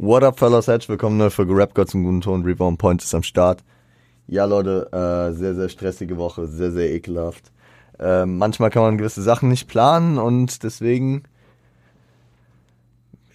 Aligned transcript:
What 0.00 0.22
up, 0.22 0.38
fellas? 0.38 0.68
Herzlich 0.68 0.90
willkommen 0.90 1.16
ne, 1.16 1.28
für 1.28 1.44
Rap 1.48 1.74
Gott 1.74 1.90
zum 1.90 2.04
guten 2.04 2.20
Ton. 2.20 2.44
Reborn 2.44 2.76
Point 2.76 3.02
ist 3.02 3.16
am 3.16 3.24
Start. 3.24 3.64
Ja, 4.28 4.44
Leute, 4.44 4.86
äh, 4.92 5.34
sehr, 5.34 5.56
sehr 5.56 5.68
stressige 5.68 6.16
Woche, 6.18 6.46
sehr, 6.46 6.70
sehr 6.70 6.94
ekelhaft. 6.94 7.50
Äh, 7.98 8.24
manchmal 8.24 8.70
kann 8.70 8.82
man 8.82 8.96
gewisse 8.96 9.22
Sachen 9.22 9.48
nicht 9.48 9.66
planen 9.66 10.18
und 10.18 10.62
deswegen. 10.62 11.24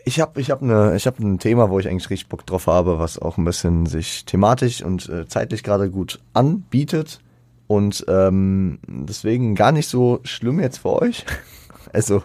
Ich 0.06 0.22
habe 0.22 0.40
ich 0.40 0.52
hab 0.52 0.62
ne, 0.62 0.96
ich 0.96 1.06
hab 1.06 1.20
ein 1.20 1.38
Thema, 1.38 1.70
wo 1.70 1.80
ich 1.80 1.90
eigentlich 1.90 2.10
richtig 2.10 2.30
Bock 2.30 2.46
drauf 2.46 2.68
habe, 2.68 2.98
was 2.98 3.20
auch 3.20 3.38
ein 3.38 3.44
bisschen 3.44 3.86
sich 3.86 4.24
thematisch 4.24 4.82
und 4.82 5.10
äh, 5.10 5.28
zeitlich 5.28 5.64
gerade 5.64 5.90
gut 5.90 6.22
anbietet. 6.32 7.20
Und 7.68 8.06
ähm, 8.08 8.80
deswegen 8.88 9.56
gar 9.56 9.74
nicht 9.74 9.90
so 9.90 10.22
schlimm 10.24 10.62
jetzt 10.62 10.78
für 10.78 10.94
euch. 11.02 11.26
Also, 11.92 12.24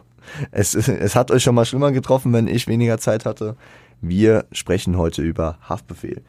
es, 0.50 0.74
es 0.74 1.14
hat 1.14 1.30
euch 1.30 1.42
schon 1.42 1.54
mal 1.54 1.66
schlimmer 1.66 1.92
getroffen, 1.92 2.32
wenn 2.32 2.46
ich 2.46 2.68
weniger 2.68 2.96
Zeit 2.96 3.26
hatte. 3.26 3.54
Wir 4.00 4.46
sprechen 4.52 4.96
heute 4.96 5.22
über 5.22 5.58
Haftbefehl. 5.68 6.22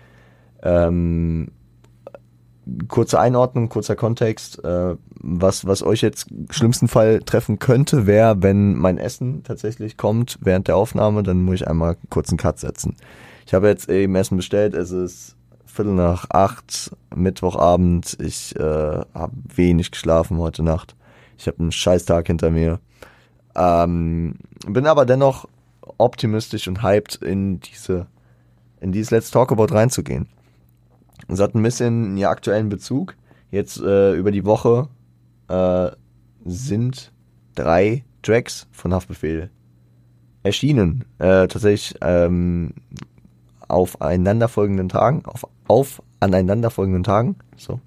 Ähm, 0.63 1.51
kurze 2.87 3.19
Einordnung, 3.19 3.69
kurzer 3.69 3.95
Kontext. 3.95 4.63
Äh, 4.63 4.95
was, 5.21 5.65
was 5.65 5.83
euch 5.83 6.01
jetzt 6.01 6.31
im 6.31 6.47
schlimmsten 6.51 6.87
Fall 6.87 7.19
treffen 7.19 7.59
könnte, 7.59 8.07
wäre, 8.07 8.41
wenn 8.41 8.75
mein 8.75 8.97
Essen 8.97 9.43
tatsächlich 9.43 9.97
kommt 9.97 10.37
während 10.41 10.67
der 10.67 10.77
Aufnahme, 10.77 11.23
dann 11.23 11.43
muss 11.43 11.55
ich 11.55 11.67
einmal 11.67 11.97
kurz 12.09 12.29
einen 12.29 12.37
Cut 12.37 12.59
setzen. 12.59 12.95
Ich 13.45 13.53
habe 13.53 13.67
jetzt 13.67 13.89
eben 13.89 14.15
Essen 14.15 14.37
bestellt, 14.37 14.73
es 14.73 14.91
ist 14.91 15.35
Viertel 15.65 15.93
nach 15.93 16.29
acht, 16.29 16.91
Mittwochabend. 17.15 18.17
Ich 18.19 18.55
äh, 18.55 18.61
habe 18.61 19.33
wenig 19.55 19.91
geschlafen 19.91 20.37
heute 20.37 20.63
Nacht. 20.63 20.95
Ich 21.37 21.47
habe 21.47 21.59
einen 21.59 21.71
Scheißtag 21.71 22.27
hinter 22.27 22.51
mir. 22.51 22.79
Ähm, 23.55 24.35
bin 24.67 24.87
aber 24.87 25.05
dennoch 25.05 25.47
optimistisch 25.97 26.67
und 26.67 26.83
hyped 26.83 27.15
in 27.15 27.59
diese 27.59 28.07
in 28.81 28.91
dieses 28.91 29.11
Let's 29.11 29.31
Talk 29.31 29.51
About 29.51 29.73
reinzugehen. 29.73 30.27
Es 31.27 31.39
hat 31.39 31.53
ein 31.53 31.63
bisschen 31.63 32.05
einen 32.05 32.23
aktuellen 32.23 32.69
Bezug. 32.69 33.15
Jetzt 33.51 33.79
äh, 33.81 34.13
über 34.13 34.31
die 34.31 34.45
Woche 34.45 34.87
äh, 35.47 35.89
sind 36.45 37.11
drei 37.55 38.03
Tracks 38.21 38.67
von 38.71 38.93
Haftbefehl 38.93 39.49
erschienen. 40.43 41.05
Äh, 41.17 41.47
tatsächlich 41.47 41.95
ähm, 42.01 42.73
auf 43.67 44.01
einanderfolgenden 44.01 44.89
Tagen, 44.89 45.25
auf, 45.25 45.45
auf 45.67 46.01
aneinanderfolgenden 46.19 47.03
Tagen, 47.03 47.35
so. 47.55 47.79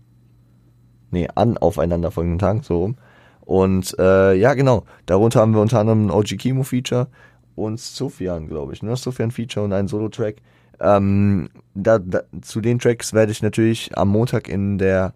Nee, 1.11 1.29
an 1.35 1.59
aufeinanderfolgenden 1.59 2.39
Tagen, 2.39 2.63
so 2.63 2.79
rum. 2.79 2.97
Und 3.43 3.95
äh, 3.99 4.35
ja, 4.35 4.55
genau, 4.55 4.85
darunter 5.07 5.41
haben 5.41 5.53
wir 5.53 5.61
unter 5.61 5.81
anderem 5.81 6.07
ein 6.07 6.11
OG 6.11 6.39
Kimo 6.39 6.63
Feature 6.63 7.09
und 7.55 7.81
Sofian, 7.81 8.49
glaube 8.49 8.73
ich, 8.73 8.83
ne? 8.83 8.97
Sofian 8.97 9.31
Feature 9.31 9.65
und 9.65 9.73
ein 9.73 9.89
Solo-Track. 9.89 10.37
Ähm, 10.81 11.49
da, 11.75 11.99
da, 11.99 12.23
zu 12.41 12.61
den 12.61 12.79
Tracks 12.79 13.13
werde 13.13 13.33
ich 13.33 13.43
natürlich 13.43 13.97
am 13.97 14.09
Montag 14.09 14.49
in 14.49 14.79
der 14.79 15.15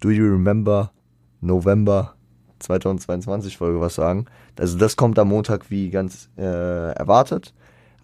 Do 0.00 0.10
You 0.10 0.24
Remember 0.24 0.90
November 1.40 2.14
2022 2.60 3.56
Folge 3.56 3.80
was 3.80 3.96
sagen. 3.96 4.26
Also 4.58 4.78
das 4.78 4.96
kommt 4.96 5.18
am 5.18 5.28
Montag 5.28 5.70
wie 5.70 5.90
ganz 5.90 6.30
äh, 6.38 6.42
erwartet. 6.92 7.52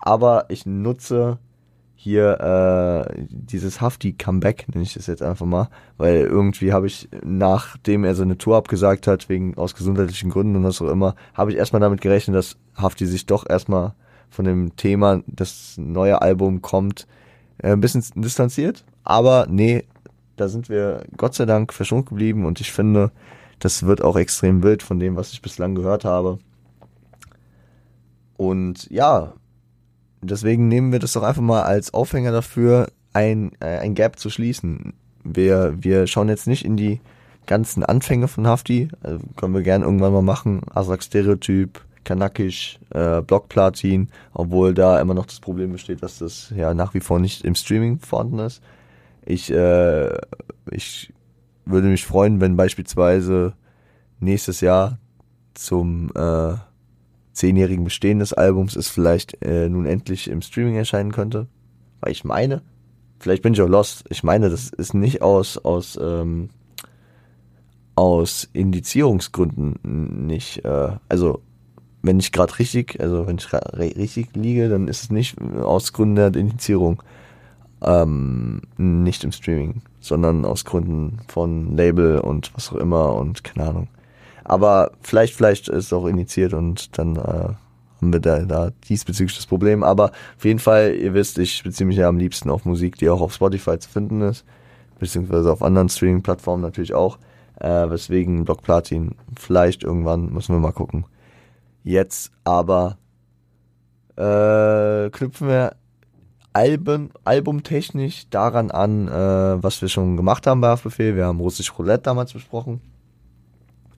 Aber 0.01 0.47
ich 0.49 0.67
nutze 0.67 1.39
hier 2.01 3.09
äh, 3.09 3.25
dieses 3.29 3.81
Hafti-Comeback, 3.81 4.67
nenne 4.69 4.85
ich 4.85 4.95
das 4.95 5.09
jetzt 5.09 5.21
einfach 5.21 5.47
mal, 5.47 5.69
weil 5.97 6.19
irgendwie 6.19 6.73
habe 6.73 6.87
ich, 6.87 7.09
nachdem 7.25 8.05
er 8.05 8.15
seine 8.15 8.39
Tour 8.39 8.57
abgesagt 8.57 9.09
hat, 9.09 9.29
wegen 9.29 9.57
aus 9.59 9.75
gesundheitlichen 9.75 10.31
Gründen 10.31 10.55
und 10.55 10.63
was 10.63 10.81
auch 10.81 10.91
immer, 10.91 11.17
habe 11.35 11.51
ich 11.51 11.57
erstmal 11.57 11.81
damit 11.81 12.01
gerechnet, 12.01 12.37
dass 12.37 12.57
Hafti 12.77 13.05
sich 13.05 13.27
doch 13.27 13.51
erstmal 13.51 13.95
von 14.31 14.45
dem 14.45 14.77
Thema, 14.77 15.25
das 15.27 15.75
neue 15.77 16.23
Album 16.23 16.63
kommt, 16.63 17.09
äh, 17.59 17.73
ein 17.73 17.81
bisschen 17.81 18.05
distanziert. 18.15 18.85
Aber 19.03 19.49
nee, 19.51 19.85
da 20.37 20.47
sind 20.47 20.69
wir 20.69 21.03
Gott 21.17 21.35
sei 21.35 21.47
Dank 21.47 21.73
verschont 21.73 22.07
geblieben 22.07 22.47
und 22.47 22.61
ich 22.61 22.71
finde, 22.71 23.11
das 23.59 23.83
wird 23.87 24.05
auch 24.05 24.17
extrem 24.17 24.63
wild 24.63 24.85
von 24.85 25.01
dem, 25.01 25.17
was 25.17 25.33
ich 25.33 25.43
bislang 25.43 25.75
gehört 25.75 26.05
habe. 26.05 26.39
Und 28.37 28.89
ja, 28.89 29.33
deswegen 30.21 30.69
nehmen 30.69 30.93
wir 30.93 30.99
das 30.99 31.13
doch 31.13 31.23
einfach 31.23 31.43
mal 31.43 31.63
als 31.63 31.95
Aufhänger 31.95 32.33
dafür, 32.33 32.89
ein, 33.13 33.53
äh, 33.61 33.79
ein 33.79 33.95
Gap 33.95 34.19
zu 34.19 34.31
schließen. 34.31 34.95
Wir, 35.25 35.75
wir 35.79 36.07
schauen 36.07 36.29
jetzt 36.29 36.47
nicht 36.47 36.65
in 36.65 36.77
die 36.77 37.01
ganzen 37.47 37.83
Anfänge 37.83 38.29
von 38.29 38.47
Hafti, 38.47 38.89
also 39.03 39.21
können 39.37 39.55
wir 39.55 39.63
gerne 39.63 39.85
irgendwann 39.85 40.13
mal 40.13 40.23
machen, 40.23 40.61
Aslak 40.71 41.03
Stereotyp, 41.03 41.81
Kanakisch, 42.05 42.79
äh, 42.91 43.21
Blockplatin, 43.23 44.09
obwohl 44.33 44.75
da 44.75 45.01
immer 45.01 45.15
noch 45.15 45.27
das 45.27 45.41
Problem 45.41 45.73
besteht, 45.73 46.03
dass 46.03 46.19
das 46.19 46.53
ja 46.55 46.75
nach 46.75 46.95
wie 46.95 47.01
vor 47.01 47.19
nicht 47.19 47.45
im 47.45 47.55
Streaming 47.55 47.99
vorhanden 47.99 48.39
ist. 48.39 48.63
Ich, 49.25 49.51
äh, 49.51 50.17
ich 50.71 51.13
würde 51.67 51.89
mich 51.89 52.07
freuen, 52.07 52.41
wenn 52.41 52.57
beispielsweise 52.57 53.55
nächstes 54.21 54.61
Jahr 54.61 54.99
zum 55.55 56.11
äh, 56.15 56.55
zehnjährigen 57.39 57.85
Bestehen 57.85 58.19
des 58.19 58.33
Albums 58.33 58.75
es 58.75 58.89
vielleicht 58.89 59.43
äh, 59.45 59.69
nun 59.69 59.87
endlich 59.87 60.29
im 60.29 60.43
Streaming 60.43 60.75
erscheinen 60.75 61.13
könnte. 61.13 61.47
Weil 62.01 62.13
ich 62.13 62.25
meine, 62.25 62.63
vielleicht 63.21 63.43
bin 63.43 63.55
ich 63.55 63.63
auch 63.63 63.69
lost, 63.69 64.05
ich 64.11 64.25
meine, 64.25 64.51
das 64.51 64.71
ist 64.71 64.93
nicht 64.93 65.23
aus, 65.23 65.57
aus, 65.57 65.99
ähm, 66.03 66.51
aus 67.95 68.49
Indizierungsgründen 68.53 70.27
nicht, 70.27 70.65
äh, 70.65 70.97
also 71.09 71.43
wenn 72.03 72.19
ich 72.19 72.33
gerade 72.33 72.59
richtig, 72.59 73.01
also 73.01 73.27
wenn 73.27 73.39
ich 73.39 73.53
richtig 73.53 74.35
liege, 74.35 74.69
dann 74.69 74.89
ist 74.89 75.05
es 75.05 75.11
nicht 75.11 75.41
aus 75.41 75.93
Gründen 75.93 76.17
der 76.17 76.35
Indizierung 76.35 77.03
ähm, 77.83 78.63
nicht 78.77 79.23
im 79.23 79.33
Streaming, 79.33 79.83
sondern 80.01 80.45
aus 80.45 80.65
Gründen 80.65 81.19
von 81.29 81.77
Label 81.77 82.19
und 82.19 82.53
was 82.55 82.73
auch 82.73 82.77
immer 82.77 83.15
und 83.15 83.45
keine 83.45 83.69
Ahnung. 83.69 83.89
Aber 84.49 84.93
vielleicht, 85.03 85.35
vielleicht 85.35 85.69
ist 85.69 85.85
es 85.85 85.93
auch 85.93 86.07
initiiert 86.07 86.55
und 86.55 86.97
dann 86.99 87.17
äh, 87.17 87.21
haben 87.21 88.13
wir 88.13 88.21
da, 88.21 88.41
da 88.41 88.71
diesbezüglich 88.89 89.37
das 89.37 89.45
Problem. 89.45 89.83
Aber 89.83 90.11
auf 90.37 90.45
jeden 90.45 90.59
Fall, 90.59 90.95
ihr 90.95 91.13
wisst, 91.13 91.39
ich 91.39 91.63
beziehe 91.63 91.87
mich 91.87 91.99
ja 91.99 92.09
am 92.09 92.17
liebsten 92.17 92.49
auf 92.49 92.65
Musik, 92.65 92.97
die 92.97 93.11
auch 93.11 93.21
auf 93.21 93.35
Spotify 93.35 93.79
zu 93.79 93.91
finden 93.91 94.23
ist, 94.23 94.47
beziehungsweise 94.99 95.53
auf 95.53 95.63
anderen 95.63 95.91
Streaming-Plattformen 95.91 96.63
natürlich 96.63 96.95
auch. 96.95 97.19
Äh, 97.61 97.91
weswegen 97.91 98.45
Block 98.45 98.63
Platin 98.63 99.17
vielleicht 99.37 99.83
irgendwann, 99.83 100.33
müssen 100.33 100.55
wir 100.55 100.61
mal 100.61 100.73
gucken. 100.73 101.05
Jetzt 101.85 102.33
aber 102.45 102.97
äh, 104.17 105.11
knüpfen 105.11 105.49
wir 105.49 105.77
Alben, 106.55 107.11
albumtechnisch 107.25 108.31
daran 108.31 108.71
an, 108.71 109.09
äh, 109.09 109.63
was 109.63 109.83
wir 109.83 109.89
schon 109.89 110.17
gemacht 110.17 110.47
haben 110.47 110.63
bei 110.63 110.69
Haftbefehl. 110.69 111.17
Wir 111.17 111.27
haben 111.27 111.41
Russisch 111.41 111.79
Roulette 111.79 112.05
damals 112.05 112.33
besprochen. 112.33 112.81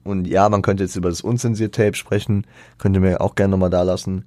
Und 0.03 0.27
ja, 0.27 0.49
man 0.49 0.61
könnte 0.61 0.83
jetzt 0.83 0.95
über 0.95 1.09
das 1.09 1.21
unzensiert 1.21 1.75
Tape 1.75 1.95
sprechen. 1.95 2.45
Könnt 2.77 2.95
ihr 2.95 3.01
mir 3.01 3.21
auch 3.21 3.35
gerne 3.35 3.51
nochmal 3.51 3.69
da 3.69 3.83
lassen. 3.83 4.25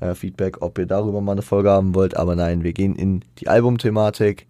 Äh, 0.00 0.14
Feedback, 0.14 0.62
ob 0.62 0.78
ihr 0.78 0.86
darüber 0.86 1.20
mal 1.20 1.32
eine 1.32 1.42
Folge 1.42 1.70
haben 1.70 1.94
wollt. 1.94 2.16
Aber 2.16 2.36
nein, 2.36 2.62
wir 2.62 2.72
gehen 2.72 2.94
in 2.94 3.24
die 3.38 3.48
Albumthematik. 3.48 4.46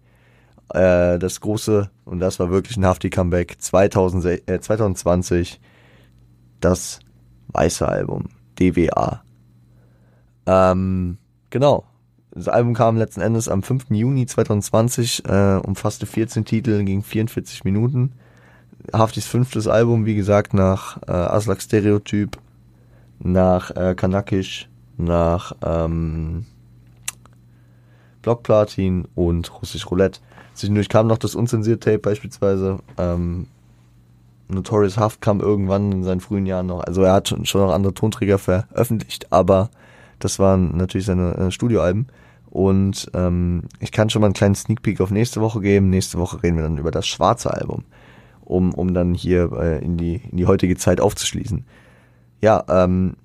Äh, 0.73 1.17
das 1.19 1.39
große, 1.41 1.89
und 2.05 2.19
das 2.19 2.39
war 2.39 2.49
wirklich 2.49 2.77
ein 2.77 2.85
haftig 2.85 3.13
Comeback, 3.13 3.55
2000, 3.59 4.25
äh, 4.47 4.59
2020, 4.59 5.61
das 6.59 6.99
weiße 7.47 7.87
Album, 7.87 8.25
DWA. 8.59 9.23
Ähm, 10.45 11.17
genau. 11.49 11.85
Das 12.31 12.49
Album 12.49 12.73
kam 12.73 12.97
letzten 12.97 13.21
Endes 13.21 13.47
am 13.47 13.63
5. 13.63 13.85
Juni 13.89 14.25
2020, 14.25 15.25
äh, 15.25 15.55
umfasste 15.55 16.05
14 16.05 16.45
Titel, 16.45 16.83
ging 16.83 17.01
44 17.01 17.63
Minuten. 17.63 18.13
Haftis 18.93 19.27
fünftes 19.27 19.67
Album, 19.67 20.05
wie 20.05 20.15
gesagt, 20.15 20.53
nach 20.53 21.01
äh, 21.07 21.11
Aslak 21.11 21.61
Stereotyp, 21.61 22.37
nach 23.19 23.71
äh, 23.71 23.95
Kanakisch, 23.95 24.69
nach 24.97 25.53
ähm, 25.63 26.45
Blockplatin 28.21 29.07
und 29.15 29.61
Russisch 29.61 29.89
Roulette. 29.89 30.19
Zwischendurch 30.53 30.89
kam 30.89 31.07
noch 31.07 31.17
das 31.17 31.35
unzensierte 31.35 31.91
Tape 31.91 31.99
beispielsweise. 31.99 32.79
Ähm, 32.97 33.47
Notorious 34.49 34.97
Haft 34.97 35.21
kam 35.21 35.41
irgendwann 35.41 35.91
in 35.91 36.03
seinen 36.03 36.21
frühen 36.21 36.45
Jahren 36.45 36.67
noch. 36.67 36.81
Also 36.81 37.03
er 37.03 37.13
hat 37.13 37.27
schon, 37.27 37.45
schon 37.45 37.61
noch 37.61 37.73
andere 37.73 37.93
Tonträger 37.93 38.37
veröffentlicht, 38.37 39.31
aber 39.31 39.69
das 40.19 40.39
waren 40.39 40.77
natürlich 40.77 41.05
seine 41.05 41.35
äh, 41.35 41.51
Studioalben. 41.51 42.07
Und 42.49 43.11
ähm, 43.13 43.63
ich 43.81 43.91
kann 43.91 44.09
schon 44.09 44.21
mal 44.21 44.27
einen 44.27 44.33
kleinen 44.33 44.55
Sneak 44.55 44.81
Peek 44.81 45.01
auf 45.01 45.11
nächste 45.11 45.41
Woche 45.41 45.59
geben. 45.59 45.89
Nächste 45.89 46.17
Woche 46.17 46.41
reden 46.41 46.55
wir 46.55 46.63
dann 46.63 46.77
über 46.77 46.91
das 46.91 47.05
schwarze 47.05 47.53
Album 47.53 47.83
um, 48.47 48.73
um 48.73 48.93
dann 48.93 49.13
hier 49.13 49.51
äh, 49.53 49.83
in, 49.83 49.97
die, 49.97 50.21
in 50.31 50.37
die 50.37 50.45
heutige 50.45 50.75
Zeit 50.75 51.01
aufzuschließen. 51.01 51.65
Ja, 52.41 52.63
ähm, 52.69 53.15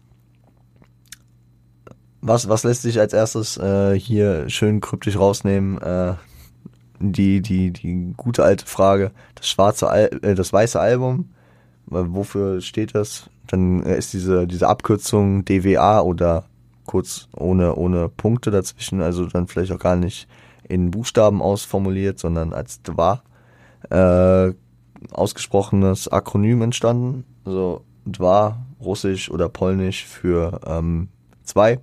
was, 2.20 2.48
was 2.48 2.64
lässt 2.64 2.82
sich 2.82 2.98
als 2.98 3.12
erstes 3.12 3.56
äh, 3.56 3.98
hier 3.98 4.48
schön 4.48 4.80
kryptisch 4.80 5.18
rausnehmen? 5.18 5.80
Äh, 5.80 6.14
die, 6.98 7.40
die, 7.40 7.72
die 7.72 8.14
gute 8.16 8.44
alte 8.44 8.66
Frage, 8.66 9.10
das 9.34 9.48
schwarze, 9.48 9.88
Al 9.88 10.10
äh, 10.22 10.34
das 10.34 10.52
weiße 10.52 10.78
Album, 10.78 11.30
wofür 11.86 12.60
steht 12.60 12.94
das? 12.94 13.28
Dann 13.48 13.82
ist 13.82 14.12
diese, 14.12 14.46
diese 14.46 14.68
Abkürzung 14.68 15.44
DWA 15.44 16.00
oder 16.00 16.44
kurz 16.86 17.28
ohne, 17.36 17.74
ohne 17.74 18.08
Punkte 18.08 18.50
dazwischen, 18.50 19.02
also 19.02 19.26
dann 19.26 19.48
vielleicht 19.48 19.72
auch 19.72 19.80
gar 19.80 19.96
nicht 19.96 20.28
in 20.68 20.92
Buchstaben 20.92 21.42
ausformuliert, 21.42 22.18
sondern 22.20 22.52
als 22.52 22.82
Dwa 22.82 23.22
äh, 23.90 24.52
ausgesprochenes 25.10 26.08
Akronym 26.08 26.62
entstanden. 26.62 27.24
Also 27.44 27.84
Dwa, 28.04 28.64
Russisch 28.80 29.30
oder 29.30 29.48
Polnisch 29.48 30.04
für 30.04 30.60
ähm, 30.66 31.08
zwei. 31.44 31.80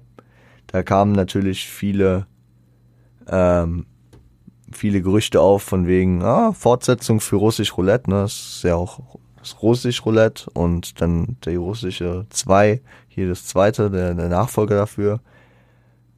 Da 0.67 0.83
kamen 0.83 1.13
natürlich 1.13 1.67
viele 1.67 2.27
ähm, 3.27 3.85
viele 4.71 5.01
Gerüchte 5.01 5.41
auf 5.41 5.63
von 5.63 5.87
wegen 5.87 6.21
ah, 6.23 6.53
Fortsetzung 6.53 7.21
für 7.21 7.37
Russisch 7.37 7.75
Roulette, 7.77 8.09
ne? 8.09 8.21
Das 8.21 8.33
ist 8.33 8.63
ja 8.63 8.75
auch 8.75 8.99
das 9.39 9.61
Russisch 9.61 10.05
Roulette 10.05 10.49
und 10.53 11.01
dann 11.01 11.37
der 11.45 11.57
russische 11.57 12.25
2, 12.29 12.81
hier 13.07 13.29
das 13.29 13.45
zweite, 13.45 13.89
der, 13.89 14.13
der 14.13 14.29
Nachfolger 14.29 14.75
dafür. 14.75 15.21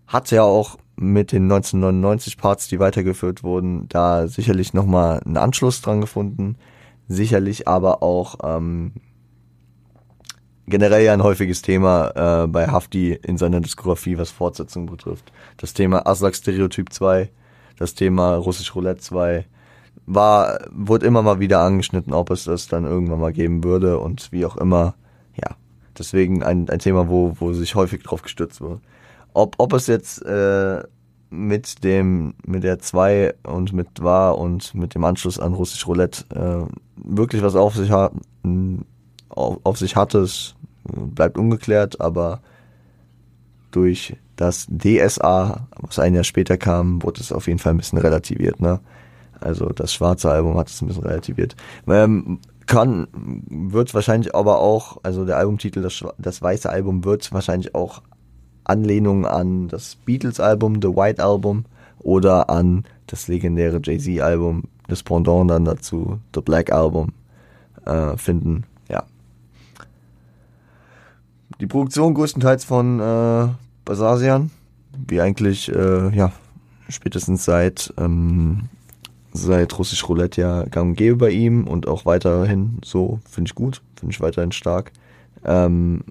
Hat 0.08 0.32
ja 0.32 0.44
auch 0.44 0.78
mit 0.96 1.32
den 1.32 1.44
1999 1.44 2.38
Parts, 2.38 2.68
die 2.68 2.80
weitergeführt 2.80 3.44
wurden, 3.44 3.88
da 3.90 4.28
sicherlich 4.28 4.74
nochmal 4.74 5.22
einen 5.26 5.38
Anschluss 5.38 5.82
dran 5.82 6.02
gefunden. 6.02 6.58
Sicherlich 7.08 7.68
aber 7.68 8.04
auch 8.04 8.36
ähm, 8.44 8.94
generell 10.68 11.04
ja 11.04 11.14
ein 11.14 11.24
häufiges 11.24 11.62
Thema 11.62 12.44
äh, 12.44 12.48
bei 12.48 12.68
Hafti 12.68 13.14
in 13.14 13.38
seiner 13.38 13.62
Diskografie, 13.62 14.18
was 14.18 14.32
Fortsetzung 14.32 14.88
betrifft. 14.88 15.32
Das 15.58 15.74
Thema 15.74 16.08
Aslak 16.08 16.36
Stereotyp 16.36 16.92
2, 16.92 17.30
das 17.78 17.94
Thema 17.94 18.36
Russisch 18.36 18.74
Roulette 18.74 19.02
2, 19.02 19.46
war, 20.06 20.60
wurde 20.72 21.06
immer 21.06 21.22
mal 21.22 21.40
wieder 21.40 21.62
angeschnitten, 21.62 22.14
ob 22.14 22.32
es 22.32 22.46
das 22.46 22.68
dann 22.68 22.86
irgendwann 22.86 23.20
mal 23.20 23.34
geben 23.34 23.64
würde 23.64 24.00
und 24.00 24.32
wie 24.32 24.46
auch 24.46 24.58
immer. 24.58 24.96
Ja, 25.36 25.56
deswegen 25.98 26.44
ein, 26.44 26.70
ein 26.70 26.80
Thema, 26.80 27.08
wo, 27.08 27.36
wo 27.40 27.54
sich 27.54 27.76
häufig 27.76 28.04
drauf 28.04 28.22
gestützt 28.22 28.62
wird. 28.62 28.80
Ob, 29.34 29.56
ob 29.60 29.74
es 29.74 29.88
jetzt 29.88 30.26
äh, 30.26 30.84
mit 31.32 31.84
dem, 31.84 32.36
mit 32.46 32.64
der 32.64 32.80
2 32.80 33.34
und 33.44 33.74
mit 33.74 34.04
war 34.04 34.38
und 34.38 34.76
mit 34.76 34.94
dem 34.94 35.04
Anschluss 35.06 35.40
an 35.40 35.54
Russisch 35.54 35.88
Roulette 35.88 36.26
äh, 36.36 36.72
wirklich 36.98 37.42
was 37.42 37.56
auf 37.56 37.76
sich 37.76 37.90
hat, 37.90 38.12
auf, 39.30 39.60
auf 39.64 39.78
sich 39.78 39.96
hatte, 39.96 40.20
es 40.20 40.56
bleibt 40.84 41.38
ungeklärt, 41.38 42.02
aber 42.02 42.42
durch 43.72 44.18
das 44.36 44.68
DSA, 44.68 45.68
was 45.80 46.00
ein 46.00 46.16
Jahr 46.16 46.24
später 46.24 46.58
kam, 46.58 47.02
wurde 47.02 47.22
es 47.22 47.32
auf 47.32 47.48
jeden 47.48 47.60
Fall 47.60 47.74
ein 47.74 47.78
bisschen 47.78 48.00
relativiert, 48.00 48.60
ne? 48.60 48.80
Also 49.40 49.70
das 49.70 49.94
schwarze 49.94 50.30
Album 50.30 50.58
hat 50.58 50.70
es 50.70 50.82
ein 50.82 50.88
bisschen 50.88 51.04
relativiert. 51.04 51.56
Ähm, 51.88 52.40
kann, 52.68 53.08
wird 53.14 53.94
wahrscheinlich 53.94 54.36
aber 54.36 54.60
auch, 54.60 54.98
also 55.04 55.26
der 55.26 55.38
Albumtitel, 55.38 55.82
das, 55.82 56.04
das 56.18 56.42
weiße 56.42 56.70
Album 56.70 57.04
wird 57.04 57.32
wahrscheinlich 57.32 57.74
auch 57.74 58.02
Anlehnung 58.64 59.26
an 59.26 59.68
das 59.68 59.96
Beatles-Album, 60.06 60.82
The 60.82 60.90
White 60.90 61.24
Album 61.24 61.66
oder 62.00 62.50
an 62.50 62.84
das 63.08 63.28
legendäre 63.28 63.80
Jay-Z-Album, 63.84 64.64
das 64.88 65.04
Pendant 65.04 65.50
dann 65.50 65.66
dazu, 65.66 66.20
The 66.34 66.42
Black 66.42 66.72
Album, 66.72 67.14
äh, 67.86 68.18
finden. 68.18 68.64
Ja. 68.90 69.04
Die 71.60 71.68
Produktion 71.68 72.14
größtenteils 72.14 72.66
von 72.66 73.00
äh, 73.00 73.48
Basasian, 73.86 74.52
wie 75.08 75.22
eigentlich, 75.22 75.74
äh, 75.74 76.16
ja, 76.16 76.32
spätestens 76.90 77.46
seit 77.46 77.94
ähm, 77.98 78.70
seit 79.34 79.78
Russisch 79.78 80.08
Roulette 80.08 80.42
ja 80.42 80.64
gang 80.66 80.90
und 80.90 80.96
gäbe 80.96 81.16
bei 81.16 81.30
ihm 81.30 81.68
und 81.68 81.88
auch 81.88 82.06
weiterhin 82.06 82.80
so, 82.84 83.20
finde 83.30 83.50
ich 83.50 83.56
gut, 83.56 83.82
finde 83.96 84.14
ich 84.14 84.22
weiterhin 84.22 84.52
stark. 84.52 84.92
Ähm, 85.46 86.04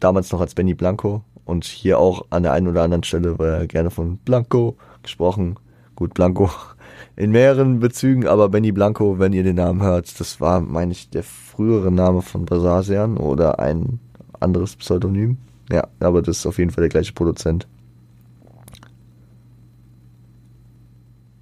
damals 0.00 0.30
noch 0.32 0.40
als 0.40 0.54
Benny 0.54 0.74
Blanco 0.74 1.22
und 1.44 1.64
hier 1.64 1.98
auch 1.98 2.26
an 2.30 2.42
der 2.42 2.52
einen 2.52 2.68
oder 2.68 2.82
anderen 2.82 3.04
Stelle 3.04 3.38
war 3.38 3.48
er 3.48 3.66
gerne 3.66 3.90
von 3.90 4.18
Blanco 4.18 4.76
gesprochen. 5.02 5.56
Gut, 5.96 6.14
Blanco 6.14 6.50
in 7.16 7.30
mehreren 7.30 7.80
Bezügen, 7.80 8.26
aber 8.26 8.48
Benny 8.48 8.72
Blanco, 8.72 9.18
wenn 9.18 9.32
ihr 9.32 9.42
den 9.42 9.56
Namen 9.56 9.82
hört, 9.82 10.18
das 10.20 10.40
war, 10.40 10.60
meine 10.60 10.92
ich, 10.92 11.10
der 11.10 11.22
frühere 11.22 11.90
Name 11.90 12.22
von 12.22 12.44
Basasian 12.44 13.16
oder 13.16 13.58
ein 13.58 13.98
anderes 14.40 14.76
Pseudonym. 14.76 15.38
Ja, 15.70 15.88
aber 16.00 16.22
das 16.22 16.38
ist 16.38 16.46
auf 16.46 16.58
jeden 16.58 16.70
Fall 16.70 16.82
der 16.82 16.90
gleiche 16.90 17.12
Produzent. 17.12 17.66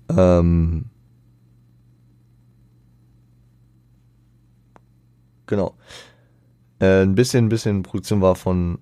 Ähm, 0.08 0.84
Genau. 5.50 5.74
Äh, 6.78 7.02
ein 7.02 7.16
bisschen, 7.16 7.46
ein 7.46 7.48
bisschen 7.48 7.82
Produktion 7.82 8.22
war 8.22 8.36
von 8.36 8.78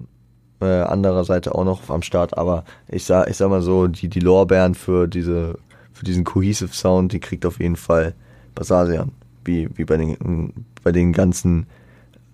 äh, 0.60 0.82
anderer 0.82 1.24
Seite 1.24 1.54
auch 1.54 1.64
noch 1.64 1.88
am 1.90 2.02
Start, 2.02 2.36
aber 2.36 2.64
ich 2.88 3.04
sag, 3.04 3.28
ich 3.28 3.36
sag 3.36 3.48
mal 3.50 3.62
so, 3.62 3.86
die, 3.86 4.08
die 4.08 4.20
Lorbeeren 4.20 4.74
für 4.74 5.06
diese, 5.06 5.58
für 5.92 6.04
diesen 6.04 6.24
Cohesive 6.24 6.72
Sound, 6.72 7.12
die 7.12 7.20
kriegt 7.20 7.46
auf 7.46 7.60
jeden 7.60 7.76
Fall 7.76 8.14
Basasian. 8.54 9.12
Wie, 9.44 9.68
wie 9.76 9.84
bei 9.84 9.96
den, 9.96 10.52
bei 10.82 10.92
den 10.92 11.12
ganzen 11.12 11.66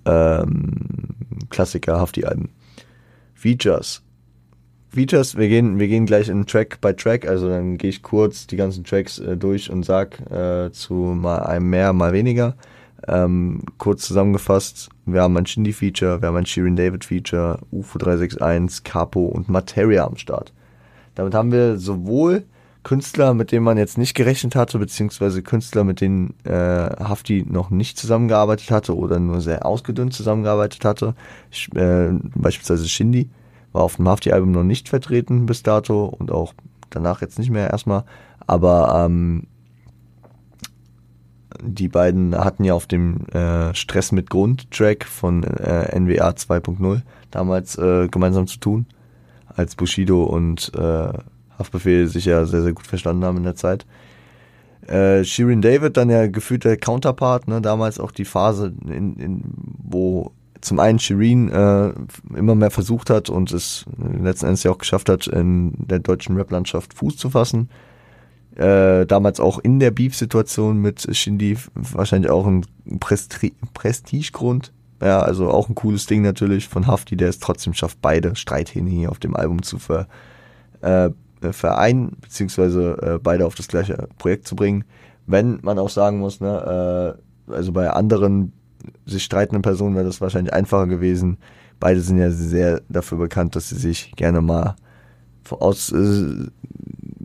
ähm, 0.04 0.86
Klassiker 1.50 2.00
Hafti-Alben. 2.00 2.48
Features. 3.34 4.02
Features, 4.88 5.36
wir 5.36 5.48
gehen, 5.48 5.78
wir 5.78 5.88
gehen 5.88 6.06
gleich 6.06 6.28
in 6.28 6.46
Track 6.46 6.80
by 6.80 6.94
Track, 6.94 7.26
also 7.26 7.48
dann 7.48 7.78
gehe 7.78 7.90
ich 7.90 8.02
kurz 8.02 8.46
die 8.46 8.56
ganzen 8.56 8.84
Tracks 8.84 9.18
äh, 9.18 9.36
durch 9.36 9.70
und 9.70 9.84
sag 9.84 10.20
äh, 10.30 10.70
zu 10.70 10.94
mal 10.94 11.38
einem 11.40 11.68
mehr, 11.68 11.92
mal 11.92 12.12
weniger. 12.12 12.54
Ähm, 13.06 13.62
kurz 13.78 14.06
zusammengefasst, 14.06 14.88
wir 15.04 15.22
haben 15.22 15.36
ein 15.36 15.46
Shindy-Feature, 15.46 16.22
wir 16.22 16.28
haben 16.28 16.36
ein 16.36 16.46
Shirin 16.46 16.76
David-Feature, 16.76 17.58
UFO 17.70 17.98
361, 17.98 18.82
Capo 18.84 19.26
und 19.26 19.48
Materia 19.48 20.06
am 20.06 20.16
Start. 20.16 20.52
Damit 21.14 21.34
haben 21.34 21.52
wir 21.52 21.76
sowohl 21.76 22.44
Künstler, 22.82 23.34
mit 23.34 23.50
denen 23.50 23.64
man 23.64 23.78
jetzt 23.78 23.98
nicht 23.98 24.14
gerechnet 24.14 24.54
hatte, 24.54 24.78
beziehungsweise 24.78 25.42
Künstler, 25.42 25.84
mit 25.84 26.00
denen 26.00 26.34
äh, 26.44 26.50
Hafti 26.52 27.44
noch 27.48 27.70
nicht 27.70 27.98
zusammengearbeitet 27.98 28.70
hatte 28.70 28.96
oder 28.96 29.18
nur 29.18 29.40
sehr 29.40 29.66
ausgedünnt 29.66 30.12
zusammengearbeitet 30.12 30.84
hatte. 30.84 31.14
Ich, 31.50 31.74
äh, 31.74 32.10
beispielsweise 32.34 32.88
Shindy 32.88 33.30
war 33.72 33.82
auf 33.82 33.96
dem 33.96 34.08
Hafti-Album 34.08 34.52
noch 34.52 34.62
nicht 34.62 34.88
vertreten 34.88 35.46
bis 35.46 35.62
dato 35.62 36.04
und 36.04 36.30
auch 36.30 36.54
danach 36.90 37.22
jetzt 37.22 37.38
nicht 37.38 37.50
mehr 37.50 37.70
erstmal. 37.70 38.04
Aber 38.46 39.04
ähm, 39.06 39.46
die 41.66 41.88
beiden 41.88 42.36
hatten 42.36 42.64
ja 42.64 42.74
auf 42.74 42.86
dem 42.86 43.26
äh, 43.32 43.74
Stress 43.74 44.12
mit 44.12 44.30
Grund-Track 44.30 45.04
von 45.04 45.42
äh, 45.44 45.98
NWA 45.98 46.30
2.0 46.30 47.02
damals 47.30 47.76
äh, 47.78 48.08
gemeinsam 48.08 48.46
zu 48.46 48.58
tun, 48.58 48.86
als 49.48 49.74
Bushido 49.74 50.24
und 50.24 50.72
äh, 50.74 51.08
Haftbefehl 51.58 52.06
sich 52.06 52.24
ja 52.26 52.44
sehr, 52.44 52.62
sehr 52.62 52.72
gut 52.72 52.86
verstanden 52.86 53.24
haben 53.24 53.38
in 53.38 53.44
der 53.44 53.56
Zeit. 53.56 53.86
Äh, 54.86 55.24
Shirin 55.24 55.62
David 55.62 55.96
dann 55.96 56.10
ja 56.10 56.26
gefühlt 56.26 56.64
der 56.64 56.76
Counterpart, 56.76 57.48
ne, 57.48 57.60
damals 57.60 57.98
auch 57.98 58.10
die 58.10 58.24
Phase, 58.24 58.72
in, 58.84 59.16
in, 59.16 59.42
wo 59.82 60.32
zum 60.60 60.78
einen 60.78 60.98
Shirin 60.98 61.50
äh, 61.50 61.92
immer 62.36 62.54
mehr 62.54 62.70
versucht 62.70 63.10
hat 63.10 63.30
und 63.30 63.52
es 63.52 63.84
letzten 63.98 64.46
Endes 64.46 64.62
ja 64.62 64.70
auch 64.70 64.78
geschafft 64.78 65.08
hat, 65.08 65.26
in 65.26 65.72
der 65.76 65.98
deutschen 65.98 66.36
Rap-Landschaft 66.36 66.94
Fuß 66.94 67.16
zu 67.16 67.30
fassen 67.30 67.68
äh, 68.56 69.06
damals 69.06 69.40
auch 69.40 69.58
in 69.58 69.80
der 69.80 69.90
Beef-Situation 69.90 70.78
mit 70.78 71.08
Shindy 71.16 71.56
wahrscheinlich 71.74 72.30
auch 72.30 72.46
ein 72.46 72.64
Presti 73.00 73.54
Prestigegrund. 73.72 74.72
Ja, 75.02 75.20
also 75.20 75.50
auch 75.50 75.68
ein 75.68 75.74
cooles 75.74 76.06
Ding 76.06 76.22
natürlich 76.22 76.68
von 76.68 76.86
Hafti, 76.86 77.16
der 77.16 77.28
es 77.28 77.40
trotzdem 77.40 77.74
schafft, 77.74 77.98
beide 78.00 78.36
Streithähne 78.36 78.90
hier 78.90 79.10
auf 79.10 79.18
dem 79.18 79.34
Album 79.34 79.62
zu 79.62 79.78
ver, 79.78 80.06
äh, 80.80 81.10
vereinen, 81.50 82.16
beziehungsweise 82.20 82.96
äh, 83.02 83.18
beide 83.22 83.44
auf 83.44 83.54
das 83.54 83.68
gleiche 83.68 84.08
Projekt 84.18 84.46
zu 84.46 84.56
bringen. 84.56 84.84
Wenn 85.26 85.58
man 85.62 85.78
auch 85.78 85.90
sagen 85.90 86.20
muss, 86.20 86.40
ne, 86.40 87.18
äh, 87.48 87.52
also 87.52 87.72
bei 87.72 87.90
anderen 87.90 88.52
sich 89.04 89.24
streitenden 89.24 89.62
Personen 89.62 89.96
wäre 89.96 90.06
das 90.06 90.20
wahrscheinlich 90.20 90.54
einfacher 90.54 90.86
gewesen. 90.86 91.38
Beide 91.80 92.00
sind 92.00 92.18
ja 92.18 92.30
sehr 92.30 92.82
dafür 92.88 93.18
bekannt, 93.18 93.56
dass 93.56 93.70
sie 93.70 93.76
sich 93.76 94.12
gerne 94.16 94.40
mal 94.40 94.76
aus 95.50 95.92
äh, 95.92 96.46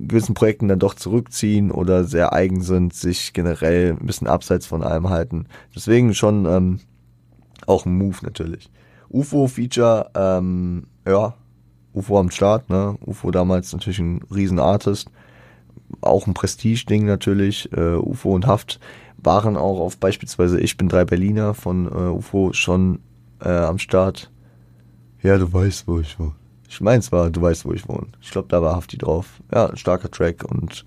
gewissen 0.07 0.33
Projekten 0.33 0.67
dann 0.67 0.79
doch 0.79 0.93
zurückziehen 0.93 1.71
oder 1.71 2.03
sehr 2.03 2.33
eigen 2.33 2.61
sind, 2.61 2.93
sich 2.93 3.33
generell 3.33 3.91
ein 3.99 4.05
bisschen 4.05 4.27
abseits 4.27 4.65
von 4.65 4.83
allem 4.83 5.09
halten. 5.09 5.45
Deswegen 5.75 6.13
schon 6.13 6.45
ähm, 6.45 6.79
auch 7.65 7.85
ein 7.85 7.97
Move 7.97 8.17
natürlich. 8.23 8.71
UFO-Feature, 9.09 10.11
ähm, 10.15 10.87
ja, 11.07 11.33
UFO 11.93 12.19
am 12.19 12.29
Start, 12.29 12.69
ne? 12.69 12.97
UFO 13.05 13.31
damals 13.31 13.73
natürlich 13.73 13.99
ein 13.99 14.21
Riesenartist. 14.33 15.09
Auch 16.01 16.27
ein 16.27 16.33
Prestige-Ding 16.33 17.05
natürlich. 17.05 17.71
Äh, 17.73 17.95
UFO 17.95 18.33
und 18.33 18.45
Haft 18.45 18.79
waren 19.17 19.57
auch 19.57 19.79
auf 19.79 19.97
beispielsweise 19.97 20.59
Ich 20.59 20.77
bin 20.77 20.87
drei 20.87 21.03
Berliner 21.03 21.53
von 21.53 21.87
äh, 21.87 22.09
UFO 22.09 22.53
schon 22.53 22.99
äh, 23.41 23.49
am 23.49 23.79
Start. 23.79 24.31
Ja, 25.21 25.37
du 25.37 25.51
weißt, 25.51 25.87
wo 25.87 25.99
ich 25.99 26.17
war. 26.19 26.35
Ich 26.69 26.81
meine 26.81 27.01
zwar, 27.01 27.31
du 27.31 27.41
weißt, 27.41 27.65
wo 27.65 27.73
ich 27.73 27.89
wohne. 27.89 28.07
Ich 28.21 28.29
glaube, 28.29 28.47
da 28.47 28.61
war 28.61 28.75
Hafti 28.75 28.97
drauf. 28.97 29.41
Ja, 29.51 29.67
ein 29.67 29.77
starker 29.77 30.11
Track 30.11 30.43
und 30.43 30.85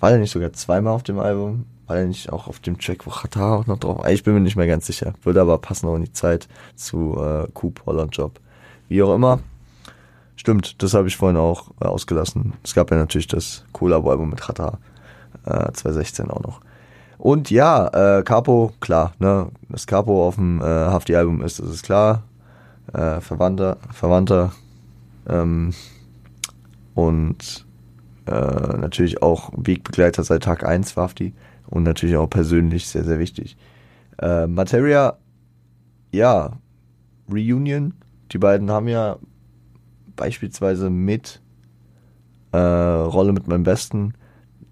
war 0.00 0.10
der 0.10 0.18
nicht 0.18 0.32
sogar 0.32 0.52
zweimal 0.54 0.94
auf 0.94 1.02
dem 1.02 1.18
Album? 1.18 1.66
War 1.86 1.96
der 1.96 2.06
nicht 2.06 2.32
auch 2.32 2.48
auf 2.48 2.60
dem 2.60 2.78
Track, 2.78 3.06
wo 3.06 3.10
Qatar 3.10 3.58
auch 3.58 3.66
noch 3.66 3.78
drauf 3.78 3.98
war? 3.98 4.10
Ich 4.10 4.24
bin 4.24 4.32
mir 4.32 4.40
nicht 4.40 4.56
mehr 4.56 4.66
ganz 4.66 4.86
sicher. 4.86 5.12
Würde 5.22 5.42
aber 5.42 5.58
passen 5.58 5.86
auch 5.86 5.96
in 5.96 6.04
die 6.04 6.12
Zeit 6.12 6.48
zu 6.76 7.14
äh, 7.20 7.46
Coop 7.52 7.82
Holland 7.84 8.16
Job. 8.16 8.40
Wie 8.88 9.02
auch 9.02 9.14
immer. 9.14 9.40
Stimmt, 10.36 10.82
das 10.82 10.94
habe 10.94 11.08
ich 11.08 11.16
vorhin 11.16 11.36
auch 11.36 11.70
äh, 11.80 11.84
ausgelassen. 11.84 12.54
Es 12.64 12.74
gab 12.74 12.90
ja 12.90 12.96
natürlich 12.96 13.28
das 13.28 13.64
Collabo-Album 13.72 14.30
mit 14.30 14.40
Chata 14.40 14.78
äh, 15.44 15.72
2016 15.72 16.30
auch 16.30 16.42
noch. 16.42 16.60
Und 17.18 17.50
ja, 17.50 18.18
äh, 18.18 18.22
Capo, 18.22 18.72
klar, 18.80 19.12
ne, 19.18 19.50
das 19.68 19.86
Capo 19.86 20.26
auf 20.26 20.36
dem 20.36 20.60
äh, 20.60 20.64
Hafti-Album 20.64 21.42
ist, 21.42 21.60
das 21.60 21.68
ist 21.68 21.82
klar. 21.82 22.22
Äh, 22.92 23.20
Verwandter, 23.20 23.78
Verwandter. 23.92 24.52
Ähm, 25.28 25.72
und 26.94 27.66
äh, 28.26 28.30
natürlich 28.30 29.22
auch 29.22 29.50
Wegbegleiter 29.56 30.22
seit 30.22 30.44
Tag 30.44 30.64
1 30.64 30.92
für 30.92 31.02
Hafti. 31.02 31.34
Und 31.66 31.82
natürlich 31.82 32.16
auch 32.16 32.28
persönlich 32.28 32.86
sehr, 32.86 33.04
sehr 33.04 33.18
wichtig. 33.18 33.56
Äh, 34.18 34.46
Materia, 34.46 35.16
ja, 36.12 36.52
Reunion. 37.30 37.94
Die 38.32 38.38
beiden 38.38 38.70
haben 38.70 38.88
ja 38.88 39.16
beispielsweise 40.16 40.90
mit 40.90 41.40
äh, 42.52 42.58
Rolle 42.58 43.32
mit 43.32 43.48
meinem 43.48 43.64
Besten 43.64 44.14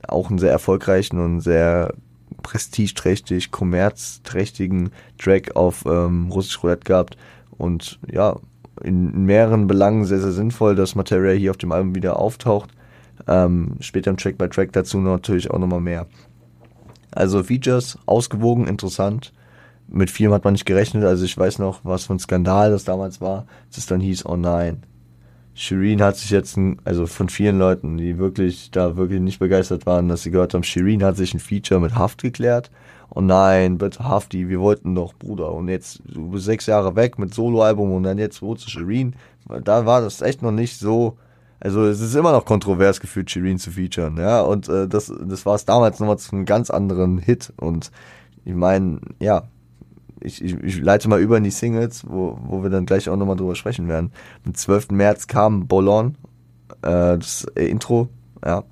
auch 0.06 0.30
einen 0.30 0.38
sehr 0.38 0.52
erfolgreichen 0.52 1.18
und 1.18 1.40
sehr 1.40 1.94
prestigeträchtig, 2.42 3.50
kommerzträchtigen 3.50 4.90
Track 5.18 5.56
auf 5.56 5.84
ähm, 5.86 6.30
Russisch 6.30 6.62
Roulette 6.62 6.84
gehabt 6.84 7.16
und 7.62 8.00
ja, 8.10 8.36
in 8.82 9.24
mehreren 9.24 9.68
Belangen 9.68 10.04
sehr, 10.04 10.20
sehr 10.20 10.32
sinnvoll, 10.32 10.74
dass 10.74 10.96
Materia 10.96 11.32
hier 11.32 11.52
auf 11.52 11.56
dem 11.56 11.70
Album 11.70 11.94
wieder 11.94 12.18
auftaucht. 12.18 12.70
Ähm, 13.28 13.76
später 13.78 14.10
im 14.10 14.16
Track 14.16 14.36
by 14.36 14.48
Track 14.48 14.72
dazu 14.72 14.98
natürlich 14.98 15.48
auch 15.48 15.60
nochmal 15.60 15.80
mehr. 15.80 16.06
Also 17.12 17.42
Features, 17.44 17.98
ausgewogen, 18.04 18.66
interessant. 18.66 19.32
Mit 19.86 20.10
vielem 20.10 20.32
hat 20.32 20.42
man 20.44 20.54
nicht 20.54 20.66
gerechnet. 20.66 21.04
Also 21.04 21.24
ich 21.24 21.38
weiß 21.38 21.60
noch, 21.60 21.80
was 21.84 22.06
für 22.06 22.14
ein 22.14 22.18
Skandal 22.18 22.72
das 22.72 22.82
damals 22.82 23.20
war, 23.20 23.46
dass 23.68 23.78
es 23.78 23.86
dann 23.86 24.00
hieß, 24.00 24.26
oh 24.26 24.36
nein, 24.36 24.82
Shireen 25.54 26.02
hat 26.02 26.16
sich 26.16 26.30
jetzt, 26.30 26.56
ein, 26.56 26.80
also 26.84 27.06
von 27.06 27.28
vielen 27.28 27.58
Leuten, 27.58 27.98
die 27.98 28.18
wirklich 28.18 28.70
da 28.70 28.96
wirklich 28.96 29.20
nicht 29.20 29.38
begeistert 29.38 29.84
waren, 29.84 30.08
dass 30.08 30.22
sie 30.22 30.30
gehört 30.30 30.54
haben, 30.54 30.62
Shireen 30.62 31.02
hat 31.02 31.16
sich 31.16 31.34
ein 31.34 31.40
Feature 31.40 31.80
mit 31.80 31.94
Haft 31.94 32.22
geklärt. 32.22 32.70
Oh 33.10 33.20
nein, 33.20 33.76
bitte 33.76 34.04
Hafti, 34.04 34.48
wir 34.48 34.60
wollten 34.60 34.94
doch, 34.94 35.12
Bruder. 35.12 35.52
Und 35.52 35.68
jetzt, 35.68 36.00
du 36.06 36.30
bist 36.30 36.46
sechs 36.46 36.64
Jahre 36.64 36.96
weg 36.96 37.18
mit 37.18 37.34
Soloalbum 37.34 37.92
und 37.92 38.04
dann 38.04 38.16
jetzt 38.16 38.40
wo 38.40 38.54
zu 38.54 38.70
Shireen. 38.70 39.14
Da 39.64 39.84
war 39.84 40.00
das 40.00 40.22
echt 40.22 40.40
noch 40.40 40.52
nicht 40.52 40.78
so, 40.78 41.18
also 41.60 41.84
es 41.84 42.00
ist 42.00 42.14
immer 42.14 42.32
noch 42.32 42.46
kontrovers 42.46 43.00
gefühlt, 43.00 43.30
Shireen 43.30 43.58
zu 43.58 43.70
featuren, 43.70 44.16
ja. 44.16 44.40
Und 44.40 44.68
äh, 44.68 44.88
das, 44.88 45.12
das 45.20 45.44
war 45.44 45.54
es 45.54 45.66
damals 45.66 46.00
nochmal 46.00 46.18
zu 46.18 46.32
einem 46.34 46.46
ganz 46.46 46.70
anderen 46.70 47.18
Hit. 47.18 47.52
Und 47.56 47.90
ich 48.46 48.54
meine, 48.54 49.00
ja, 49.20 49.44
ich, 50.24 50.42
ich, 50.42 50.54
ich 50.62 50.80
leite 50.80 51.08
mal 51.08 51.20
über 51.20 51.36
in 51.36 51.44
die 51.44 51.50
Singles, 51.50 52.04
wo, 52.06 52.38
wo 52.44 52.62
wir 52.62 52.70
dann 52.70 52.86
gleich 52.86 53.08
auch 53.08 53.16
nochmal 53.16 53.36
drüber 53.36 53.54
sprechen 53.54 53.88
werden. 53.88 54.12
Am 54.46 54.54
12. 54.54 54.90
März 54.90 55.26
kam 55.26 55.66
Bolon, 55.66 56.16
äh, 56.82 57.18
das 57.18 57.46
äh, 57.56 57.66
Intro, 57.66 58.08
ja. 58.44 58.64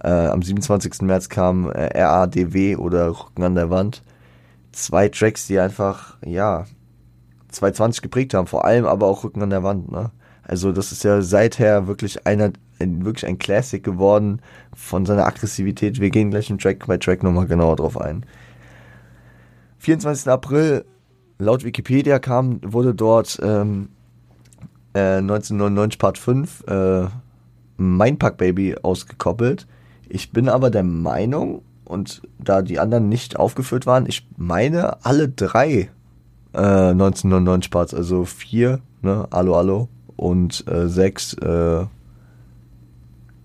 Äh, 0.00 0.28
am 0.28 0.42
27. 0.42 1.02
März 1.02 1.28
kam 1.28 1.70
äh, 1.70 2.00
RADW 2.00 2.76
oder 2.76 3.08
Rücken 3.08 3.42
an 3.42 3.56
der 3.56 3.70
Wand. 3.70 4.04
Zwei 4.70 5.08
Tracks, 5.08 5.48
die 5.48 5.58
einfach, 5.58 6.16
ja, 6.24 6.66
220 7.48 8.02
geprägt 8.02 8.34
haben, 8.34 8.46
vor 8.46 8.64
allem 8.64 8.84
aber 8.84 9.06
auch 9.06 9.24
Rücken 9.24 9.42
an 9.42 9.50
der 9.50 9.62
Wand, 9.64 9.90
ne? 9.90 10.10
Also 10.48 10.72
das 10.72 10.92
ist 10.92 11.04
ja 11.04 11.20
seither 11.20 11.88
wirklich 11.88 12.26
einer, 12.26 12.52
wirklich 12.78 13.26
ein 13.26 13.38
Classic 13.38 13.84
geworden 13.84 14.40
von 14.74 15.04
seiner 15.04 15.26
Aggressivität. 15.26 16.00
Wir 16.00 16.08
gehen 16.08 16.30
gleich 16.30 16.48
im 16.48 16.58
Track 16.58 16.86
bei 16.86 16.96
Track 16.96 17.22
nochmal 17.22 17.46
genauer 17.46 17.76
drauf 17.76 18.00
ein. 18.00 18.24
24. 19.78 20.28
April, 20.28 20.84
laut 21.38 21.64
Wikipedia 21.64 22.18
kam, 22.18 22.60
wurde 22.64 22.94
dort 22.94 23.38
ähm, 23.42 23.88
äh, 24.94 25.18
1999 25.18 25.98
Part 25.98 26.18
5 26.18 26.64
äh, 26.66 27.06
Mein 27.76 28.18
Pack 28.18 28.36
Baby 28.36 28.76
ausgekoppelt. 28.82 29.66
Ich 30.08 30.32
bin 30.32 30.48
aber 30.48 30.70
der 30.70 30.84
Meinung, 30.84 31.62
und 31.84 32.22
da 32.38 32.62
die 32.62 32.78
anderen 32.78 33.08
nicht 33.08 33.36
aufgeführt 33.36 33.86
waren, 33.86 34.06
ich 34.06 34.28
meine 34.36 35.04
alle 35.04 35.28
drei 35.28 35.90
äh, 36.52 36.58
1999 36.58 37.70
Parts, 37.70 37.94
also 37.94 38.24
vier, 38.24 38.80
ne, 39.02 39.26
Allo 39.30 39.56
Allo 39.56 39.88
und 40.16 40.64
äh, 40.68 40.88
sechs 40.88 41.34
äh, 41.34 41.84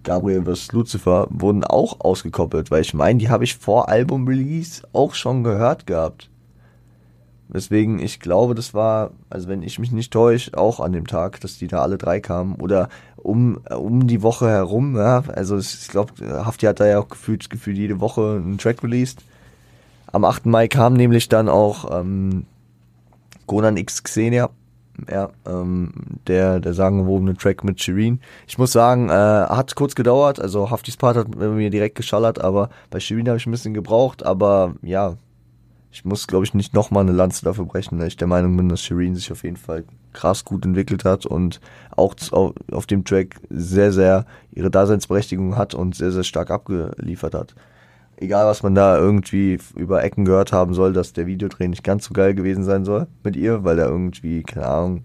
Gabriel 0.03 0.43
vs. 0.43 0.71
Lucifer 0.71 1.27
wurden 1.29 1.63
auch 1.63 1.99
ausgekoppelt, 1.99 2.71
weil 2.71 2.81
ich 2.81 2.93
meine, 2.93 3.19
die 3.19 3.29
habe 3.29 3.43
ich 3.43 3.55
vor 3.55 3.89
Album-Release 3.89 4.83
auch 4.93 5.13
schon 5.13 5.43
gehört 5.43 5.87
gehabt. 5.87 6.29
Deswegen, 7.49 7.99
ich 7.99 8.19
glaube, 8.19 8.55
das 8.55 8.73
war, 8.73 9.11
also 9.29 9.47
wenn 9.47 9.61
ich 9.61 9.77
mich 9.77 9.91
nicht 9.91 10.11
täusche, 10.11 10.57
auch 10.57 10.79
an 10.79 10.91
dem 10.91 11.05
Tag, 11.05 11.39
dass 11.41 11.57
die 11.57 11.67
da 11.67 11.81
alle 11.81 11.97
drei 11.97 12.19
kamen. 12.19 12.55
Oder 12.55 12.89
um, 13.15 13.59
um 13.69 14.07
die 14.07 14.23
Woche 14.23 14.49
herum, 14.49 14.95
ja. 14.95 15.23
Also 15.27 15.57
ich 15.57 15.87
glaube, 15.87 16.13
Hafti 16.45 16.65
hat 16.65 16.79
da 16.79 16.87
ja 16.87 16.99
auch 16.99 17.09
gefühlt, 17.09 17.49
gefühlt 17.49 17.77
jede 17.77 17.99
Woche 17.99 18.41
einen 18.43 18.57
Track 18.57 18.83
released. 18.83 19.21
Am 20.11 20.25
8. 20.25 20.47
Mai 20.47 20.67
kam 20.67 20.93
nämlich 20.93 21.29
dann 21.29 21.47
auch 21.47 21.99
ähm, 21.99 22.45
Conan 23.45 23.77
X 23.77 24.03
Xenia 24.03 24.49
ja, 25.09 25.29
ähm, 25.47 25.91
der, 26.27 26.59
der 26.59 26.73
sagenwobene 26.73 27.35
Track 27.35 27.63
mit 27.63 27.81
Shireen. 27.81 28.19
Ich 28.47 28.57
muss 28.57 28.71
sagen, 28.71 29.09
äh, 29.09 29.13
hat 29.13 29.75
kurz 29.75 29.95
gedauert, 29.95 30.39
also 30.39 30.69
Haftis 30.69 30.97
Part 30.97 31.17
hat 31.17 31.35
mir 31.35 31.69
direkt 31.69 31.95
geschallert, 31.95 32.39
aber 32.39 32.69
bei 32.89 32.99
Shireen 32.99 33.27
habe 33.27 33.37
ich 33.37 33.45
ein 33.45 33.51
bisschen 33.51 33.73
gebraucht, 33.73 34.25
aber 34.25 34.75
ja, 34.81 35.15
ich 35.91 36.05
muss, 36.05 36.25
glaube 36.25 36.45
ich, 36.45 36.53
nicht 36.53 36.73
nochmal 36.73 37.03
eine 37.03 37.11
Lanze 37.11 37.45
dafür 37.45 37.65
brechen, 37.65 37.99
weil 37.99 38.07
ich 38.07 38.17
der 38.17 38.27
Meinung 38.27 38.57
bin, 38.57 38.69
dass 38.69 38.81
Shireen 38.81 39.15
sich 39.15 39.31
auf 39.31 39.43
jeden 39.43 39.57
Fall 39.57 39.83
krass 40.11 40.43
gut 40.43 40.65
entwickelt 40.65 41.05
hat 41.05 41.25
und 41.25 41.59
auch 41.95 42.15
auf 42.71 42.85
dem 42.87 43.05
Track 43.05 43.39
sehr, 43.49 43.91
sehr 43.91 44.25
ihre 44.51 44.71
Daseinsberechtigung 44.71 45.55
hat 45.55 45.73
und 45.75 45.95
sehr, 45.95 46.11
sehr 46.11 46.23
stark 46.23 46.49
abgeliefert 46.49 47.35
hat 47.35 47.55
egal 48.17 48.45
was 48.45 48.63
man 48.63 48.75
da 48.75 48.97
irgendwie 48.97 49.59
über 49.75 50.03
Ecken 50.03 50.25
gehört 50.25 50.51
haben 50.51 50.73
soll, 50.73 50.93
dass 50.93 51.13
der 51.13 51.27
Videodreh 51.27 51.67
nicht 51.67 51.83
ganz 51.83 52.05
so 52.05 52.13
geil 52.13 52.33
gewesen 52.33 52.63
sein 52.63 52.85
soll 52.85 53.07
mit 53.23 53.35
ihr, 53.35 53.63
weil 53.63 53.75
da 53.75 53.85
irgendwie, 53.85 54.43
keine 54.43 54.67
Ahnung, 54.67 55.03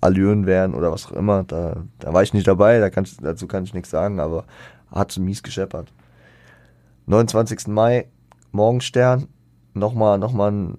Allüren 0.00 0.46
wären 0.46 0.74
oder 0.74 0.92
was 0.92 1.06
auch 1.06 1.12
immer. 1.12 1.44
Da, 1.44 1.82
da 1.98 2.12
war 2.12 2.22
ich 2.22 2.32
nicht 2.32 2.46
dabei, 2.46 2.78
da 2.78 2.90
kann, 2.90 3.06
dazu 3.20 3.46
kann 3.46 3.64
ich 3.64 3.74
nichts 3.74 3.90
sagen, 3.90 4.20
aber 4.20 4.44
hat 4.92 5.16
mies 5.18 5.42
gescheppert. 5.42 5.92
29. 7.06 7.68
Mai, 7.68 8.06
Morgenstern, 8.52 9.28
nochmal 9.74 10.18
noch 10.18 10.32
mal 10.32 10.52
ein 10.52 10.78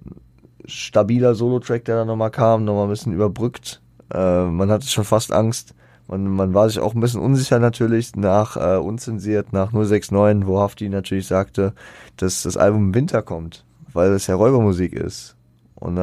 stabiler 0.64 1.34
Solo-Track, 1.34 1.84
der 1.84 1.96
da 1.96 2.04
nochmal 2.04 2.30
kam, 2.30 2.64
nochmal 2.64 2.84
ein 2.84 2.90
bisschen 2.90 3.12
überbrückt. 3.12 3.82
Äh, 4.12 4.44
man 4.44 4.70
hatte 4.70 4.86
schon 4.86 5.04
fast 5.04 5.32
Angst, 5.32 5.74
und 6.10 6.26
man 6.26 6.54
war 6.54 6.68
sich 6.68 6.80
auch 6.80 6.92
ein 6.92 7.00
bisschen 7.00 7.20
unsicher 7.20 7.60
natürlich 7.60 8.16
nach 8.16 8.56
äh, 8.56 8.78
unzensiert, 8.78 9.52
nach 9.52 9.70
069, 9.70 10.44
wo 10.44 10.58
Hafti 10.58 10.88
natürlich 10.88 11.28
sagte, 11.28 11.72
dass 12.16 12.42
das 12.42 12.56
Album 12.56 12.88
im 12.88 12.94
Winter 12.96 13.22
kommt, 13.22 13.64
weil 13.92 14.10
es 14.10 14.26
ja 14.26 14.34
Räubermusik 14.34 14.92
ist. 14.92 15.36
Und 15.76 15.98
äh, 15.98 16.00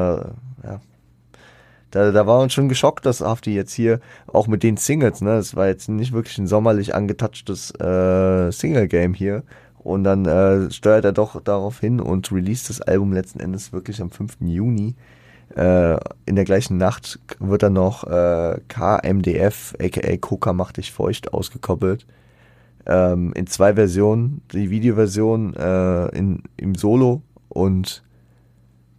ja, 0.64 0.80
da, 1.92 2.12
da 2.14 2.26
war 2.26 2.40
man 2.40 2.50
schon 2.50 2.70
geschockt, 2.70 3.06
dass 3.06 3.20
Hafti 3.20 3.54
jetzt 3.54 3.74
hier 3.74 4.00
auch 4.28 4.48
mit 4.48 4.64
den 4.64 4.78
Singles, 4.78 5.20
ne, 5.20 5.32
es 5.32 5.58
war 5.58 5.68
jetzt 5.68 5.90
nicht 5.90 6.14
wirklich 6.14 6.38
ein 6.38 6.48
sommerlich 6.48 6.96
angetouchtes 6.96 7.72
äh, 7.72 8.50
Single-Game 8.50 9.14
hier. 9.14 9.44
Und 9.78 10.06
dann 10.06 10.26
äh, 10.26 10.72
steuert 10.72 11.04
er 11.04 11.12
doch 11.12 11.42
darauf 11.42 11.82
hin 11.82 12.00
und 12.00 12.32
released 12.32 12.70
das 12.70 12.80
Album 12.80 13.12
letzten 13.12 13.42
Endes 13.42 13.74
wirklich 13.74 14.02
am 14.02 14.10
5. 14.10 14.38
Juni. 14.40 14.96
Äh, 15.56 15.98
in 16.26 16.36
der 16.36 16.46
gleichen 16.46 16.78
Nacht 16.78 17.20
wird 17.40 17.64
dann 17.64 17.74
noch 17.74 18.04
äh, 18.04 18.60
KMDF, 18.68 19.76
aka 19.80 20.18
Coca 20.18 20.54
macht 20.54 20.78
dich 20.78 20.92
feucht, 20.92 21.34
ausgekoppelt. 21.34 22.06
Ähm, 22.86 23.34
in 23.34 23.48
zwei 23.48 23.74
Versionen. 23.74 24.42
Die 24.54 24.70
Videoversion 24.70 25.56
äh, 25.56 26.08
in, 26.18 26.44
im 26.56 26.76
Solo 26.76 27.22
und 27.50 28.04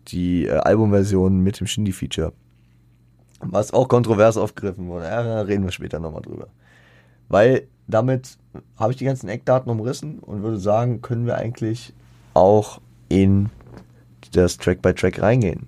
die 0.08 0.46
äh, 0.46 0.52
Albumversion 0.52 1.40
mit 1.40 1.60
dem 1.60 1.66
Shindy-Feature. 1.66 2.32
Was 3.40 3.72
auch 3.72 3.88
kontrovers 3.88 4.36
aufgegriffen 4.36 4.88
wurde. 4.88 5.06
Ja, 5.06 5.22
da 5.22 5.40
reden 5.42 5.64
wir 5.64 5.70
später 5.70 6.00
nochmal 6.00 6.22
drüber. 6.22 6.48
Weil 7.28 7.68
damit 7.86 8.36
habe 8.76 8.92
ich 8.92 8.98
die 8.98 9.04
ganzen 9.04 9.28
Eckdaten 9.28 9.70
umrissen 9.70 10.18
und 10.18 10.42
würde 10.42 10.58
sagen, 10.58 11.02
können 11.02 11.26
wir 11.26 11.36
eigentlich 11.36 11.94
auch 12.34 12.80
in 13.08 13.48
das 14.32 14.58
Track 14.58 14.82
by 14.82 14.92
Track 14.92 15.22
reingehen. 15.22 15.66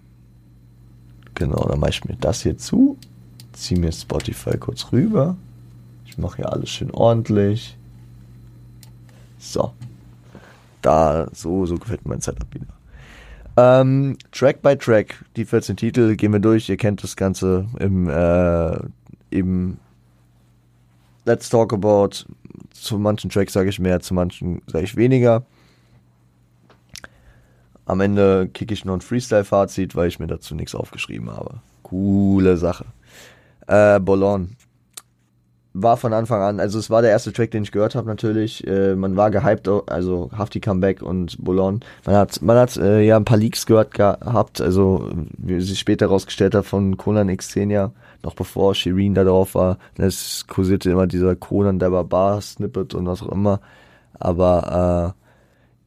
Genau, 1.41 1.67
dann 1.67 1.81
mache 1.81 1.89
ich 1.89 2.05
mir 2.05 2.17
das 2.21 2.43
hier 2.43 2.59
zu, 2.59 2.99
ziehe 3.55 3.81
mir 3.81 3.93
Spotify 3.93 4.59
kurz 4.59 4.93
rüber. 4.93 5.39
Ich 6.05 6.19
mache 6.19 6.37
hier 6.37 6.53
alles 6.53 6.69
schön 6.69 6.91
ordentlich. 6.91 7.79
So. 9.39 9.73
Da, 10.83 11.29
so, 11.33 11.65
so 11.65 11.79
gefällt 11.79 12.05
mir 12.05 12.11
mein 12.11 12.21
Setup 12.21 12.47
wieder. 12.53 12.67
Ähm, 13.57 14.19
Track 14.33 14.61
by 14.61 14.77
Track, 14.77 15.25
die 15.35 15.47
14 15.47 15.79
Titel 15.79 16.15
gehen 16.15 16.35
wir 16.35 16.41
durch. 16.41 16.69
Ihr 16.69 16.77
kennt 16.77 17.03
das 17.03 17.17
Ganze 17.17 17.65
im, 17.79 18.11
äh, 18.11 18.79
im 19.31 19.79
Let's 21.25 21.49
Talk 21.49 21.73
About. 21.73 22.27
Zu 22.73 22.99
manchen 22.99 23.31
Tracks 23.31 23.55
sage 23.55 23.71
ich 23.71 23.79
mehr, 23.79 24.01
zu 24.01 24.13
manchen 24.13 24.61
sage 24.67 24.85
ich 24.85 24.95
weniger. 24.95 25.47
Am 27.91 28.01
Ende 28.01 28.49
kicke 28.55 28.73
ich 28.73 28.85
noch 28.85 28.95
ein 28.95 29.01
Freestyle-Fazit, 29.01 29.97
weil 29.97 30.07
ich 30.07 30.21
mir 30.21 30.29
dazu 30.29 30.55
nichts 30.55 30.77
aufgeschrieben 30.77 31.29
habe. 31.29 31.57
Coole 31.83 32.57
Sache. 32.57 32.85
Äh, 33.67 33.99
Bolon. 33.99 34.51
war 35.73 35.97
von 35.97 36.13
Anfang 36.13 36.41
an, 36.41 36.61
also 36.61 36.79
es 36.79 36.89
war 36.89 37.03
der 37.03 37.11
erste 37.11 37.33
Track, 37.33 37.51
den 37.51 37.65
ich 37.65 37.73
gehört 37.73 37.97
habe 37.97 38.07
natürlich. 38.07 38.65
Äh, 38.65 38.95
man 38.95 39.17
war 39.17 39.33
gehypt, 39.33 39.69
also 39.89 40.31
Hafti 40.37 40.61
Comeback 40.61 41.03
und 41.03 41.37
Boulogne. 41.45 41.81
Man 42.07 42.15
hat, 42.15 42.41
man 42.43 42.59
hat 42.59 42.77
äh, 42.77 43.03
ja 43.03 43.17
ein 43.17 43.25
paar 43.25 43.39
Leaks 43.39 43.67
gehört 43.67 43.93
gehabt, 43.93 44.61
also 44.61 45.11
wie 45.37 45.61
sich 45.61 45.81
später 45.81 46.07
herausgestellt 46.07 46.55
hat 46.55 46.67
von 46.67 46.97
Conan 46.97 47.37
Xenia, 47.37 47.91
noch 48.23 48.35
bevor 48.35 48.77
Shireen 48.77 49.15
da 49.15 49.25
drauf 49.25 49.57
war. 49.57 49.79
Es 49.97 50.47
kursierte 50.47 50.91
immer 50.93 51.09
dieser 51.09 51.35
Conan 51.35 51.81
der 51.81 51.91
Barbar 51.91 52.41
Snippet 52.41 52.95
und 52.95 53.07
was 53.07 53.21
auch 53.21 53.33
immer. 53.33 53.61
Aber 54.15 55.15
äh, 55.17 55.20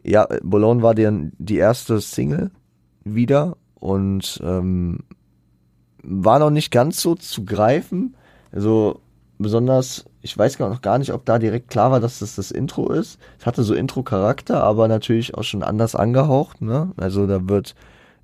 ja, 0.03 0.27
Boulogne 0.43 0.81
war 0.81 0.95
die, 0.95 1.31
die 1.37 1.57
erste 1.57 2.01
Single 2.01 2.51
wieder 3.03 3.57
und 3.75 4.41
ähm, 4.43 4.99
war 6.03 6.39
noch 6.39 6.49
nicht 6.49 6.71
ganz 6.71 7.01
so 7.01 7.15
zu 7.15 7.45
greifen. 7.45 8.15
Also 8.51 9.01
besonders, 9.37 10.05
ich 10.21 10.37
weiß 10.37 10.59
noch 10.59 10.81
gar 10.81 10.97
nicht, 10.97 11.13
ob 11.13 11.25
da 11.25 11.39
direkt 11.39 11.69
klar 11.69 11.91
war, 11.91 11.99
dass 11.99 12.19
das 12.19 12.35
das 12.35 12.51
Intro 12.51 12.91
ist. 12.91 13.19
Es 13.39 13.45
hatte 13.45 13.63
so 13.63 13.73
Intro-Charakter, 13.73 14.63
aber 14.63 14.87
natürlich 14.87 15.35
auch 15.35 15.43
schon 15.43 15.63
anders 15.63 15.95
angehaucht. 15.95 16.61
Ne? 16.61 16.91
Also 16.97 17.25
da 17.25 17.47
wird 17.47 17.75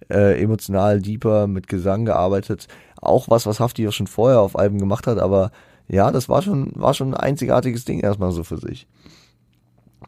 äh, 0.10 0.42
emotional 0.42 1.02
deeper 1.02 1.48
mit 1.48 1.68
Gesang 1.68 2.06
gearbeitet. 2.06 2.68
Auch 3.02 3.30
was, 3.30 3.46
was 3.46 3.60
Hafti 3.60 3.88
auch 3.88 3.94
schon 3.94 4.08
vorher 4.08 4.42
auf 4.42 4.58
Alben 4.58 4.80
gemacht 4.80 5.08
hat, 5.08 5.20
aber 5.20 5.52
ja, 5.88 6.12
das 6.12 6.30
war 6.30 6.42
schon, 6.42 6.72
war 6.76 6.94
schon 6.94 7.14
ein 7.14 7.20
einzigartiges 7.20 7.86
Ding 7.86 8.00
erstmal 8.00 8.32
so 8.32 8.44
für 8.44 8.58
sich. 8.58 8.88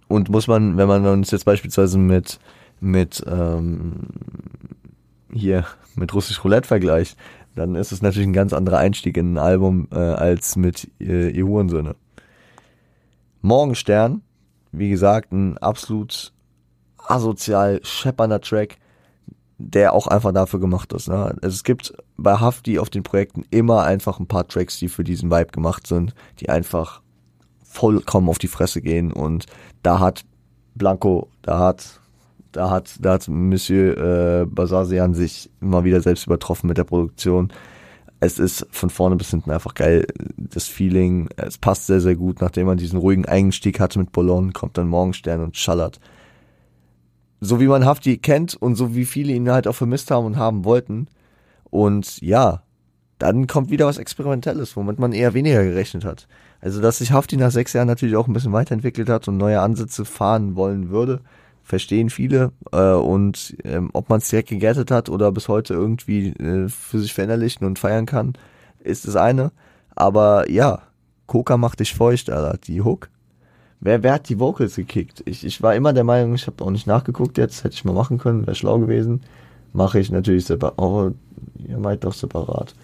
Und 0.07 0.29
muss 0.29 0.47
man, 0.47 0.77
wenn 0.77 0.87
man 0.87 1.05
uns 1.05 1.31
jetzt 1.31 1.45
beispielsweise 1.45 1.97
mit, 1.97 2.39
mit 2.79 3.23
ähm, 3.27 4.07
hier 5.33 5.65
mit 5.95 6.13
Russisch 6.13 6.43
Roulette 6.43 6.67
vergleicht, 6.67 7.17
dann 7.55 7.75
ist 7.75 7.91
es 7.91 8.01
natürlich 8.01 8.27
ein 8.27 8.33
ganz 8.33 8.53
anderer 8.53 8.77
Einstieg 8.77 9.17
in 9.17 9.33
ein 9.33 9.37
Album 9.37 9.87
äh, 9.91 9.97
als 9.97 10.55
mit 10.55 10.89
äh, 10.99 11.29
Ihr 11.29 11.45
Hurensöhne. 11.45 11.95
Morgenstern, 13.41 14.21
wie 14.71 14.89
gesagt, 14.89 15.31
ein 15.31 15.57
absolut 15.57 16.31
asozial 16.97 17.79
scheppernder 17.83 18.39
Track, 18.39 18.77
der 19.57 19.93
auch 19.93 20.07
einfach 20.07 20.31
dafür 20.31 20.59
gemacht 20.59 20.93
ist. 20.93 21.07
Ne? 21.07 21.35
Also 21.41 21.55
es 21.55 21.63
gibt 21.63 21.93
bei 22.17 22.35
Hafti 22.35 22.79
auf 22.79 22.89
den 22.89 23.03
Projekten 23.03 23.43
immer 23.49 23.83
einfach 23.83 24.19
ein 24.19 24.27
paar 24.27 24.47
Tracks, 24.47 24.79
die 24.79 24.89
für 24.89 25.03
diesen 25.03 25.29
Vibe 25.29 25.51
gemacht 25.51 25.87
sind, 25.87 26.13
die 26.39 26.49
einfach 26.49 27.00
vollkommen 27.71 28.29
auf 28.29 28.37
die 28.37 28.47
Fresse 28.47 28.81
gehen 28.81 29.11
und 29.11 29.45
da 29.83 29.99
hat 29.99 30.25
Blanco, 30.75 31.29
da 31.41 31.59
hat 31.59 32.01
da 32.51 32.69
hat, 32.69 32.97
da 32.99 33.13
hat 33.13 33.27
Monsieur 33.27 33.97
äh, 34.41 34.45
Basasian 34.45 35.13
sich 35.13 35.49
immer 35.61 35.83
wieder 35.83 36.01
selbst 36.01 36.25
übertroffen 36.25 36.67
mit 36.67 36.77
der 36.77 36.83
Produktion. 36.83 37.51
Es 38.19 38.39
ist 38.39 38.67
von 38.71 38.89
vorne 38.89 39.15
bis 39.15 39.31
hinten 39.31 39.51
einfach 39.51 39.73
geil. 39.73 40.05
Das 40.37 40.67
Feeling, 40.67 41.29
es 41.37 41.57
passt 41.57 41.87
sehr, 41.87 42.01
sehr 42.01 42.15
gut. 42.15 42.41
Nachdem 42.41 42.67
man 42.67 42.77
diesen 42.77 42.99
ruhigen 42.99 43.25
Einstieg 43.25 43.79
hatte 43.79 43.99
mit 43.99 44.11
Boulogne, 44.11 44.51
kommt 44.51 44.77
dann 44.77 44.87
Morgenstern 44.87 45.41
und 45.41 45.57
schallert. 45.57 45.99
So 47.39 47.59
wie 47.59 47.67
man 47.67 47.85
Hafti 47.85 48.17
kennt 48.17 48.53
und 48.53 48.75
so 48.75 48.93
wie 48.95 49.05
viele 49.05 49.33
ihn 49.33 49.49
halt 49.49 49.67
auch 49.67 49.75
vermisst 49.75 50.11
haben 50.11 50.25
und 50.25 50.37
haben 50.37 50.65
wollten. 50.65 51.07
Und 51.71 52.21
ja, 52.21 52.61
dann 53.17 53.47
kommt 53.47 53.71
wieder 53.71 53.87
was 53.87 53.97
Experimentelles, 53.97 54.75
womit 54.75 54.99
man 54.99 55.13
eher 55.13 55.33
weniger 55.33 55.63
gerechnet 55.63 56.05
hat. 56.05 56.27
Also, 56.61 56.79
dass 56.79 56.99
sich 56.99 57.11
Hafti 57.11 57.37
nach 57.37 57.51
sechs 57.51 57.73
Jahren 57.73 57.87
natürlich 57.87 58.15
auch 58.15 58.27
ein 58.27 58.33
bisschen 58.33 58.53
weiterentwickelt 58.53 59.09
hat 59.09 59.27
und 59.27 59.37
neue 59.37 59.59
Ansätze 59.59 60.05
fahren 60.05 60.55
wollen 60.55 60.89
würde, 60.89 61.21
verstehen 61.63 62.09
viele. 62.09 62.51
Äh, 62.71 62.93
und 62.93 63.55
ähm, 63.63 63.89
ob 63.93 64.09
man 64.09 64.19
es 64.19 64.29
direkt 64.29 64.49
gegettet 64.49 64.91
hat 64.91 65.09
oder 65.09 65.31
bis 65.31 65.47
heute 65.47 65.73
irgendwie 65.73 66.29
äh, 66.29 66.69
für 66.69 66.99
sich 66.99 67.13
verinnerlichen 67.13 67.65
und 67.65 67.79
feiern 67.79 68.05
kann, 68.05 68.33
ist 68.79 69.07
das 69.07 69.15
eine. 69.15 69.51
Aber 69.95 70.49
ja, 70.49 70.83
Coca 71.25 71.57
macht 71.57 71.79
dich 71.79 71.93
feucht, 71.93 72.29
Alter. 72.29 72.57
Die 72.57 72.81
Hook. 72.81 73.09
Wer, 73.79 74.03
wer 74.03 74.13
hat 74.13 74.29
die 74.29 74.39
Vocals 74.39 74.75
gekickt? 74.75 75.23
Ich, 75.25 75.43
ich 75.43 75.61
war 75.63 75.73
immer 75.75 75.91
der 75.91 76.03
Meinung, 76.03 76.35
ich 76.35 76.45
habe 76.45 76.63
auch 76.63 76.69
nicht 76.69 76.85
nachgeguckt 76.85 77.39
jetzt, 77.39 77.63
hätte 77.63 77.73
ich 77.73 77.83
mal 77.83 77.93
machen 77.93 78.19
können, 78.19 78.45
wäre 78.45 78.55
schlau 78.55 78.77
gewesen. 78.77 79.21
Mache 79.73 79.99
ich 79.99 80.11
natürlich 80.11 80.45
separat. 80.45 80.77
Oh, 80.77 81.11
ihr 81.67 81.77
meint 81.79 82.03
doch 82.03 82.13
separat. 82.13 82.75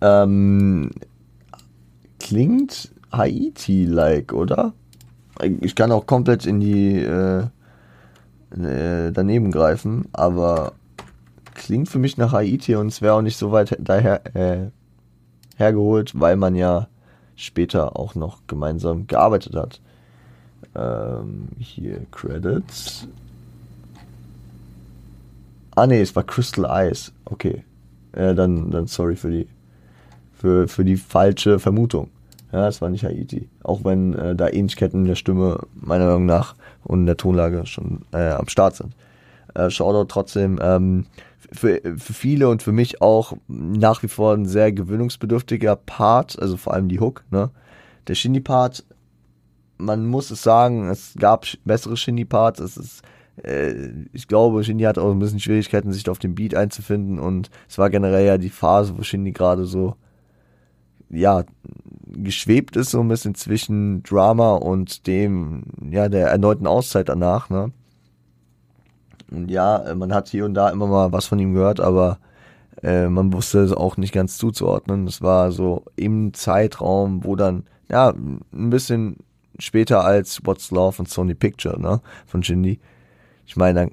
Ähm, 0.00 0.90
klingt 2.26 2.90
Haiti-like, 3.12 4.32
oder? 4.32 4.72
Ich 5.60 5.76
kann 5.76 5.92
auch 5.92 6.06
komplett 6.06 6.44
in 6.44 6.58
die 6.58 6.98
äh, 6.98 7.44
äh, 8.50 9.12
daneben 9.12 9.52
greifen, 9.52 10.06
aber 10.12 10.72
klingt 11.54 11.88
für 11.88 12.00
mich 12.00 12.16
nach 12.16 12.32
Haiti 12.32 12.74
und 12.74 12.88
es 12.88 13.00
wäre 13.00 13.14
auch 13.14 13.22
nicht 13.22 13.36
so 13.36 13.52
weit 13.52 13.76
daher 13.78 14.34
äh, 14.34 14.70
hergeholt, 15.56 16.18
weil 16.18 16.36
man 16.36 16.56
ja 16.56 16.88
später 17.36 17.96
auch 17.96 18.16
noch 18.16 18.40
gemeinsam 18.48 19.06
gearbeitet 19.06 19.54
hat. 19.54 19.80
Ähm, 20.74 21.48
hier 21.58 22.06
Credits. 22.10 23.06
Ah 25.76 25.86
ne, 25.86 26.00
es 26.00 26.16
war 26.16 26.24
Crystal 26.24 26.64
Eyes. 26.64 27.12
Okay. 27.24 27.62
Äh, 28.12 28.34
dann, 28.34 28.72
dann 28.72 28.88
sorry 28.88 29.14
für 29.14 29.30
die 29.30 29.46
für, 30.32 30.68
für 30.68 30.84
die 30.84 30.96
falsche 30.96 31.58
Vermutung. 31.58 32.10
Ja, 32.56 32.68
es 32.68 32.80
war 32.80 32.88
nicht 32.88 33.04
Haiti. 33.04 33.50
Auch 33.62 33.84
wenn 33.84 34.14
äh, 34.14 34.34
da 34.34 34.48
Ähnlichkeiten 34.48 35.00
in 35.00 35.04
der 35.06 35.14
Stimme 35.14 35.58
meiner 35.74 36.06
Meinung 36.06 36.24
nach 36.24 36.54
und 36.84 37.00
in 37.00 37.06
der 37.06 37.18
Tonlage 37.18 37.66
schon 37.66 38.06
äh, 38.14 38.30
am 38.30 38.48
Start 38.48 38.76
sind. 38.76 38.96
Äh, 39.54 39.68
Shoutout 39.68 40.06
trotzdem 40.06 40.58
ähm, 40.62 41.04
für, 41.52 41.82
für 41.82 42.14
viele 42.14 42.48
und 42.48 42.62
für 42.62 42.72
mich 42.72 43.02
auch 43.02 43.34
nach 43.46 44.02
wie 44.02 44.08
vor 44.08 44.32
ein 44.32 44.46
sehr 44.46 44.72
gewöhnungsbedürftiger 44.72 45.76
Part, 45.76 46.40
also 46.40 46.56
vor 46.56 46.72
allem 46.72 46.88
die 46.88 46.98
Hook. 46.98 47.24
Ne? 47.30 47.50
Der 48.08 48.14
Shindy-Part, 48.14 48.86
man 49.76 50.06
muss 50.06 50.30
es 50.30 50.42
sagen, 50.42 50.88
es 50.88 51.12
gab 51.18 51.44
bessere 51.66 51.98
Shindy-Parts. 51.98 52.60
Es 52.60 52.78
ist 52.78 53.02
äh, 53.42 53.90
ich 54.14 54.28
glaube, 54.28 54.64
Shindy 54.64 54.84
hat 54.84 54.96
auch 54.96 55.10
ein 55.10 55.18
bisschen 55.18 55.40
Schwierigkeiten, 55.40 55.92
sich 55.92 56.08
auf 56.08 56.20
den 56.20 56.34
Beat 56.34 56.54
einzufinden 56.54 57.18
und 57.18 57.50
es 57.68 57.76
war 57.76 57.90
generell 57.90 58.24
ja 58.24 58.38
die 58.38 58.48
Phase, 58.48 58.96
wo 58.96 59.02
Shindy 59.02 59.32
gerade 59.32 59.66
so 59.66 59.96
ja, 61.10 61.44
geschwebt 62.22 62.76
ist 62.76 62.90
so 62.90 63.00
ein 63.00 63.08
bisschen 63.08 63.34
zwischen 63.34 64.02
Drama 64.02 64.54
und 64.54 65.06
dem, 65.06 65.64
ja, 65.90 66.08
der 66.08 66.28
erneuten 66.28 66.66
Auszeit 66.66 67.08
danach, 67.08 67.50
ne? 67.50 67.72
Und 69.30 69.50
ja, 69.50 69.84
man 69.96 70.14
hat 70.14 70.28
hier 70.28 70.44
und 70.44 70.54
da 70.54 70.70
immer 70.70 70.86
mal 70.86 71.12
was 71.12 71.26
von 71.26 71.38
ihm 71.38 71.52
gehört, 71.52 71.80
aber 71.80 72.18
äh, 72.82 73.08
man 73.08 73.32
wusste 73.32 73.60
es 73.60 73.72
auch 73.72 73.96
nicht 73.96 74.12
ganz 74.12 74.38
zuzuordnen. 74.38 75.06
Es 75.06 75.20
war 75.20 75.50
so 75.50 75.84
im 75.96 76.32
Zeitraum, 76.32 77.24
wo 77.24 77.34
dann, 77.34 77.64
ja, 77.90 78.10
ein 78.10 78.70
bisschen 78.70 79.16
später 79.58 80.04
als 80.04 80.40
What's 80.44 80.70
Love 80.70 80.96
und 81.00 81.08
Sony 81.08 81.34
Picture, 81.34 81.80
ne, 81.80 82.00
von 82.26 82.42
Shindy. 82.42 82.78
Ich 83.46 83.56
meine, 83.56 83.80
dann 83.80 83.90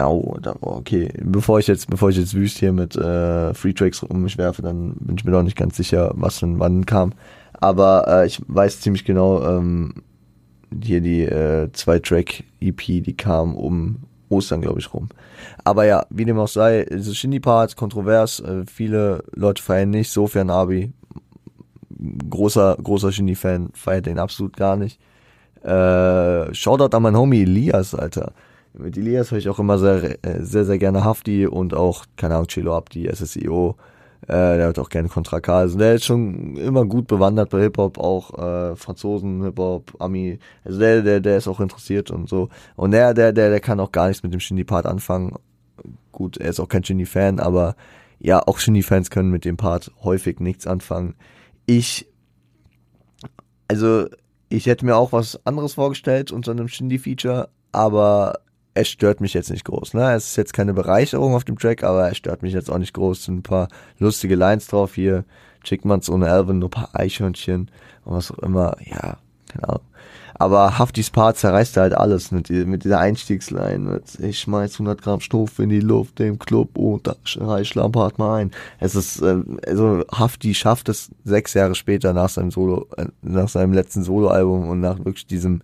Oh, 0.00 0.36
okay. 0.60 1.10
Bevor 1.20 1.58
ich 1.58 1.66
jetzt, 1.66 1.90
bevor 1.90 2.10
ich 2.10 2.16
jetzt 2.16 2.34
wüst 2.34 2.58
hier 2.58 2.72
mit 2.72 2.94
äh, 2.94 3.52
Free 3.52 3.72
Tracks 3.72 4.02
um 4.02 4.22
mich 4.22 4.38
werfe, 4.38 4.62
dann 4.62 4.94
bin 5.00 5.16
ich 5.16 5.24
mir 5.24 5.32
noch 5.32 5.42
nicht 5.42 5.56
ganz 5.56 5.76
sicher, 5.76 6.12
was 6.14 6.42
und 6.42 6.60
wann 6.60 6.86
kam. 6.86 7.12
Aber 7.54 8.06
äh, 8.06 8.26
ich 8.26 8.40
weiß 8.46 8.80
ziemlich 8.80 9.04
genau, 9.04 9.44
ähm, 9.44 9.94
hier 10.82 11.00
die 11.00 11.22
äh, 11.22 11.72
zwei 11.72 11.98
Track 11.98 12.44
EP, 12.60 12.80
die 13.02 13.16
kam 13.16 13.56
um 13.56 13.96
Ostern, 14.28 14.60
glaube 14.60 14.78
ich, 14.78 14.92
rum. 14.94 15.08
Aber 15.64 15.84
ja, 15.84 16.06
wie 16.10 16.24
dem 16.24 16.38
auch 16.38 16.48
sei, 16.48 16.80
ist 16.80 17.16
Shindy 17.16 17.40
Part 17.40 17.74
kontrovers. 17.74 18.38
Äh, 18.40 18.64
viele 18.66 19.24
Leute 19.34 19.62
feiern 19.62 19.90
nicht. 19.90 20.10
Sofian 20.10 20.50
Abi, 20.50 20.92
großer 22.30 22.76
großer 22.80 23.10
Shindy 23.10 23.34
Fan, 23.34 23.70
feiert 23.74 24.06
den 24.06 24.20
absolut 24.20 24.56
gar 24.56 24.76
nicht. 24.76 25.00
Äh, 25.62 26.54
Shoutout 26.54 26.96
an 26.96 27.02
mein 27.02 27.16
Homie 27.16 27.42
Elias, 27.42 27.96
Alter 27.96 28.32
mit 28.78 28.96
Elias 28.96 29.30
höre 29.30 29.38
ich 29.38 29.48
auch 29.48 29.58
immer 29.58 29.78
sehr, 29.78 30.24
äh, 30.24 30.42
sehr, 30.42 30.64
sehr 30.64 30.78
gerne 30.78 31.04
Hafti 31.04 31.46
und 31.46 31.74
auch, 31.74 32.04
keine 32.16 32.34
Ahnung, 32.34 32.48
Chelo 32.48 32.76
Abdi, 32.76 33.08
SSIO. 33.12 33.76
Äh, 34.22 34.58
der 34.58 34.68
hat 34.68 34.78
auch 34.78 34.88
gerne 34.88 35.08
Contra 35.08 35.40
K. 35.40 35.58
Also 35.58 35.78
der 35.78 35.94
ist 35.94 36.04
schon 36.04 36.56
immer 36.56 36.84
gut 36.84 37.06
bewandert 37.06 37.50
bei 37.50 37.62
Hip-Hop, 37.62 37.98
auch 37.98 38.36
äh, 38.38 38.76
Franzosen, 38.76 39.42
Hip-Hop, 39.44 39.94
Ami. 40.00 40.38
Also 40.64 40.78
der, 40.80 41.02
der, 41.02 41.20
der 41.20 41.38
ist 41.38 41.48
auch 41.48 41.60
interessiert 41.60 42.10
und 42.10 42.28
so. 42.28 42.48
Und 42.76 42.90
der, 42.90 43.14
der, 43.14 43.32
der, 43.32 43.50
der 43.50 43.60
kann 43.60 43.80
auch 43.80 43.92
gar 43.92 44.08
nichts 44.08 44.22
mit 44.22 44.32
dem 44.32 44.40
Shindy-Part 44.40 44.86
anfangen. 44.86 45.34
Gut, 46.10 46.36
er 46.36 46.50
ist 46.50 46.60
auch 46.60 46.68
kein 46.68 46.84
Shindy-Fan, 46.84 47.38
aber 47.38 47.76
ja, 48.18 48.42
auch 48.44 48.58
Shindy-Fans 48.58 49.10
können 49.10 49.30
mit 49.30 49.44
dem 49.44 49.56
Part 49.56 49.92
häufig 50.02 50.40
nichts 50.40 50.66
anfangen. 50.66 51.14
Ich, 51.66 52.08
also, 53.68 54.06
ich 54.48 54.66
hätte 54.66 54.84
mir 54.84 54.96
auch 54.96 55.12
was 55.12 55.44
anderes 55.46 55.74
vorgestellt 55.74 56.32
unter 56.32 56.50
einem 56.50 56.68
Shindy-Feature, 56.68 57.48
aber 57.70 58.40
es 58.78 58.88
stört 58.88 59.20
mich 59.20 59.34
jetzt 59.34 59.50
nicht 59.50 59.64
groß. 59.64 59.94
Ne? 59.94 60.14
Es 60.14 60.30
ist 60.30 60.36
jetzt 60.36 60.52
keine 60.52 60.72
Bereicherung 60.74 61.34
auf 61.34 61.44
dem 61.44 61.58
Track, 61.58 61.82
aber 61.82 62.10
es 62.10 62.16
stört 62.16 62.42
mich 62.42 62.52
jetzt 62.52 62.70
auch 62.70 62.78
nicht 62.78 62.94
groß. 62.94 63.18
Es 63.18 63.24
sind 63.24 63.38
ein 63.38 63.42
paar 63.42 63.68
lustige 63.98 64.34
Lines 64.34 64.68
drauf 64.68 64.94
hier. 64.94 65.24
Chickmans 65.64 66.08
ohne 66.08 66.30
Alvin, 66.30 66.60
nur 66.60 66.68
ein 66.68 66.70
paar 66.70 66.90
Eichhörnchen 66.92 67.70
und 68.04 68.14
was 68.14 68.30
auch 68.30 68.38
immer. 68.38 68.76
Ja, 68.84 69.18
Ahnung. 69.62 69.80
Aber 70.34 70.78
Haftis 70.78 71.10
Part 71.10 71.36
zerreißt 71.36 71.76
halt 71.78 71.94
alles 71.94 72.30
mit, 72.30 72.48
mit 72.48 72.84
dieser 72.84 73.00
Einstiegsline. 73.00 73.78
Mit, 73.78 74.20
ich 74.20 74.38
schmeiß 74.38 74.74
100 74.74 75.02
Gramm 75.02 75.20
Stoff 75.20 75.58
in 75.58 75.68
die 75.68 75.80
Luft 75.80 76.20
im 76.20 76.38
Club 76.38 76.78
und 76.78 77.08
da 77.08 77.16
reicht 77.38 77.74
Lampard 77.74 78.18
mal 78.18 78.36
ein. 78.36 78.50
Es 78.78 78.94
ist, 78.94 79.20
äh, 79.20 79.42
also 79.66 80.04
Hafti 80.12 80.54
schafft 80.54 80.88
es 80.88 81.10
sechs 81.24 81.54
Jahre 81.54 81.74
später 81.74 82.12
nach 82.12 82.28
seinem 82.28 82.52
Solo, 82.52 82.86
äh, 82.96 83.06
nach 83.22 83.48
seinem 83.48 83.72
letzten 83.72 84.04
Soloalbum 84.04 84.68
und 84.68 84.80
nach 84.80 84.98
wirklich 84.98 85.26
diesem 85.26 85.62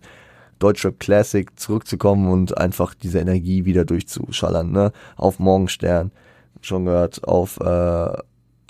Deutschrap 0.59 0.99
Classic 0.99 1.47
zurückzukommen 1.59 2.31
und 2.31 2.57
einfach 2.57 2.93
diese 2.93 3.19
Energie 3.19 3.65
wieder 3.65 3.85
durchzuschallern, 3.85 4.71
ne? 4.71 4.91
Auf 5.15 5.39
Morgenstern, 5.39 6.11
schon 6.61 6.85
gehört, 6.85 7.27
auf, 7.27 7.59
äh, 7.59 8.17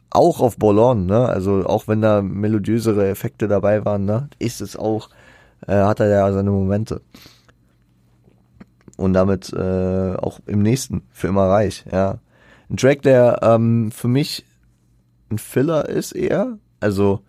auch 0.09 0.39
auf 0.41 0.57
Boulogne, 0.57 1.05
ne? 1.05 1.27
Also 1.27 1.65
auch 1.65 1.87
wenn 1.87 2.01
da 2.01 2.21
melodiösere 2.21 3.07
Effekte 3.07 3.47
dabei 3.47 3.85
waren, 3.85 4.05
ne? 4.05 4.29
Ist 4.39 4.61
es 4.61 4.75
auch 4.75 5.09
äh, 5.67 5.75
hat 5.75 5.99
er 5.99 6.07
ja 6.07 6.31
seine 6.31 6.51
Momente. 6.51 7.01
Und 8.97 9.13
damit 9.13 9.51
äh, 9.51 10.15
auch 10.15 10.39
im 10.45 10.61
nächsten 10.61 11.03
für 11.11 11.27
immer 11.27 11.47
reich, 11.47 11.85
ja. 11.91 12.19
Ein 12.69 12.77
Track, 12.77 13.03
der 13.03 13.39
ähm, 13.43 13.91
für 13.91 14.07
mich 14.07 14.45
ein 15.29 15.37
Filler 15.37 15.87
ist 15.87 16.13
eher. 16.13 16.57
Also 16.79 17.21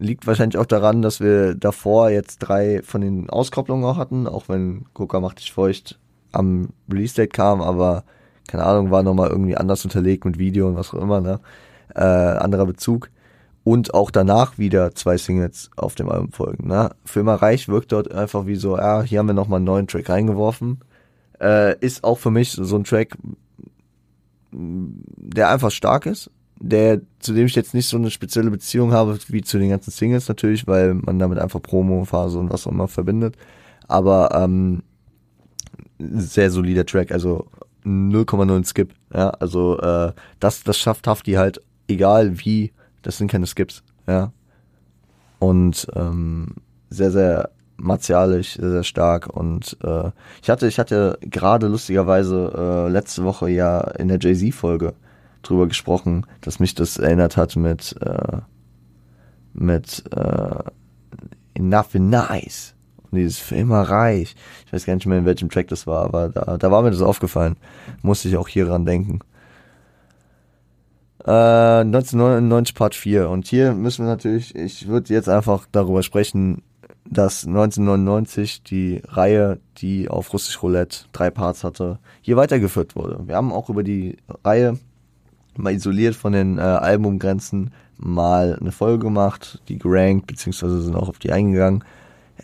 liegt 0.00 0.26
wahrscheinlich 0.26 0.58
auch 0.58 0.66
daran, 0.66 1.02
dass 1.02 1.20
wir 1.20 1.54
davor 1.54 2.10
jetzt 2.10 2.38
drei 2.38 2.82
von 2.82 3.00
den 3.00 3.30
Auskopplungen 3.30 3.84
auch 3.84 3.96
hatten, 3.96 4.26
auch 4.26 4.48
wenn 4.48 4.86
Coca 4.94 5.20
macht 5.20 5.38
dich 5.38 5.52
feucht 5.52 5.98
am 6.32 6.70
Release-Date 6.90 7.32
kam, 7.32 7.60
aber 7.60 8.04
keine 8.48 8.64
Ahnung, 8.64 8.90
war 8.90 9.02
nochmal 9.02 9.30
irgendwie 9.30 9.56
anders 9.56 9.84
unterlegt 9.84 10.24
mit 10.24 10.38
Video 10.38 10.66
und 10.68 10.76
was 10.76 10.92
auch 10.92 11.00
immer, 11.00 11.20
ne? 11.20 11.40
Äh, 11.94 12.00
anderer 12.00 12.66
Bezug 12.66 13.10
und 13.64 13.94
auch 13.94 14.10
danach 14.10 14.58
wieder 14.58 14.94
zwei 14.94 15.16
Singles 15.16 15.70
auf 15.76 15.94
dem 15.94 16.08
Album 16.08 16.32
folgen. 16.32 16.68
Ne? 16.68 16.90
Für 17.04 17.20
immer 17.20 17.34
reich 17.34 17.68
wirkt 17.68 17.92
dort 17.92 18.10
einfach 18.10 18.46
wie 18.46 18.56
so, 18.56 18.78
ja, 18.78 19.02
hier 19.02 19.18
haben 19.18 19.26
wir 19.26 19.34
nochmal 19.34 19.58
einen 19.58 19.66
neuen 19.66 19.86
Track 19.86 20.08
reingeworfen. 20.08 20.80
Äh, 21.40 21.78
ist 21.80 22.04
auch 22.04 22.18
für 22.18 22.30
mich 22.30 22.52
so 22.52 22.76
ein 22.76 22.84
Track, 22.84 23.16
der 24.52 25.48
einfach 25.50 25.70
stark 25.70 26.06
ist, 26.06 26.30
der, 26.60 27.00
zu 27.18 27.32
dem 27.32 27.46
ich 27.46 27.54
jetzt 27.54 27.74
nicht 27.74 27.88
so 27.88 27.96
eine 27.96 28.10
spezielle 28.10 28.50
Beziehung 28.50 28.92
habe 28.92 29.18
wie 29.28 29.42
zu 29.42 29.58
den 29.58 29.70
ganzen 29.70 29.90
Singles 29.90 30.28
natürlich, 30.28 30.66
weil 30.66 30.94
man 30.94 31.18
damit 31.18 31.38
einfach 31.38 31.60
Promo-Phase 31.60 32.38
und 32.38 32.50
was 32.50 32.66
auch 32.66 32.72
immer 32.72 32.86
verbindet. 32.86 33.36
Aber 33.88 34.30
ähm, 34.34 34.82
sehr 35.98 36.50
solider 36.50 36.86
Track, 36.86 37.12
also 37.12 37.46
0,0 37.84 38.68
Skip. 38.68 38.94
Ja, 39.12 39.30
also 39.30 39.78
äh, 39.80 40.12
das, 40.38 40.62
das 40.62 40.78
schafft 40.78 41.06
Hafti 41.06 41.32
halt, 41.32 41.60
egal 41.88 42.38
wie 42.38 42.72
das 43.02 43.16
sind 43.16 43.30
keine 43.30 43.46
Skips, 43.46 43.82
ja. 44.06 44.32
Und 45.38 45.86
ähm, 45.94 46.48
sehr, 46.90 47.10
sehr 47.10 47.50
martialisch, 47.78 48.56
sehr, 48.56 48.70
sehr 48.70 48.84
stark. 48.84 49.34
Und 49.34 49.78
äh, 49.82 50.10
ich 50.42 50.50
hatte, 50.50 50.68
ich 50.68 50.78
hatte 50.78 51.18
gerade 51.22 51.66
lustigerweise 51.68 52.52
äh, 52.54 52.90
letzte 52.90 53.24
Woche 53.24 53.48
ja 53.48 53.80
in 53.80 54.08
der 54.08 54.18
Jay-Z-Folge 54.20 54.92
drüber 55.42 55.66
gesprochen, 55.66 56.26
dass 56.40 56.60
mich 56.60 56.74
das 56.74 56.98
erinnert 56.98 57.36
hat 57.36 57.56
mit 57.56 57.96
äh, 58.00 58.38
mit 59.52 60.04
äh, 60.14 60.62
Enough 61.54 61.94
and 61.94 62.10
Nice. 62.10 62.74
Und 63.10 63.18
dieses 63.18 63.38
für 63.38 63.56
immer 63.56 63.82
reich. 63.82 64.36
Ich 64.66 64.72
weiß 64.72 64.86
gar 64.86 64.94
nicht 64.94 65.06
mehr, 65.06 65.18
in 65.18 65.24
welchem 65.24 65.50
Track 65.50 65.68
das 65.68 65.86
war, 65.86 66.04
aber 66.04 66.28
da, 66.28 66.56
da 66.56 66.70
war 66.70 66.82
mir 66.82 66.90
das 66.90 67.02
aufgefallen. 67.02 67.56
Musste 68.02 68.28
ich 68.28 68.36
auch 68.36 68.48
hier 68.48 68.66
dran 68.66 68.86
denken. 68.86 69.20
Äh, 71.24 71.80
1999 71.80 72.74
Part 72.74 72.94
4. 72.94 73.28
Und 73.28 73.46
hier 73.46 73.72
müssen 73.72 74.04
wir 74.04 74.10
natürlich, 74.10 74.54
ich 74.54 74.86
würde 74.88 75.12
jetzt 75.12 75.28
einfach 75.28 75.66
darüber 75.72 76.02
sprechen, 76.02 76.62
dass 77.04 77.46
1999 77.46 78.62
die 78.62 79.02
Reihe, 79.08 79.58
die 79.78 80.08
auf 80.08 80.32
Russisch 80.32 80.62
Roulette 80.62 81.06
drei 81.12 81.30
Parts 81.30 81.64
hatte, 81.64 81.98
hier 82.20 82.36
weitergeführt 82.36 82.94
wurde. 82.94 83.26
Wir 83.26 83.34
haben 83.34 83.52
auch 83.52 83.68
über 83.68 83.82
die 83.82 84.18
Reihe 84.44 84.78
mal 85.56 85.74
isoliert 85.74 86.14
von 86.14 86.32
den 86.32 86.58
äh, 86.58 86.62
Albumgrenzen 86.62 87.72
mal 87.98 88.56
eine 88.60 88.72
Folge 88.72 89.04
gemacht, 89.04 89.60
die 89.68 89.78
gerankt, 89.78 90.26
beziehungsweise 90.26 90.80
sind 90.80 90.96
auch 90.96 91.08
auf 91.08 91.18
die 91.18 91.32
eingegangen 91.32 91.84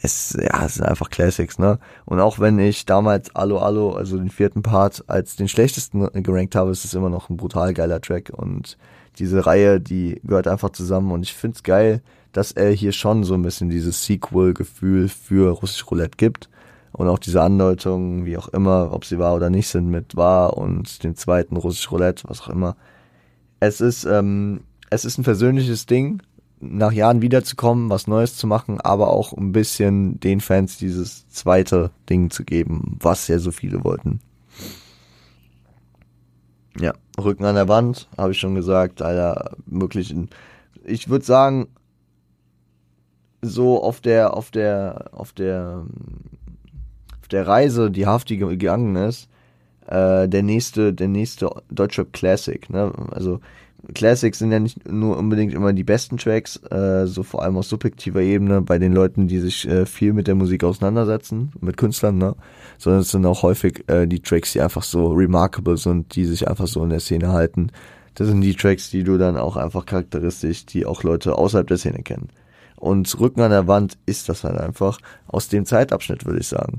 es, 0.02 0.36
ja, 0.38 0.64
es 0.64 0.74
sind 0.74 0.84
einfach 0.84 1.10
Classics, 1.10 1.58
ne? 1.58 1.78
Und 2.04 2.20
auch 2.20 2.38
wenn 2.38 2.58
ich 2.58 2.86
damals 2.86 3.34
Allo 3.34 3.58
Allo, 3.58 3.92
also 3.92 4.16
den 4.16 4.30
vierten 4.30 4.62
Part, 4.62 5.04
als 5.06 5.36
den 5.36 5.48
schlechtesten 5.48 6.22
gerankt 6.22 6.54
habe, 6.54 6.70
ist 6.70 6.84
es 6.84 6.94
immer 6.94 7.10
noch 7.10 7.30
ein 7.30 7.36
brutal 7.36 7.74
geiler 7.74 8.00
Track 8.00 8.32
und 8.34 8.76
diese 9.18 9.46
Reihe, 9.46 9.80
die 9.80 10.20
gehört 10.24 10.46
einfach 10.46 10.70
zusammen 10.70 11.10
und 11.12 11.22
ich 11.22 11.34
find's 11.34 11.62
geil, 11.62 12.02
dass 12.32 12.52
er 12.52 12.70
hier 12.70 12.92
schon 12.92 13.24
so 13.24 13.34
ein 13.34 13.42
bisschen 13.42 13.70
dieses 13.70 14.04
Sequel-Gefühl 14.04 15.08
für 15.08 15.52
Russisch 15.52 15.90
Roulette 15.90 16.16
gibt 16.18 16.50
und 16.92 17.08
auch 17.08 17.18
diese 17.18 17.42
Andeutungen, 17.42 18.26
wie 18.26 18.36
auch 18.36 18.48
immer, 18.48 18.92
ob 18.92 19.04
sie 19.04 19.18
wahr 19.18 19.34
oder 19.34 19.48
nicht 19.48 19.68
sind, 19.68 19.88
mit 19.88 20.16
wahr 20.16 20.56
und 20.56 21.02
dem 21.02 21.16
zweiten 21.16 21.56
Russisch 21.56 21.90
Roulette, 21.90 22.24
was 22.28 22.42
auch 22.42 22.48
immer. 22.48 22.76
Es 23.60 23.80
ist, 23.80 24.04
ähm, 24.04 24.60
es 24.90 25.04
ist 25.04 25.18
ein 25.18 25.24
persönliches 25.24 25.86
Ding 25.86 26.22
nach 26.60 26.92
Jahren 26.92 27.22
wiederzukommen, 27.22 27.90
was 27.90 28.06
Neues 28.06 28.36
zu 28.36 28.46
machen, 28.46 28.80
aber 28.80 29.10
auch 29.10 29.32
ein 29.32 29.52
bisschen 29.52 30.18
den 30.20 30.40
Fans 30.40 30.78
dieses 30.78 31.28
zweite 31.28 31.90
Ding 32.08 32.30
zu 32.30 32.44
geben, 32.44 32.96
was 33.00 33.28
ja 33.28 33.38
so 33.38 33.50
viele 33.50 33.84
wollten. 33.84 34.20
Ja, 36.78 36.92
Rücken 37.18 37.44
an 37.44 37.54
der 37.54 37.68
Wand, 37.68 38.08
habe 38.16 38.32
ich 38.32 38.38
schon 38.38 38.54
gesagt, 38.54 39.00
Alter, 39.02 39.56
wirklich, 39.66 40.14
ich 40.84 41.08
würde 41.08 41.24
sagen, 41.24 41.68
so 43.42 43.82
auf 43.82 44.00
der, 44.00 44.34
auf 44.34 44.50
der, 44.50 45.10
auf 45.12 45.32
der, 45.32 45.84
auf 47.20 47.28
der 47.28 47.46
Reise, 47.46 47.90
die 47.90 48.06
Hafti 48.06 48.36
gegangen 48.36 48.96
ist, 48.96 49.28
äh, 49.88 50.28
der 50.28 50.42
nächste, 50.42 50.92
der 50.92 51.08
nächste 51.08 51.50
Deutschrap 51.70 52.12
Classic, 52.12 52.68
ne, 52.70 52.92
also 53.10 53.40
Classics 53.94 54.38
sind 54.38 54.50
ja 54.50 54.58
nicht 54.58 54.88
nur 54.90 55.16
unbedingt 55.16 55.54
immer 55.54 55.72
die 55.72 55.84
besten 55.84 56.16
Tracks, 56.16 56.56
äh, 56.70 57.06
so 57.06 57.22
vor 57.22 57.42
allem 57.42 57.56
aus 57.56 57.68
subjektiver 57.68 58.20
Ebene 58.20 58.60
bei 58.60 58.78
den 58.78 58.92
Leuten, 58.92 59.28
die 59.28 59.38
sich 59.38 59.68
äh, 59.68 59.86
viel 59.86 60.12
mit 60.12 60.26
der 60.26 60.34
Musik 60.34 60.64
auseinandersetzen, 60.64 61.52
mit 61.60 61.76
Künstlern, 61.76 62.18
ne? 62.18 62.34
Sondern 62.78 63.02
es 63.02 63.10
sind 63.10 63.24
auch 63.26 63.42
häufig 63.42 63.84
äh, 63.88 64.06
die 64.06 64.20
Tracks, 64.20 64.52
die 64.52 64.60
einfach 64.60 64.82
so 64.82 65.12
remarkable 65.12 65.76
sind, 65.76 66.16
die 66.16 66.24
sich 66.24 66.48
einfach 66.48 66.66
so 66.66 66.82
in 66.82 66.90
der 66.90 67.00
Szene 67.00 67.32
halten. 67.32 67.70
Das 68.14 68.26
sind 68.26 68.40
die 68.40 68.54
Tracks, 68.54 68.90
die 68.90 69.04
du 69.04 69.18
dann 69.18 69.36
auch 69.36 69.56
einfach 69.56 69.86
charakteristisch, 69.86 70.66
die 70.66 70.84
auch 70.84 71.02
Leute 71.02 71.36
außerhalb 71.36 71.66
der 71.68 71.78
Szene 71.78 72.02
kennen. 72.02 72.28
Und 72.76 73.18
Rücken 73.20 73.40
an 73.40 73.50
der 73.50 73.68
Wand 73.68 73.98
ist 74.06 74.28
das 74.28 74.42
halt 74.42 74.58
einfach 74.58 74.98
aus 75.28 75.48
dem 75.48 75.64
Zeitabschnitt, 75.64 76.26
würde 76.26 76.40
ich 76.40 76.48
sagen. 76.48 76.78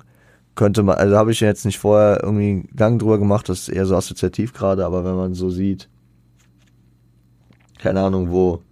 Könnte 0.57 0.81
man, 0.81 0.97
also 0.97 1.15
habe 1.15 1.31
ich 1.31 1.39
jetzt 1.39 1.65
nicht 1.65 1.77
vorher 1.77 2.23
irgendwie 2.23 2.67
Gang 2.75 2.99
drüber 2.99 3.19
gemacht, 3.19 3.47
das 3.47 3.59
ist 3.59 3.69
eher 3.69 3.85
so 3.85 3.95
assoziativ 3.95 4.53
gerade, 4.53 4.87
aber 4.87 5.05
wenn 5.05 5.15
man 5.15 5.35
so 5.35 5.51
sieht, 5.51 5.87
keine 7.77 8.01
Ahnung, 8.01 8.31
wo 8.31 8.63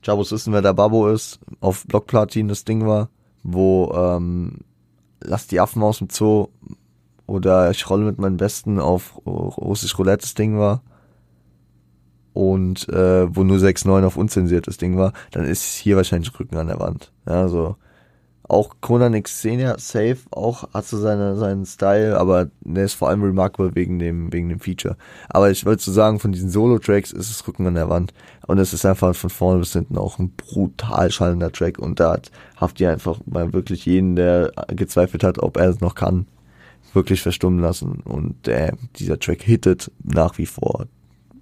Chabos 0.00 0.32
wissen, 0.32 0.54
wer 0.54 0.62
der 0.62 0.72
Babo 0.72 1.08
ist, 1.08 1.38
auf 1.60 1.86
Blockplatin 1.86 2.48
das 2.48 2.64
Ding 2.64 2.86
war, 2.86 3.10
wo 3.42 3.92
ähm, 3.94 4.60
Lass 5.22 5.46
die 5.46 5.60
Affen 5.60 5.82
aus 5.82 5.98
dem 5.98 6.08
Zoo 6.10 6.48
oder 7.26 7.70
ich 7.70 7.90
rolle 7.90 8.06
mit 8.06 8.18
meinen 8.18 8.38
Besten 8.38 8.80
auf 8.80 9.20
russisch 9.26 9.98
Roulette 9.98 10.22
das 10.22 10.32
Ding 10.32 10.58
war 10.58 10.82
und 12.32 12.88
äh, 12.88 13.36
wo 13.36 13.44
nur 13.44 13.58
6-9 13.58 14.06
auf 14.06 14.16
unzensiert 14.16 14.66
das 14.66 14.78
Ding 14.78 14.96
war, 14.96 15.12
dann 15.30 15.44
ist 15.44 15.74
hier 15.74 15.96
wahrscheinlich 15.96 16.38
Rücken 16.40 16.56
an 16.56 16.68
der 16.68 16.80
Wand. 16.80 17.12
Ja, 17.26 17.48
so 17.48 17.76
auch 18.48 18.76
Conan 18.80 19.22
Xenia 19.22 19.78
safe, 19.78 20.18
auch 20.30 20.72
hat 20.72 20.86
so 20.86 20.98
seine, 20.98 21.36
seinen 21.36 21.64
Style, 21.64 22.18
aber 22.18 22.48
der 22.60 22.84
ist 22.84 22.94
vor 22.94 23.08
allem 23.08 23.22
remarkable 23.22 23.74
wegen 23.74 23.98
dem, 23.98 24.32
wegen 24.32 24.48
dem 24.48 24.60
Feature. 24.60 24.96
Aber 25.28 25.50
ich 25.50 25.64
wollte 25.64 25.82
so 25.82 25.92
sagen, 25.92 26.20
von 26.20 26.32
diesen 26.32 26.50
Solo-Tracks 26.50 27.12
ist 27.12 27.30
es 27.30 27.46
Rücken 27.46 27.66
an 27.66 27.74
der 27.74 27.88
Wand. 27.88 28.12
Und 28.46 28.58
es 28.58 28.74
ist 28.74 28.84
einfach 28.84 29.14
von 29.14 29.30
vorne 29.30 29.60
bis 29.60 29.72
hinten 29.72 29.96
auch 29.96 30.18
ein 30.18 30.30
brutal 30.30 31.10
schallender 31.10 31.50
Track. 31.50 31.78
Und 31.78 32.00
da 32.00 32.12
hat 32.12 32.30
Hafti 32.60 32.86
einfach 32.86 33.18
mal 33.24 33.52
wirklich 33.54 33.86
jeden, 33.86 34.16
der 34.16 34.52
gezweifelt 34.68 35.24
hat, 35.24 35.38
ob 35.38 35.56
er 35.56 35.70
es 35.70 35.80
noch 35.80 35.94
kann, 35.94 36.26
wirklich 36.92 37.22
verstummen 37.22 37.60
lassen. 37.60 38.02
Und 38.04 38.46
äh, 38.46 38.72
dieser 38.96 39.18
Track 39.18 39.42
hittet 39.42 39.90
nach 40.02 40.36
wie 40.36 40.46
vor 40.46 40.86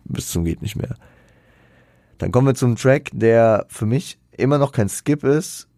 bis 0.05 0.31
zum 0.31 0.45
geht 0.45 0.63
nicht 0.63 0.77
mehr. 0.77 0.97
Dann 2.19 2.31
kommen 2.31 2.47
wir 2.47 2.55
zum 2.55 2.77
Track, 2.77 3.11
der 3.13 3.67
für 3.69 3.87
mich 3.87 4.19
immer 4.37 4.59
noch 4.59 4.73
kein 4.73 4.89
Skip 4.89 5.25
ist, 5.25 5.69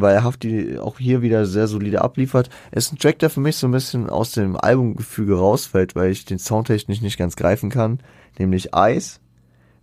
weil 0.00 0.14
er 0.14 0.24
Hafti 0.24 0.78
auch 0.78 0.98
hier 0.98 1.22
wieder 1.22 1.46
sehr 1.46 1.66
solide 1.66 2.02
abliefert. 2.02 2.50
Es 2.70 2.86
ist 2.86 2.92
ein 2.92 2.98
Track, 2.98 3.18
der 3.18 3.30
für 3.30 3.40
mich 3.40 3.56
so 3.56 3.68
ein 3.68 3.72
bisschen 3.72 4.08
aus 4.08 4.32
dem 4.32 4.56
Albumgefüge 4.56 5.36
rausfällt, 5.36 5.94
weil 5.94 6.10
ich 6.10 6.24
den 6.24 6.38
soundtechnisch 6.38 7.02
nicht 7.02 7.18
ganz 7.18 7.36
greifen 7.36 7.70
kann, 7.70 8.00
nämlich 8.38 8.74
Eis. 8.74 9.20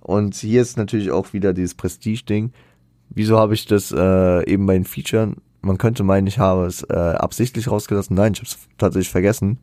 Und 0.01 0.35
hier 0.35 0.61
ist 0.61 0.77
natürlich 0.77 1.11
auch 1.11 1.33
wieder 1.33 1.53
dieses 1.53 1.75
Prestige-Ding. 1.75 2.51
Wieso 3.09 3.37
habe 3.37 3.53
ich 3.53 3.65
das 3.65 3.91
äh, 3.91 4.51
eben 4.51 4.65
bei 4.65 4.73
den 4.73 4.85
Featuren? 4.85 5.37
Man 5.61 5.77
könnte 5.77 6.03
meinen, 6.03 6.27
ich 6.27 6.39
habe 6.39 6.65
es 6.65 6.83
äh, 6.83 6.93
absichtlich 6.95 7.69
rausgelassen. 7.69 8.15
Nein, 8.15 8.33
ich 8.33 8.39
habe 8.39 8.47
es 8.47 8.57
tatsächlich 8.77 9.11
vergessen. 9.11 9.59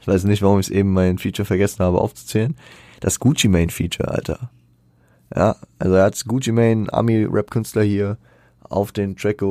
Ich 0.00 0.08
weiß 0.08 0.24
nicht, 0.24 0.42
warum 0.42 0.60
ich 0.60 0.66
es 0.66 0.72
eben 0.72 0.92
mein 0.92 1.18
Feature 1.18 1.44
vergessen 1.44 1.84
habe 1.84 2.00
aufzuzählen. 2.00 2.56
Das 3.00 3.20
Gucci 3.20 3.48
Mane 3.48 3.68
Feature, 3.68 4.08
Alter. 4.08 4.50
Ja, 5.34 5.56
also 5.78 5.94
er 5.94 6.04
hat 6.04 6.24
Gucci 6.26 6.52
Mane, 6.52 6.92
Ami-Rap-Künstler 6.92 7.82
hier, 7.82 8.16
auf 8.68 8.92
den 8.92 9.16
Track 9.16 9.42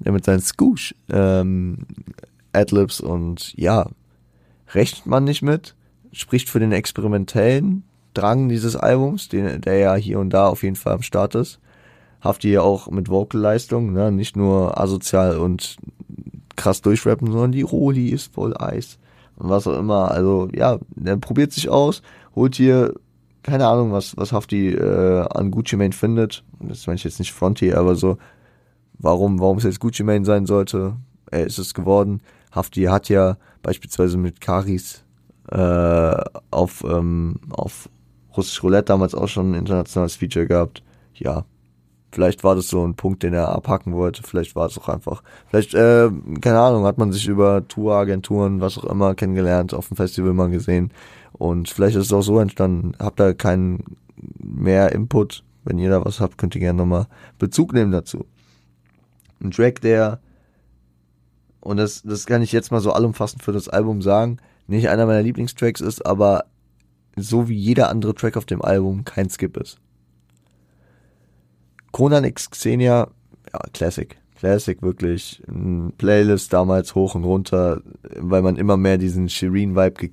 der 0.00 0.12
mit 0.12 0.24
seinen 0.24 0.40
Scoosh 0.40 0.94
ähm, 1.10 1.78
Adlibs 2.52 3.00
und 3.00 3.52
ja, 3.56 3.88
rechnet 4.72 5.06
man 5.06 5.24
nicht 5.24 5.42
mit, 5.42 5.74
spricht 6.12 6.48
für 6.48 6.60
den 6.60 6.72
experimentellen 6.72 7.84
Drang 8.14 8.48
dieses 8.48 8.76
Albums, 8.76 9.28
den, 9.28 9.60
der 9.60 9.78
ja 9.78 9.94
hier 9.94 10.18
und 10.18 10.30
da 10.30 10.48
auf 10.48 10.62
jeden 10.62 10.76
Fall 10.76 10.94
am 10.94 11.02
Start 11.02 11.34
ist. 11.34 11.60
Hafti 12.20 12.50
ja 12.50 12.62
auch 12.62 12.90
mit 12.90 13.08
Vocalleistung, 13.08 13.92
ne? 13.92 14.10
nicht 14.10 14.36
nur 14.36 14.80
asozial 14.80 15.38
und 15.38 15.76
krass 16.56 16.82
durchrappen, 16.82 17.30
sondern 17.30 17.52
die 17.52 17.62
Roli 17.62 18.08
ist 18.08 18.34
voll 18.34 18.56
Eis 18.56 18.98
und 19.36 19.48
was 19.48 19.66
auch 19.66 19.78
immer. 19.78 20.10
Also 20.10 20.48
ja, 20.52 20.78
der 20.90 21.16
probiert 21.16 21.52
sich 21.52 21.68
aus, 21.68 22.02
holt 22.34 22.56
hier 22.56 22.94
keine 23.48 23.66
Ahnung, 23.66 23.92
was, 23.92 24.16
was 24.16 24.32
Hafti 24.32 24.70
äh, 24.70 25.26
an 25.30 25.50
Gucci 25.50 25.76
Mane 25.76 25.92
findet. 25.92 26.44
Das 26.60 26.86
meine 26.86 26.96
ich 26.96 27.04
jetzt 27.04 27.18
nicht 27.18 27.32
Fronty, 27.32 27.72
aber 27.72 27.94
so, 27.94 28.18
warum, 28.98 29.40
warum 29.40 29.58
es 29.58 29.64
jetzt 29.64 29.80
Gucci 29.80 30.02
Mane 30.02 30.24
sein 30.24 30.46
sollte, 30.46 30.96
er 31.30 31.46
ist 31.46 31.58
es 31.58 31.74
geworden. 31.74 32.20
Hafti 32.52 32.84
hat 32.84 33.08
ja 33.08 33.36
beispielsweise 33.62 34.16
mit 34.16 34.40
Karis 34.40 35.04
äh, 35.50 36.24
auf, 36.50 36.84
ähm, 36.84 37.36
auf 37.50 37.88
Russisch 38.36 38.62
Roulette 38.62 38.86
damals 38.86 39.14
auch 39.14 39.28
schon 39.28 39.52
ein 39.52 39.58
internationales 39.58 40.16
Feature 40.16 40.46
gehabt. 40.46 40.82
Ja, 41.14 41.44
vielleicht 42.12 42.44
war 42.44 42.54
das 42.54 42.68
so 42.68 42.86
ein 42.86 42.94
Punkt, 42.94 43.22
den 43.22 43.34
er 43.34 43.48
abhacken 43.48 43.94
wollte. 43.94 44.22
Vielleicht 44.22 44.56
war 44.56 44.66
es 44.66 44.78
auch 44.78 44.88
einfach. 44.88 45.22
Vielleicht, 45.48 45.74
äh, 45.74 46.10
keine 46.40 46.60
Ahnung, 46.60 46.84
hat 46.84 46.98
man 46.98 47.12
sich 47.12 47.26
über 47.28 47.66
Touragenturen, 47.66 48.60
was 48.60 48.78
auch 48.78 48.84
immer, 48.84 49.14
kennengelernt, 49.14 49.74
auf 49.74 49.88
dem 49.88 49.96
Festival 49.96 50.32
mal 50.32 50.50
gesehen. 50.50 50.92
Und 51.38 51.68
vielleicht 51.68 51.96
ist 51.96 52.06
es 52.06 52.12
auch 52.12 52.22
so 52.22 52.38
entstanden. 52.40 52.92
Habt 52.98 53.20
da 53.20 53.32
keinen 53.32 53.96
mehr 54.38 54.92
Input. 54.92 55.44
Wenn 55.64 55.78
ihr 55.78 55.90
da 55.90 56.04
was 56.04 56.20
habt, 56.20 56.38
könnt 56.38 56.54
ihr 56.54 56.60
gerne 56.60 56.78
nochmal 56.78 57.06
Bezug 57.38 57.72
nehmen 57.72 57.92
dazu. 57.92 58.26
Ein 59.40 59.50
Track, 59.50 59.80
der, 59.80 60.20
und 61.60 61.76
das, 61.76 62.02
das 62.02 62.26
kann 62.26 62.42
ich 62.42 62.52
jetzt 62.52 62.72
mal 62.72 62.80
so 62.80 62.92
allumfassend 62.92 63.42
für 63.42 63.52
das 63.52 63.68
Album 63.68 64.02
sagen, 64.02 64.38
nicht 64.66 64.88
einer 64.88 65.06
meiner 65.06 65.22
Lieblingstracks 65.22 65.80
ist, 65.80 66.04
aber 66.04 66.46
so 67.16 67.48
wie 67.48 67.56
jeder 67.56 67.88
andere 67.88 68.14
Track 68.14 68.36
auf 68.36 68.46
dem 68.46 68.62
Album 68.62 69.04
kein 69.04 69.30
Skip 69.30 69.56
ist. 69.56 69.78
Conan 71.92 72.24
X 72.24 72.50
Xenia, 72.50 73.08
ja, 73.52 73.60
Classic. 73.72 74.16
Classic, 74.38 74.80
wirklich. 74.82 75.42
Playlist 75.98 76.52
damals 76.52 76.94
hoch 76.94 77.16
und 77.16 77.24
runter, 77.24 77.82
weil 78.16 78.42
man 78.42 78.54
immer 78.54 78.76
mehr 78.76 78.96
diesen 78.96 79.28
Shireen-Vibe 79.28 79.90
ge 79.90 80.10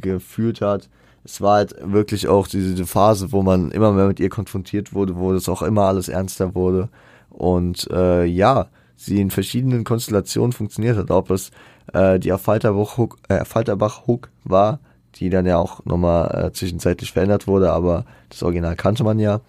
gefühlt 0.00 0.62
hat. 0.62 0.88
Es 1.24 1.40
war 1.40 1.56
halt 1.56 1.74
wirklich 1.82 2.28
auch 2.28 2.48
diese 2.48 2.86
Phase, 2.86 3.30
wo 3.30 3.42
man 3.42 3.70
immer 3.70 3.92
mehr 3.92 4.06
mit 4.06 4.20
ihr 4.20 4.30
konfrontiert 4.30 4.94
wurde, 4.94 5.16
wo 5.16 5.32
das 5.34 5.50
auch 5.50 5.60
immer 5.60 5.82
alles 5.82 6.08
ernster 6.08 6.54
wurde. 6.54 6.88
Und 7.28 7.88
äh, 7.90 8.24
ja, 8.24 8.68
sie 8.96 9.20
in 9.20 9.30
verschiedenen 9.30 9.84
Konstellationen 9.84 10.52
funktioniert 10.52 10.96
hat. 10.96 11.10
Ob 11.10 11.30
es 11.30 11.50
äh, 11.92 12.18
die 12.18 12.30
Falterbach-Hook 12.30 13.18
äh, 13.28 13.44
Falterbach 13.44 14.06
-Hook 14.06 14.28
war, 14.44 14.80
die 15.16 15.28
dann 15.28 15.44
ja 15.44 15.58
auch 15.58 15.84
nochmal 15.84 16.46
äh, 16.46 16.52
zwischenzeitlich 16.52 17.12
verändert 17.12 17.46
wurde, 17.46 17.70
aber 17.70 18.06
das 18.30 18.42
Original 18.42 18.76
kannte 18.76 19.04
man 19.04 19.18
ja. 19.18 19.42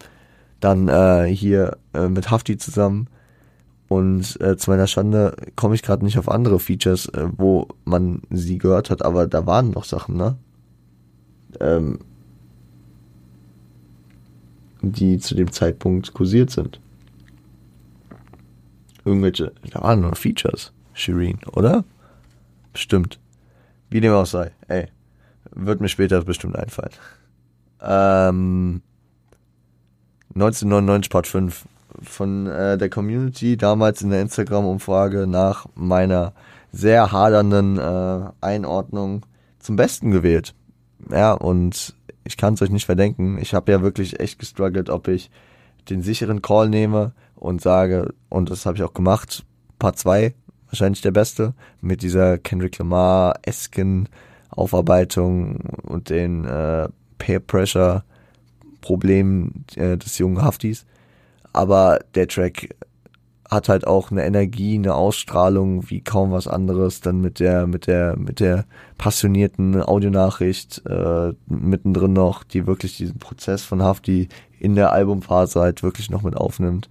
Dann 0.60 0.88
äh, 0.88 1.26
hier 1.26 1.78
äh, 1.94 2.08
mit 2.08 2.30
Hafti 2.30 2.58
zusammen. 2.58 3.08
Und 3.94 4.40
äh, 4.40 4.56
zu 4.56 4.70
meiner 4.70 4.88
Schande 4.88 5.36
komme 5.54 5.76
ich 5.76 5.82
gerade 5.82 6.04
nicht 6.04 6.18
auf 6.18 6.28
andere 6.28 6.58
Features, 6.58 7.06
äh, 7.10 7.28
wo 7.36 7.68
man 7.84 8.22
sie 8.28 8.58
gehört 8.58 8.90
hat, 8.90 9.04
aber 9.04 9.28
da 9.28 9.46
waren 9.46 9.70
noch 9.70 9.84
Sachen, 9.84 10.16
ne? 10.16 10.36
Ähm, 11.60 12.00
die 14.82 15.18
zu 15.18 15.36
dem 15.36 15.52
Zeitpunkt 15.52 16.12
kursiert 16.12 16.50
sind. 16.50 16.80
Irgendwelche, 19.04 19.52
da 19.70 19.80
waren 19.80 20.00
noch 20.00 20.16
Features, 20.16 20.72
Shireen, 20.92 21.38
oder? 21.52 21.84
Bestimmt. 22.72 23.20
Wie 23.90 24.00
dem 24.00 24.12
auch 24.12 24.26
sei, 24.26 24.50
ey. 24.66 24.88
Wird 25.52 25.80
mir 25.80 25.88
später 25.88 26.20
bestimmt 26.24 26.56
einfallen. 26.56 26.90
Ähm, 27.80 28.82
1999 30.34 31.10
Part 31.10 31.28
5 31.28 31.64
von 32.02 32.46
äh, 32.46 32.78
der 32.78 32.90
Community 32.90 33.56
damals 33.56 34.02
in 34.02 34.10
der 34.10 34.22
Instagram-Umfrage 34.22 35.26
nach 35.26 35.66
meiner 35.74 36.32
sehr 36.72 37.12
hadernden 37.12 37.78
äh, 37.78 38.30
Einordnung 38.40 39.24
zum 39.58 39.76
Besten 39.76 40.10
gewählt. 40.10 40.54
Ja, 41.10 41.32
und 41.32 41.94
ich 42.24 42.36
kann 42.36 42.54
es 42.54 42.62
euch 42.62 42.70
nicht 42.70 42.86
verdenken. 42.86 43.38
Ich 43.38 43.54
habe 43.54 43.70
ja 43.70 43.82
wirklich 43.82 44.20
echt 44.20 44.38
gestruggelt, 44.38 44.90
ob 44.90 45.08
ich 45.08 45.30
den 45.88 46.02
sicheren 46.02 46.42
Call 46.42 46.68
nehme 46.68 47.12
und 47.36 47.60
sage, 47.60 48.14
und 48.28 48.50
das 48.50 48.66
habe 48.66 48.76
ich 48.76 48.82
auch 48.82 48.94
gemacht, 48.94 49.44
Part 49.78 49.98
2, 49.98 50.34
wahrscheinlich 50.68 51.02
der 51.02 51.10
beste, 51.10 51.54
mit 51.80 52.02
dieser 52.02 52.38
Kendrick 52.38 52.78
Lamar-esken 52.78 54.08
Aufarbeitung 54.50 55.56
und 55.82 56.10
den 56.10 56.44
äh, 56.44 56.88
Peer 57.18 57.40
Pressure 57.40 58.04
Problemen 58.80 59.64
äh, 59.76 59.96
des 59.96 60.18
jungen 60.18 60.42
Haftis. 60.42 60.86
Aber 61.54 62.00
der 62.14 62.28
Track 62.28 62.74
hat 63.50 63.68
halt 63.68 63.86
auch 63.86 64.10
eine 64.10 64.24
Energie, 64.24 64.74
eine 64.74 64.94
Ausstrahlung 64.94 65.88
wie 65.88 66.02
kaum 66.02 66.32
was 66.32 66.48
anderes. 66.48 67.00
Dann 67.00 67.20
mit 67.20 67.40
der, 67.40 67.66
mit 67.66 67.86
der, 67.86 68.16
mit 68.16 68.40
der 68.40 68.66
passionierten 68.98 69.80
Audionachricht 69.80 70.82
äh, 70.86 71.32
mittendrin 71.46 72.12
noch, 72.12 72.44
die 72.44 72.66
wirklich 72.66 72.96
diesen 72.96 73.18
Prozess 73.18 73.62
von 73.62 73.82
Hafti 73.82 74.28
in 74.58 74.74
der 74.74 74.92
Albumphase 74.92 75.60
halt 75.60 75.82
wirklich 75.82 76.10
noch 76.10 76.22
mit 76.22 76.36
aufnimmt. 76.36 76.90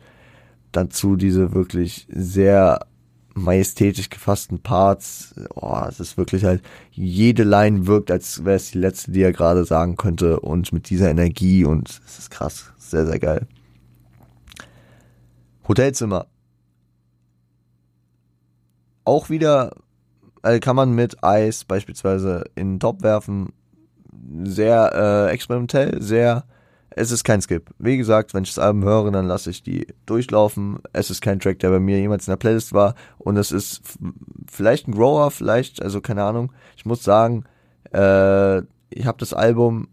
Dazu 0.71 1.17
diese 1.17 1.53
wirklich 1.53 2.07
sehr 2.09 2.85
majestätisch 3.35 4.09
gefassten 4.09 4.59
Parts. 4.59 5.35
Oh, 5.55 5.81
es 5.89 5.99
ist 5.99 6.17
wirklich 6.17 6.45
halt, 6.45 6.61
jede 6.91 7.43
Line 7.43 7.87
wirkt, 7.87 8.11
als 8.11 8.45
wäre 8.45 8.55
es 8.55 8.71
die 8.71 8.77
letzte, 8.77 9.11
die 9.11 9.23
er 9.23 9.33
gerade 9.33 9.65
sagen 9.65 9.97
könnte 9.97 10.39
und 10.39 10.71
mit 10.71 10.89
dieser 10.89 11.09
Energie 11.09 11.65
und 11.65 11.89
es 12.05 12.19
ist 12.19 12.31
krass, 12.31 12.71
sehr, 12.77 13.05
sehr 13.05 13.19
geil. 13.19 13.47
Hotelzimmer. 15.67 16.27
Auch 19.05 19.29
wieder 19.29 19.71
also 20.43 20.59
kann 20.59 20.75
man 20.75 20.93
mit 20.93 21.23
Eis 21.23 21.63
beispielsweise 21.63 22.43
in 22.55 22.73
den 22.73 22.79
Top 22.79 23.01
werfen. 23.01 23.53
Sehr 24.43 24.91
äh, 24.93 25.31
experimentell, 25.31 26.01
sehr 26.01 26.43
es 26.95 27.11
ist 27.11 27.23
kein 27.23 27.41
Skip. 27.41 27.71
Wie 27.79 27.97
gesagt, 27.97 28.33
wenn 28.33 28.43
ich 28.43 28.53
das 28.53 28.63
Album 28.63 28.83
höre, 28.83 29.09
dann 29.09 29.25
lasse 29.25 29.49
ich 29.49 29.63
die 29.63 29.87
durchlaufen. 30.05 30.79
Es 30.91 31.09
ist 31.09 31.21
kein 31.21 31.39
Track, 31.39 31.59
der 31.59 31.71
bei 31.71 31.79
mir 31.79 31.97
jemals 31.97 32.27
in 32.27 32.31
der 32.31 32.37
Playlist 32.37 32.73
war. 32.73 32.93
Und 33.17 33.37
es 33.37 33.51
ist 33.51 33.81
vielleicht 34.47 34.87
ein 34.87 34.93
Grower, 34.93 35.31
vielleicht, 35.31 35.81
also 35.81 36.01
keine 36.01 36.23
Ahnung. 36.23 36.51
Ich 36.77 36.85
muss 36.85 37.03
sagen, 37.03 37.45
äh, 37.93 38.59
ich 38.91 39.05
habe 39.05 39.17
das 39.17 39.33
Album 39.33 39.87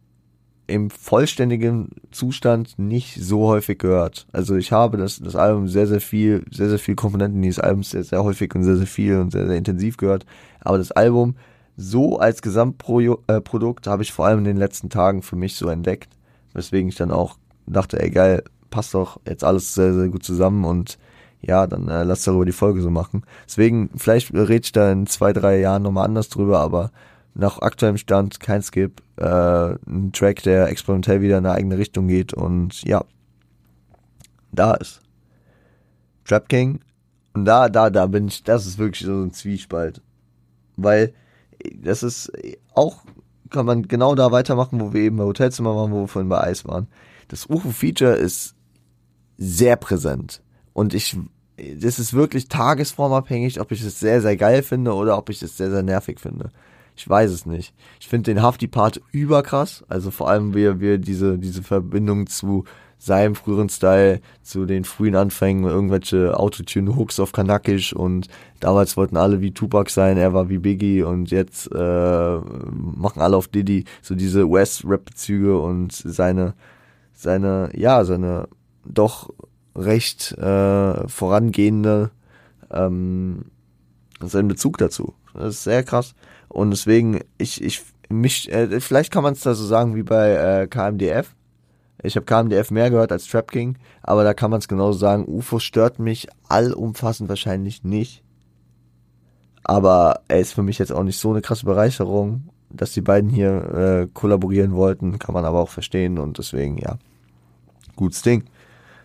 im 0.71 0.91
vollständigen 0.91 1.91
Zustand 2.11 2.79
nicht 2.79 3.23
so 3.23 3.49
häufig 3.49 3.79
gehört. 3.79 4.27
Also 4.33 4.57
ich 4.57 4.73
habe 4.73 4.97
das, 4.97 5.19
das 5.21 5.37
Album 5.37 5.69
sehr, 5.69 5.87
sehr 5.87 6.01
viel, 6.01 6.45
sehr, 6.51 6.69
sehr 6.69 6.79
viel 6.79 6.95
Komponenten 6.95 7.43
dieses 7.43 7.59
Albums 7.59 7.91
sehr, 7.91 8.05
sehr 8.05 8.25
häufig 8.25 8.55
und 8.55 8.63
sehr, 8.63 8.77
sehr 8.77 8.87
viel 8.87 9.19
und 9.19 9.33
sehr, 9.33 9.47
sehr 9.47 9.57
intensiv 9.57 9.97
gehört. 9.97 10.27
Aber 10.61 10.79
das 10.79 10.93
Album 10.93 11.37
so 11.77 12.19
als 12.19 12.43
Gesamtprodukt 12.43 13.87
äh, 13.87 13.91
habe 13.91 14.03
ich 14.03 14.13
vor 14.13 14.27
allem 14.27 14.41
in 14.41 14.45
den 14.45 14.57
letzten 14.57 14.91
Tagen 14.91 15.23
für 15.23 15.37
mich 15.37 15.57
so 15.57 15.69
entdeckt 15.69 16.17
weswegen 16.53 16.89
ich 16.89 16.97
dann 16.97 17.11
auch 17.11 17.37
dachte, 17.67 18.01
ey 18.01 18.11
geil, 18.11 18.43
passt 18.71 18.95
doch 18.95 19.21
jetzt 19.27 19.45
alles 19.45 19.75
sehr, 19.75 19.95
sehr 19.95 20.09
gut 20.09 20.25
zusammen 20.25 20.65
und 20.65 20.99
ja, 21.43 21.67
dann 21.67 21.89
äh, 21.89 22.05
lass 22.05 22.25
darüber 22.25 22.45
die 22.45 22.53
Folge 22.53 22.83
so 22.83 22.91
machen. 22.91 23.23
Deswegen, 23.47 23.91
vielleicht 23.97 24.35
red 24.35 24.67
ich 24.67 24.73
da 24.73 24.93
in 24.93 25.07
zwei, 25.07 25.33
drei 25.33 25.59
Jahren 25.59 25.83
nochmal 25.83 26.05
anders 26.05 26.29
drüber, 26.29 26.61
aber 26.61 26.91
nach 27.35 27.59
aktuellem 27.61 27.97
Stand 27.97 28.41
kein 28.41 28.63
Skip, 28.63 29.03
äh, 29.17 29.75
ein 29.87 30.13
Track, 30.13 30.43
der 30.43 30.69
experimentell 30.69 31.21
wieder 31.21 31.39
in 31.39 31.47
eine 31.47 31.55
eigene 31.55 31.79
Richtung 31.79 32.09
geht 32.09 32.35
und 32.35 32.83
ja, 32.83 33.05
da 34.53 34.75
ist 34.75 35.01
Trap 36.25 36.49
King 36.49 36.81
und 37.35 37.45
da, 37.45 37.69
da, 37.69 37.91
da 37.91 38.07
bin 38.07 38.29
ich, 38.29 38.43
das 38.43 38.67
ist 38.67 38.79
wirklich 38.79 39.07
so 39.07 39.23
ein 39.23 39.33
Zwiespalt, 39.33 40.03
weil 40.77 41.13
das 41.75 42.03
ist 42.03 42.33
auch 42.75 43.05
kann 43.51 43.67
man 43.67 43.89
genau 43.89 44.15
da 44.15 44.33
weitermachen, 44.33 44.81
wo 44.81 44.93
wir 44.93 45.03
eben 45.03 45.17
bei 45.17 45.25
Hotelzimmer 45.25 45.75
waren, 45.77 45.91
wo 45.91 46.03
wir 46.03 46.09
vorhin 46.09 46.29
bei 46.29 46.41
Eis 46.41 46.65
waren. 46.65 46.87
Das 47.29 47.47
UFO-Feature 47.49 48.15
ist 48.15 48.55
sehr 49.37 49.77
präsent. 49.77 50.43
Und 50.73 50.95
ich, 50.95 51.17
das 51.57 51.99
ist 51.99 52.15
wirklich 52.15 52.49
tagesformabhängig, 52.49 53.61
ob 53.61 53.73
ich 53.73 53.83
es 53.83 54.01
sehr, 54.01 54.23
sehr 54.23 54.37
geil 54.37 54.63
finde 54.63 54.95
oder 54.95 55.19
ob 55.19 55.29
ich 55.31 55.43
es 55.43 55.57
sehr, 55.57 55.71
sehr 55.71 55.83
nervig 55.83 56.21
finde. 56.21 56.51
Ich 57.01 57.09
weiß 57.09 57.31
es 57.31 57.47
nicht. 57.47 57.73
Ich 57.99 58.09
finde 58.09 58.31
den 58.31 58.43
Hafti-Part 58.43 59.01
überkrass. 59.11 59.85
Also 59.89 60.11
vor 60.11 60.29
allem, 60.29 60.55
wie 60.55 60.81
wir 60.81 60.99
diese, 60.99 61.39
diese 61.39 61.63
Verbindung 61.63 62.27
zu 62.27 62.65
seinem 62.99 63.35
früheren 63.35 63.71
Style 63.71 64.21
zu 64.43 64.67
den 64.67 64.85
frühen 64.85 65.15
Anfängen, 65.17 65.65
irgendwelche 65.65 66.39
Autotune-Hooks 66.39 67.19
auf 67.19 67.33
Kanakisch 67.33 67.95
und 67.95 68.29
damals 68.61 68.99
wollten 68.99 69.17
alle 69.17 69.41
wie 69.41 69.53
Tupac 69.53 69.91
sein, 69.91 70.19
er 70.19 70.35
war 70.35 70.51
wie 70.51 70.59
Biggie 70.59 71.03
und 71.03 71.31
jetzt 71.31 71.73
äh, 71.73 72.37
machen 72.37 73.23
alle 73.23 73.39
auf 73.39 73.49
Diddy 73.49 73.87
so 74.03 74.15
diese 74.15 74.51
West-Rap-Bezüge 74.51 75.59
und 75.59 75.95
seine, 75.95 76.53
seine, 77.15 77.71
ja, 77.75 78.05
seine 78.05 78.47
doch 78.85 79.31
recht 79.75 80.33
äh, 80.33 81.09
vorangehende 81.09 82.11
ähm, 82.71 83.47
seinen 84.21 84.49
Bezug 84.49 84.77
dazu. 84.77 85.15
Das 85.33 85.55
ist 85.55 85.65
sehr 85.65 85.83
krass. 85.83 86.15
Und 86.51 86.71
deswegen, 86.71 87.21
ich, 87.39 87.63
ich, 87.63 87.83
mich, 88.09 88.53
äh, 88.53 88.81
vielleicht 88.81 89.13
kann 89.13 89.23
man 89.23 89.35
es 89.35 89.41
da 89.41 89.55
so 89.55 89.65
sagen 89.65 89.95
wie 89.95 90.03
bei 90.03 90.33
äh, 90.33 90.67
KMDF. 90.67 91.35
Ich 92.03 92.17
habe 92.17 92.27
KMDF 92.27 92.71
mehr 92.71 92.91
gehört 92.91 93.13
als 93.13 93.27
Trap 93.27 93.51
King, 93.51 93.77
aber 94.03 94.25
da 94.25 94.35
kann 94.35 94.51
man 94.51 94.59
es 94.59 94.69
genauso 94.69 94.99
sagen. 94.99 95.27
UFO 95.27 95.59
stört 95.59 95.99
mich 95.99 96.29
allumfassend 96.49 97.29
wahrscheinlich 97.29 97.85
nicht. 97.85 98.25
Aber 99.63 100.23
er 100.29 100.41
ist 100.41 100.55
für 100.55 100.63
mich 100.63 100.79
jetzt 100.79 100.93
auch 100.93 101.05
nicht 101.05 101.19
so 101.19 101.31
eine 101.31 101.43
krasse 101.43 101.67
Bereicherung, 101.67 102.49
dass 102.71 102.93
die 102.93 103.03
beiden 103.03 103.31
hier 103.31 103.53
äh, 103.75 104.09
kollaborieren 104.13 104.75
wollten, 104.75 105.19
kann 105.19 105.35
man 105.35 105.45
aber 105.45 105.61
auch 105.61 105.69
verstehen 105.69 106.19
und 106.19 106.39
deswegen, 106.39 106.79
ja, 106.79 106.99
gutes 107.97 108.23
Ding. 108.23 108.45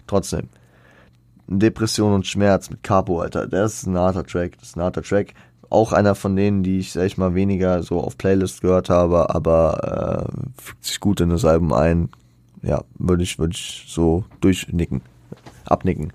Trotzdem. 0.08 0.50
Depression 1.48 2.14
und 2.14 2.26
Schmerz 2.26 2.70
mit 2.70 2.82
Capo, 2.82 3.20
Alter, 3.20 3.46
das 3.48 3.76
ist 3.76 3.88
ein 3.88 3.98
harter 3.98 4.24
Track, 4.24 4.58
das 4.58 4.70
ist 4.70 4.78
ein 4.78 4.84
harter 4.84 5.04
Track. 5.04 5.34
Auch 5.70 5.94
einer 5.94 6.16
von 6.16 6.36
denen, 6.36 6.64
die 6.64 6.80
ich, 6.80 6.94
sag 6.94 7.06
ich 7.06 7.18
mal, 7.18 7.36
weniger 7.36 7.84
so 7.84 8.00
auf 8.00 8.18
Playlist 8.18 8.62
gehört 8.62 8.90
habe, 8.90 9.34
aber 9.34 10.28
äh, 10.30 10.62
fügt 10.62 10.86
sich 10.86 11.00
gut 11.00 11.22
in 11.22 11.30
das 11.30 11.46
Album 11.46 11.74
ein. 11.74 12.10
Ja, 12.62 12.84
würde 12.98 13.24
ich, 13.24 13.38
würde 13.38 13.54
ich 13.54 13.86
so 13.88 14.26
durchnicken, 14.42 15.02
abnicken. 15.66 16.14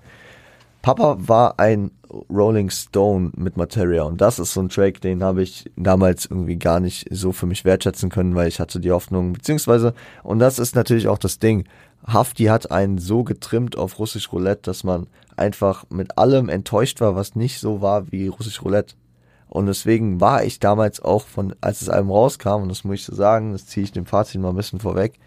Papa 0.81 1.17
war 1.19 1.59
ein 1.59 1.91
Rolling 2.29 2.69
Stone 2.69 3.31
mit 3.35 3.55
Materia 3.55 4.03
und 4.03 4.19
das 4.19 4.39
ist 4.39 4.53
so 4.53 4.61
ein 4.61 4.69
Track, 4.69 4.99
den 4.99 5.23
habe 5.23 5.43
ich 5.43 5.71
damals 5.77 6.25
irgendwie 6.25 6.57
gar 6.57 6.79
nicht 6.79 7.07
so 7.11 7.31
für 7.31 7.45
mich 7.45 7.63
wertschätzen 7.63 8.09
können, 8.09 8.35
weil 8.35 8.47
ich 8.47 8.59
hatte 8.59 8.79
die 8.79 8.91
Hoffnung, 8.91 9.33
beziehungsweise, 9.33 9.93
und 10.23 10.39
das 10.39 10.59
ist 10.59 10.75
natürlich 10.75 11.07
auch 11.07 11.19
das 11.19 11.39
Ding, 11.39 11.65
Hafti 12.05 12.45
hat 12.45 12.71
einen 12.71 12.97
so 12.97 13.23
getrimmt 13.23 13.77
auf 13.77 13.99
Russisch 13.99 14.31
Roulette, 14.33 14.63
dass 14.63 14.83
man 14.83 15.07
einfach 15.37 15.85
mit 15.89 16.17
allem 16.17 16.49
enttäuscht 16.49 16.99
war, 16.99 17.15
was 17.15 17.35
nicht 17.35 17.59
so 17.59 17.81
war 17.81 18.11
wie 18.11 18.27
Russisch 18.27 18.63
Roulette. 18.63 18.95
Und 19.51 19.65
deswegen 19.65 20.21
war 20.21 20.45
ich 20.45 20.59
damals 20.61 21.01
auch 21.01 21.25
von, 21.25 21.53
als 21.59 21.79
das 21.79 21.89
Album 21.89 22.11
rauskam, 22.11 22.61
und 22.61 22.69
das 22.69 22.85
muss 22.85 22.95
ich 22.95 23.03
so 23.03 23.13
sagen, 23.13 23.51
das 23.51 23.65
ziehe 23.65 23.83
ich 23.83 23.91
dem 23.91 24.05
Fazit 24.05 24.39
mal 24.39 24.47
ein 24.47 24.55
bisschen 24.55 24.79
vorweg, 24.79 25.19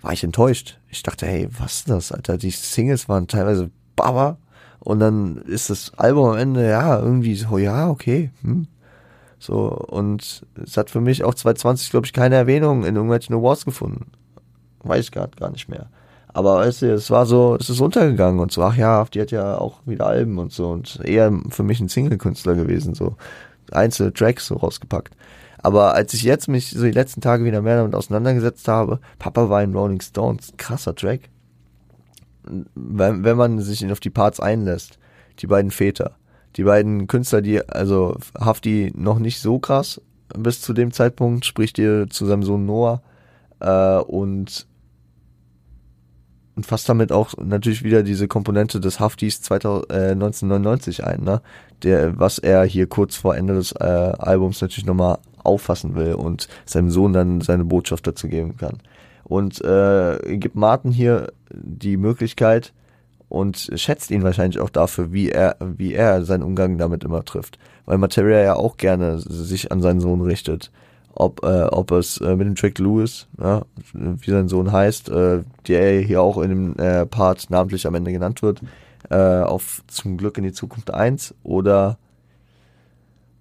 war 0.00 0.12
ich 0.12 0.24
enttäuscht. 0.24 0.80
Ich 0.88 1.04
dachte, 1.04 1.26
hey, 1.26 1.48
was 1.60 1.74
ist 1.74 1.88
das, 1.88 2.10
Alter? 2.10 2.38
Die 2.38 2.50
Singles 2.50 3.08
waren 3.08 3.28
teilweise 3.28 3.70
Baba 3.94 4.36
und 4.80 4.98
dann 4.98 5.36
ist 5.42 5.70
das 5.70 5.92
Album 5.96 6.30
am 6.30 6.38
Ende, 6.38 6.68
ja, 6.68 6.98
irgendwie 6.98 7.36
so, 7.36 7.56
ja, 7.56 7.88
okay. 7.88 8.32
Hm. 8.42 8.66
So, 9.38 9.68
und 9.68 10.44
es 10.60 10.76
hat 10.76 10.90
für 10.90 11.00
mich 11.00 11.22
auch 11.22 11.34
2020, 11.34 11.90
glaube 11.90 12.06
ich, 12.06 12.12
keine 12.12 12.34
Erwähnung 12.34 12.84
in 12.84 12.96
irgendwelchen 12.96 13.36
Awards 13.36 13.64
gefunden. 13.64 14.10
Weiß 14.82 15.04
ich 15.04 15.12
gerade 15.12 15.36
gar 15.36 15.50
nicht 15.50 15.68
mehr. 15.68 15.88
Aber 16.34 16.56
weißt 16.56 16.82
du, 16.82 16.92
es 16.92 17.12
war 17.12 17.26
so, 17.26 17.56
es 17.60 17.70
ist 17.70 17.80
untergegangen 17.80 18.40
und 18.40 18.50
so, 18.50 18.64
ach 18.64 18.74
ja, 18.74 19.04
die 19.04 19.20
hat 19.20 19.30
ja 19.30 19.56
auch 19.56 19.78
wieder 19.86 20.06
Alben 20.06 20.38
und 20.38 20.50
so 20.50 20.70
und 20.70 20.98
eher 21.04 21.32
für 21.50 21.62
mich 21.62 21.78
ein 21.78 21.88
Single-Künstler 21.88 22.56
gewesen, 22.56 22.94
so 22.94 23.14
einzelne 23.74 24.12
Tracks 24.12 24.46
so 24.46 24.56
rausgepackt. 24.56 25.14
Aber 25.58 25.94
als 25.94 26.12
ich 26.14 26.22
jetzt 26.22 26.48
mich 26.48 26.70
so 26.70 26.82
die 26.82 26.90
letzten 26.90 27.20
Tage 27.20 27.44
wieder 27.44 27.62
mehr 27.62 27.76
damit 27.76 27.94
auseinandergesetzt 27.94 28.66
habe, 28.66 29.00
Papa 29.18 29.48
war 29.48 29.62
in 29.62 29.74
Rolling 29.74 30.00
Stones, 30.00 30.52
krasser 30.56 30.94
Track 30.94 31.30
wenn, 32.74 33.24
wenn 33.24 33.36
man 33.36 33.60
sich 33.60 33.90
auf 33.90 34.00
die 34.00 34.10
Parts 34.10 34.40
einlässt, 34.40 34.98
die 35.38 35.46
beiden 35.46 35.70
Väter, 35.70 36.16
die 36.56 36.64
beiden 36.64 37.06
Künstler, 37.06 37.40
die, 37.42 37.66
also 37.68 38.16
Hafti 38.38 38.92
noch 38.94 39.18
nicht 39.18 39.40
so 39.40 39.58
krass 39.58 40.00
bis 40.36 40.60
zu 40.60 40.72
dem 40.72 40.92
Zeitpunkt, 40.92 41.44
spricht 41.44 41.78
ihr 41.78 42.08
zu 42.08 42.26
seinem 42.26 42.42
Sohn 42.42 42.66
Noah 42.66 43.02
äh, 43.60 43.98
und 43.98 44.66
und 46.54 46.66
fasst 46.66 46.88
damit 46.88 47.12
auch 47.12 47.34
natürlich 47.42 47.82
wieder 47.82 48.02
diese 48.02 48.28
Komponente 48.28 48.80
des 48.80 49.00
Haftis 49.00 49.40
2000, 49.42 49.90
äh, 49.90 50.10
1999 50.12 51.04
ein, 51.04 51.22
ne? 51.22 51.40
Der, 51.82 52.18
was 52.18 52.38
er 52.38 52.64
hier 52.64 52.86
kurz 52.86 53.16
vor 53.16 53.36
Ende 53.36 53.54
des 53.54 53.72
äh, 53.72 53.84
Albums 53.84 54.60
natürlich 54.60 54.86
nochmal 54.86 55.18
auffassen 55.42 55.94
will 55.94 56.14
und 56.14 56.48
seinem 56.64 56.90
Sohn 56.90 57.12
dann 57.12 57.40
seine 57.40 57.64
Botschaft 57.64 58.06
dazu 58.06 58.28
geben 58.28 58.56
kann 58.56 58.78
und 59.24 59.64
äh, 59.64 60.18
gibt 60.36 60.56
Martin 60.56 60.92
hier 60.92 61.32
die 61.50 61.96
Möglichkeit 61.96 62.72
und 63.28 63.70
schätzt 63.76 64.10
ihn 64.10 64.24
wahrscheinlich 64.24 64.60
auch 64.60 64.68
dafür, 64.68 65.12
wie 65.12 65.30
er, 65.30 65.56
wie 65.58 65.94
er 65.94 66.22
seinen 66.22 66.42
Umgang 66.42 66.76
damit 66.76 67.02
immer 67.02 67.24
trifft. 67.24 67.58
Weil 67.86 67.96
Materia 67.96 68.42
ja 68.42 68.56
auch 68.56 68.76
gerne 68.76 69.18
sich 69.18 69.72
an 69.72 69.80
seinen 69.80 70.00
Sohn 70.00 70.20
richtet. 70.20 70.70
Ob, 71.14 71.44
äh, 71.44 71.64
ob 71.64 71.90
es 71.90 72.18
äh, 72.18 72.36
mit 72.36 72.46
dem 72.46 72.54
Trick 72.54 72.78
Lewis, 72.78 73.28
ja, 73.38 73.62
wie 73.92 74.30
sein 74.30 74.48
Sohn 74.48 74.72
heißt, 74.72 75.10
äh, 75.10 75.42
der 75.68 76.00
hier 76.00 76.22
auch 76.22 76.38
in 76.38 76.48
dem 76.48 76.76
äh, 76.76 77.04
Part 77.04 77.50
namentlich 77.50 77.86
am 77.86 77.94
Ende 77.94 78.12
genannt 78.12 78.42
wird, 78.42 78.62
äh, 79.10 79.42
auf 79.42 79.82
zum 79.88 80.16
Glück 80.16 80.38
in 80.38 80.44
die 80.44 80.52
Zukunft 80.52 80.92
1 80.92 81.34
oder 81.42 81.98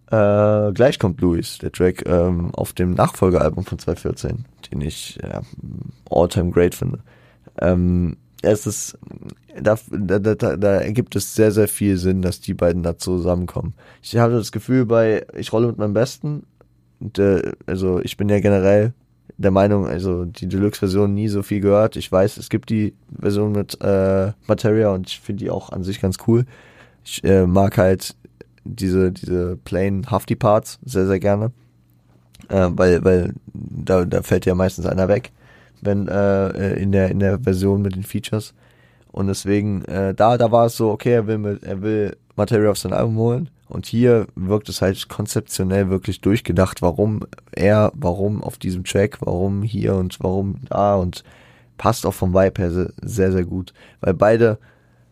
äh, 0.08 0.74
gleich 0.74 1.00
kommt 1.00 1.22
Louis, 1.22 1.60
der 1.60 1.72
Track 1.72 2.06
ähm, 2.06 2.54
auf 2.54 2.74
dem 2.74 2.92
Nachfolgealbum 2.92 3.64
von 3.64 3.80
2014, 3.80 4.46
den 4.70 4.82
ich 4.82 5.18
ja, 5.24 5.42
all-time 6.10 6.52
great 6.52 6.76
finde. 6.76 7.00
Ähm, 7.58 8.18
es 8.42 8.68
ist, 8.68 8.98
da, 9.58 9.78
da, 9.90 10.20
da, 10.20 10.58
da 10.58 10.82
ergibt 10.82 11.16
es 11.16 11.36
sehr, 11.36 11.52
sehr 11.52 11.68
viel 11.68 11.96
Sinn, 11.98 12.22
dass 12.22 12.42
die 12.42 12.54
beiden 12.54 12.84
da 12.84 12.98
zusammenkommen. 12.98 13.74
Ich 14.02 14.18
hatte 14.18 14.36
das 14.36 14.52
Gefühl 14.52 14.86
bei 14.86 15.26
Ich 15.38 15.54
rolle 15.54 15.68
mit 15.68 15.78
meinem 15.78 15.94
Besten, 15.94 16.44
und, 17.02 17.20
äh, 17.20 17.52
also 17.66 18.00
ich 18.00 18.16
bin 18.18 18.30
ja 18.30 18.40
generell 18.40 18.94
der 19.38 19.52
Meinung, 19.52 19.88
also 19.88 20.26
die 20.26 20.48
Deluxe-Version 20.48 21.14
nie 21.14 21.28
so 21.28 21.42
viel 21.42 21.62
gehört. 21.62 21.96
Ich 21.96 22.12
weiß, 22.12 22.38
es 22.38 22.50
gibt 22.50 22.70
die 22.70 22.94
Version 23.20 23.52
mit 23.54 23.78
äh, 23.82 24.32
Materia 24.48 24.92
und 24.92 25.10
ich 25.10 25.20
finde 25.20 25.44
die 25.44 25.50
auch 25.50 25.72
an 25.72 25.84
sich 25.84 26.00
ganz 26.00 26.18
cool. 26.28 26.46
Ich 27.04 27.24
äh, 27.24 27.48
mag 27.48 27.78
halt 27.78 28.16
diese, 28.64 29.12
diese 29.12 29.58
plain 29.58 30.06
Hafty 30.10 30.36
Parts 30.36 30.80
sehr, 30.86 31.08
sehr 31.08 31.20
gerne. 31.20 31.52
Äh, 32.50 32.70
weil, 32.72 33.04
weil 33.04 33.34
da, 33.54 34.06
da 34.06 34.22
fällt 34.22 34.46
ja 34.46 34.54
meistens 34.54 34.86
einer 34.86 35.08
weg, 35.08 35.32
wenn 35.82 36.08
äh, 36.08 36.74
in 36.74 36.92
der 36.92 37.10
in 37.10 37.20
der 37.20 37.40
Version 37.40 37.82
mit 37.82 37.96
den 37.96 38.04
Features. 38.04 38.54
Und 39.12 39.28
deswegen, 39.28 39.84
äh, 39.86 40.14
da, 40.14 40.38
da 40.38 40.52
war 40.52 40.68
es 40.68 40.78
so, 40.78 40.92
okay, 40.92 41.14
er 41.14 41.28
will 41.28 41.38
mit, 41.38 41.64
er 41.64 41.82
will 41.82 42.16
Material 42.36 42.70
auf 42.70 42.78
sein 42.78 42.94
Album 42.94 43.18
holen. 43.18 43.50
Und 43.72 43.86
hier 43.86 44.28
wirkt 44.36 44.70
es 44.70 44.82
halt 44.82 45.10
konzeptionell 45.10 45.90
wirklich 45.90 46.22
durchgedacht, 46.22 46.82
warum 46.82 47.22
er, 47.52 47.92
warum 47.96 48.44
auf 48.44 48.58
diesem 48.58 48.84
Track, 48.84 49.20
warum 49.22 49.64
hier 49.64 49.96
und 49.96 50.20
warum 50.22 50.56
da 50.70 50.96
und 50.96 51.24
passt 51.78 52.06
auch 52.06 52.14
vom 52.14 52.34
Vibe 52.34 52.62
her 52.62 52.92
sehr, 53.02 53.32
sehr 53.32 53.46
gut. 53.46 53.74
Weil 54.02 54.14
beide 54.14 54.60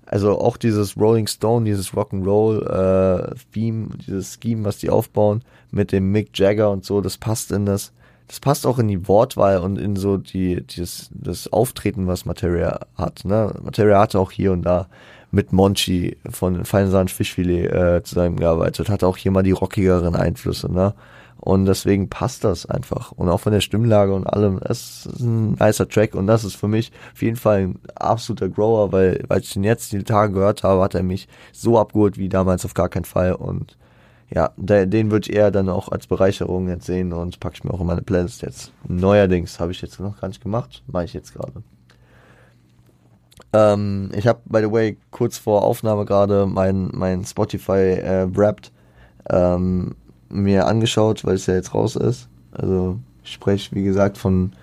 also 0.09 0.39
auch 0.39 0.57
dieses 0.57 0.97
Rolling 0.97 1.27
Stone, 1.27 1.65
dieses 1.65 1.93
Rock'n'Roll 1.93 2.65
äh, 2.65 3.35
Theme, 3.53 3.89
dieses 4.07 4.39
Scheme, 4.41 4.65
was 4.65 4.79
die 4.79 4.89
aufbauen 4.89 5.43
mit 5.69 5.91
dem 5.91 6.11
Mick 6.11 6.37
Jagger 6.37 6.71
und 6.71 6.83
so, 6.83 6.99
das 6.99 7.17
passt 7.17 7.51
in 7.51 7.65
das. 7.67 7.93
Das 8.27 8.39
passt 8.39 8.65
auch 8.67 8.77
in 8.77 8.87
die 8.87 9.07
Wortwahl 9.07 9.59
und 9.59 9.77
in 9.77 9.95
so 9.95 10.17
die 10.17 10.61
dieses 10.61 11.09
das 11.13 11.51
Auftreten, 11.51 12.07
was 12.07 12.25
Materia 12.25 12.79
hat. 12.95 13.23
Ne? 13.23 13.53
Materia 13.63 13.99
hatte 13.99 14.19
auch 14.19 14.31
hier 14.31 14.51
und 14.51 14.63
da 14.63 14.87
mit 15.31 15.53
Monchi 15.53 16.17
von 16.29 16.65
Feinsahn 16.65 17.07
Fischfilet 17.07 17.67
äh, 17.67 18.03
zusammengearbeitet, 18.03 18.89
hat 18.89 19.03
auch 19.03 19.17
hier 19.17 19.31
mal 19.31 19.43
die 19.43 19.51
rockigeren 19.51 20.15
Einflüsse. 20.15 20.71
Ne? 20.71 20.93
Und 21.39 21.65
deswegen 21.65 22.09
passt 22.09 22.43
das 22.43 22.65
einfach. 22.65 23.11
Und 23.13 23.29
auch 23.29 23.39
von 23.39 23.53
der 23.53 23.61
Stimmlage 23.61 24.13
und 24.13 24.27
allem, 24.27 24.59
es 24.61 25.05
ist 25.05 25.19
ein 25.21 25.53
nicer 25.53 25.87
Track. 25.87 26.15
Und 26.15 26.27
das 26.27 26.43
ist 26.43 26.55
für 26.55 26.67
mich 26.67 26.91
auf 27.13 27.21
jeden 27.21 27.37
Fall 27.37 27.59
ein 27.59 27.79
absoluter 27.95 28.49
Grower, 28.49 28.91
weil, 28.91 29.23
weil 29.27 29.39
ich 29.39 29.53
den 29.53 29.63
jetzt 29.63 29.91
die 29.93 30.03
Tage 30.03 30.33
gehört 30.33 30.63
habe, 30.63 30.81
hat 30.81 30.95
er 30.95 31.03
mich 31.03 31.27
so 31.53 31.79
abgeholt 31.79 32.17
wie 32.17 32.27
damals 32.27 32.65
auf 32.65 32.73
gar 32.73 32.89
keinen 32.89 33.05
Fall. 33.05 33.33
Und 33.33 33.77
ja, 34.29 34.51
den 34.57 35.11
würde 35.11 35.29
ich 35.29 35.35
eher 35.35 35.49
dann 35.49 35.69
auch 35.69 35.89
als 35.89 36.07
Bereicherung 36.07 36.67
jetzt 36.67 36.85
sehen 36.85 37.13
und 37.13 37.39
packe 37.39 37.55
ich 37.55 37.63
mir 37.63 37.73
auch 37.73 37.81
in 37.81 37.87
meine 37.87 38.01
Playlist 38.01 38.41
jetzt. 38.41 38.73
Neuerdings 38.87 39.59
habe 39.59 39.71
ich 39.71 39.81
jetzt 39.81 39.99
noch 39.99 40.19
gar 40.19 40.27
nicht 40.27 40.43
gemacht, 40.43 40.83
mache 40.87 41.05
ich 41.05 41.13
jetzt 41.13 41.33
gerade. 41.33 41.63
Ähm, 43.53 44.11
ich 44.15 44.27
habe, 44.27 44.41
by 44.45 44.59
the 44.59 44.71
way, 44.71 44.97
kurz 45.11 45.37
vor 45.37 45.63
Aufnahme 45.63 46.05
gerade 46.05 46.45
mein, 46.45 46.89
mein 46.93 47.25
Spotify 47.25 47.93
äh, 47.93 48.27
Wrapped 48.35 48.71
ähm, 49.29 49.95
mir 50.29 50.67
angeschaut, 50.67 51.25
weil 51.25 51.35
es 51.35 51.47
ja 51.47 51.55
jetzt 51.55 51.73
raus 51.73 51.95
ist. 51.95 52.29
Also 52.51 52.99
ich 53.23 53.33
spreche, 53.33 53.75
wie 53.75 53.83
gesagt, 53.83 54.17
von 54.17 54.53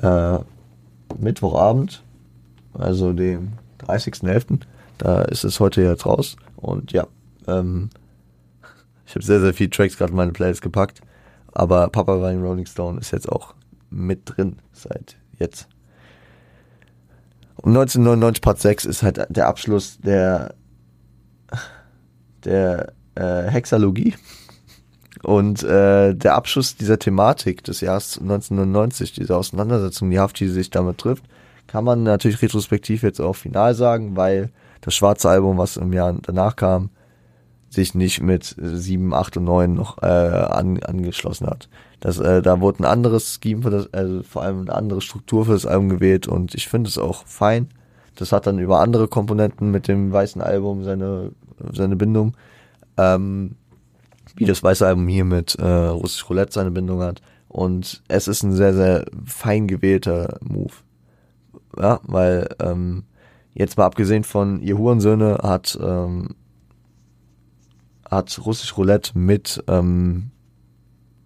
äh, 0.00 0.38
Mittwochabend, 1.18 2.02
also 2.74 3.12
dem 3.12 3.52
30.11. 3.86 4.60
Da 4.98 5.22
ist 5.22 5.44
es 5.44 5.60
heute 5.60 5.82
jetzt 5.82 6.06
raus. 6.06 6.36
Und 6.56 6.92
ja, 6.92 7.06
ähm, 7.46 7.90
ich 9.06 9.14
habe 9.14 9.24
sehr, 9.24 9.40
sehr 9.40 9.54
viele 9.54 9.70
Tracks 9.70 9.96
gerade 9.96 10.10
in 10.10 10.16
meine 10.16 10.32
Playlist 10.32 10.62
gepackt. 10.62 11.00
Aber 11.52 11.88
Papa 11.88 12.20
war 12.20 12.32
in 12.32 12.42
Rolling 12.42 12.66
Stone 12.66 12.98
ist 12.98 13.12
jetzt 13.12 13.30
auch 13.30 13.54
mit 13.90 14.22
drin 14.24 14.56
seit 14.72 15.16
jetzt. 15.38 15.68
Und 17.64 17.70
1999 17.70 18.42
Part 18.42 18.60
6 18.60 18.84
ist 18.84 19.02
halt 19.02 19.24
der 19.30 19.48
Abschluss 19.48 19.96
der, 20.00 20.54
der 22.44 22.92
äh, 23.14 23.44
Hexalogie. 23.44 24.14
Und 25.22 25.62
äh, 25.62 26.14
der 26.14 26.34
Abschluss 26.34 26.76
dieser 26.76 26.98
Thematik 26.98 27.64
des 27.64 27.80
Jahres 27.80 28.18
1999, 28.18 29.14
diese 29.14 29.34
Auseinandersetzung, 29.34 30.10
die 30.10 30.20
Hafti 30.20 30.46
sich 30.46 30.68
damit 30.68 30.98
trifft, 30.98 31.24
kann 31.66 31.84
man 31.84 32.02
natürlich 32.02 32.42
retrospektiv 32.42 33.02
jetzt 33.02 33.18
auch 33.18 33.32
final 33.32 33.74
sagen, 33.74 34.14
weil 34.14 34.50
das 34.82 34.94
schwarze 34.94 35.30
Album, 35.30 35.56
was 35.56 35.78
im 35.78 35.94
Jahr 35.94 36.14
danach 36.20 36.56
kam, 36.56 36.90
sich 37.70 37.94
nicht 37.94 38.20
mit 38.20 38.54
7, 38.58 39.14
8 39.14 39.38
und 39.38 39.44
9 39.44 39.72
noch 39.72 40.02
äh, 40.02 40.06
an, 40.06 40.82
angeschlossen 40.82 41.46
hat. 41.46 41.70
Das, 42.04 42.18
äh, 42.18 42.42
da 42.42 42.60
wurde 42.60 42.80
ein 42.80 42.84
anderes 42.84 43.40
Scheme 43.42 43.62
für 43.62 43.70
das, 43.70 43.94
also 43.94 44.22
vor 44.24 44.42
allem 44.42 44.60
eine 44.60 44.74
andere 44.74 45.00
Struktur 45.00 45.46
für 45.46 45.52
das 45.52 45.64
Album 45.64 45.88
gewählt 45.88 46.28
und 46.28 46.54
ich 46.54 46.68
finde 46.68 46.88
es 46.88 46.98
auch 46.98 47.24
fein. 47.24 47.70
Das 48.14 48.30
hat 48.30 48.46
dann 48.46 48.58
über 48.58 48.80
andere 48.80 49.08
Komponenten 49.08 49.70
mit 49.70 49.88
dem 49.88 50.12
weißen 50.12 50.42
Album 50.42 50.84
seine, 50.84 51.32
seine 51.72 51.96
Bindung. 51.96 52.36
Ähm, 52.98 53.56
wie 54.36 54.44
das 54.44 54.62
weiße 54.62 54.86
Album 54.86 55.08
hier 55.08 55.24
mit 55.24 55.54
äh, 55.54 55.64
Russisch 55.66 56.28
Roulette 56.28 56.52
seine 56.52 56.70
Bindung 56.72 57.00
hat. 57.00 57.22
Und 57.48 58.02
es 58.08 58.28
ist 58.28 58.42
ein 58.42 58.52
sehr, 58.52 58.74
sehr 58.74 59.06
fein 59.24 59.66
gewählter 59.66 60.38
Move. 60.42 60.74
Ja, 61.80 62.00
weil 62.02 62.50
ähm, 62.60 63.04
jetzt 63.54 63.78
mal 63.78 63.86
abgesehen 63.86 64.24
von 64.24 64.60
ihr 64.60 64.76
Hurensöhne 64.76 65.38
hat 65.42 65.78
ähm, 65.82 66.34
hat 68.10 68.38
Russisch 68.44 68.76
Roulette 68.76 69.18
mit 69.18 69.64
ähm, 69.68 70.32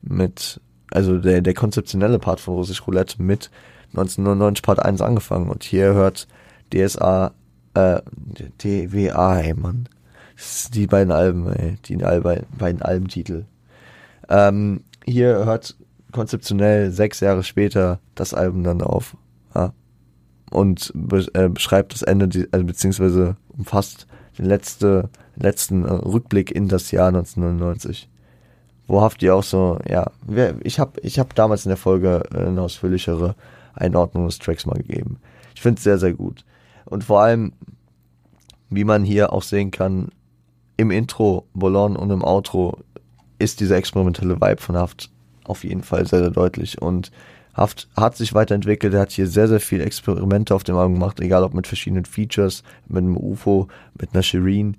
mit 0.03 0.61
also 0.91 1.19
der 1.19 1.41
der 1.41 1.55
konzeptionelle 1.55 2.19
Part 2.19 2.41
von 2.41 2.55
Russisch 2.55 2.87
Roulette 2.87 3.23
mit 3.23 3.51
1999 3.91 4.63
Part 4.63 4.85
1 4.85 5.01
angefangen. 5.01 5.49
Und 5.51 5.65
hier 5.65 5.95
hört 5.95 6.29
DSA 6.73 7.33
äh 7.75 8.01
DWA 8.63 9.41
ey 9.41 9.55
Mann. 9.55 9.89
Die 10.75 10.87
beiden 10.87 11.13
Alben 11.13 11.53
ey 11.53 11.77
die 11.89 11.97
beiden 11.97 12.83
Albentitel. 12.83 13.45
Ähm, 14.29 14.83
hier 15.05 15.45
hört 15.45 15.77
konzeptionell 16.13 16.91
sechs 16.91 17.21
Jahre 17.21 17.43
später 17.43 18.01
das 18.15 18.35
Album 18.35 18.65
dann 18.65 18.83
auf 18.83 19.17
ja, 19.55 19.73
und 20.51 20.93
be 20.95 21.27
äh, 21.35 21.49
beschreibt 21.49 21.93
das 21.93 22.03
Ende, 22.03 22.29
die, 22.29 22.47
also 22.53 22.65
beziehungsweise 22.65 23.37
umfasst 23.49 24.07
den 24.39 24.47
letzte, 24.47 25.11
letzten 25.37 25.85
äh, 25.85 25.93
Rückblick 25.93 26.51
in 26.51 26.69
das 26.69 26.91
Jahr 26.91 27.09
1999. 27.09 28.09
Wo 28.89 29.03
Hafti 29.03 29.31
auch 29.31 29.45
so, 29.45 29.79
ja, 29.87 30.11
ich 30.63 30.81
habe 30.81 30.99
ich 31.03 31.19
hab 31.19 31.35
damals 31.35 31.67
in 31.67 31.69
der 31.69 31.77
Folge 31.77 32.23
eine 32.35 32.63
ausführlichere 32.63 33.37
Einordnung 33.75 34.27
des 34.27 34.39
Tracks 34.39 34.67
mal 34.67 34.79
gegeben. 34.79 35.19
Ich 35.55 35.61
finde 35.61 35.79
es 35.79 35.85
sehr, 35.85 35.99
sehr 35.99 36.15
gut. 36.15 36.45
Und 36.87 37.05
vor 37.05 37.21
allem, 37.21 37.53
wie 38.71 38.85
man 38.85 39.05
hier 39.05 39.33
auch 39.33 39.43
sehen 39.43 39.71
kann, 39.71 40.09
im 40.79 40.91
Intro, 40.91 41.47
Bolon 41.53 41.97
und 41.97 42.11
im 42.11 42.25
Outro 42.25 42.79
ist 43.39 43.61
dieser 43.61 43.77
experimentelle 43.77 44.41
Vibe 44.41 44.63
von 44.63 44.77
Haft 44.77 45.11
auf 45.45 45.65
jeden 45.65 45.83
Fall 45.83 46.07
sehr, 46.07 46.21
sehr 46.21 46.31
deutlich. 46.31 46.81
Und 46.81 47.13
Haft 47.53 47.89
hat 47.97 48.17
sich 48.17 48.35
weiterentwickelt, 48.35 48.95
er 48.95 49.01
hat 49.01 49.11
hier 49.11 49.27
sehr, 49.27 49.49
sehr 49.49 49.61
viele 49.61 49.85
Experimente 49.85 50.55
auf 50.55 50.65
dem 50.65 50.77
Album 50.77 50.95
gemacht, 50.95 51.21
egal 51.21 51.43
ob 51.43 51.53
mit 51.53 51.67
verschiedenen 51.67 52.05
Features, 52.05 52.63
mit 52.87 52.99
einem 52.99 53.17
UFO, 53.17 53.69
mit 54.01 54.15
einer 54.15 54.23
Shireen, 54.23 54.77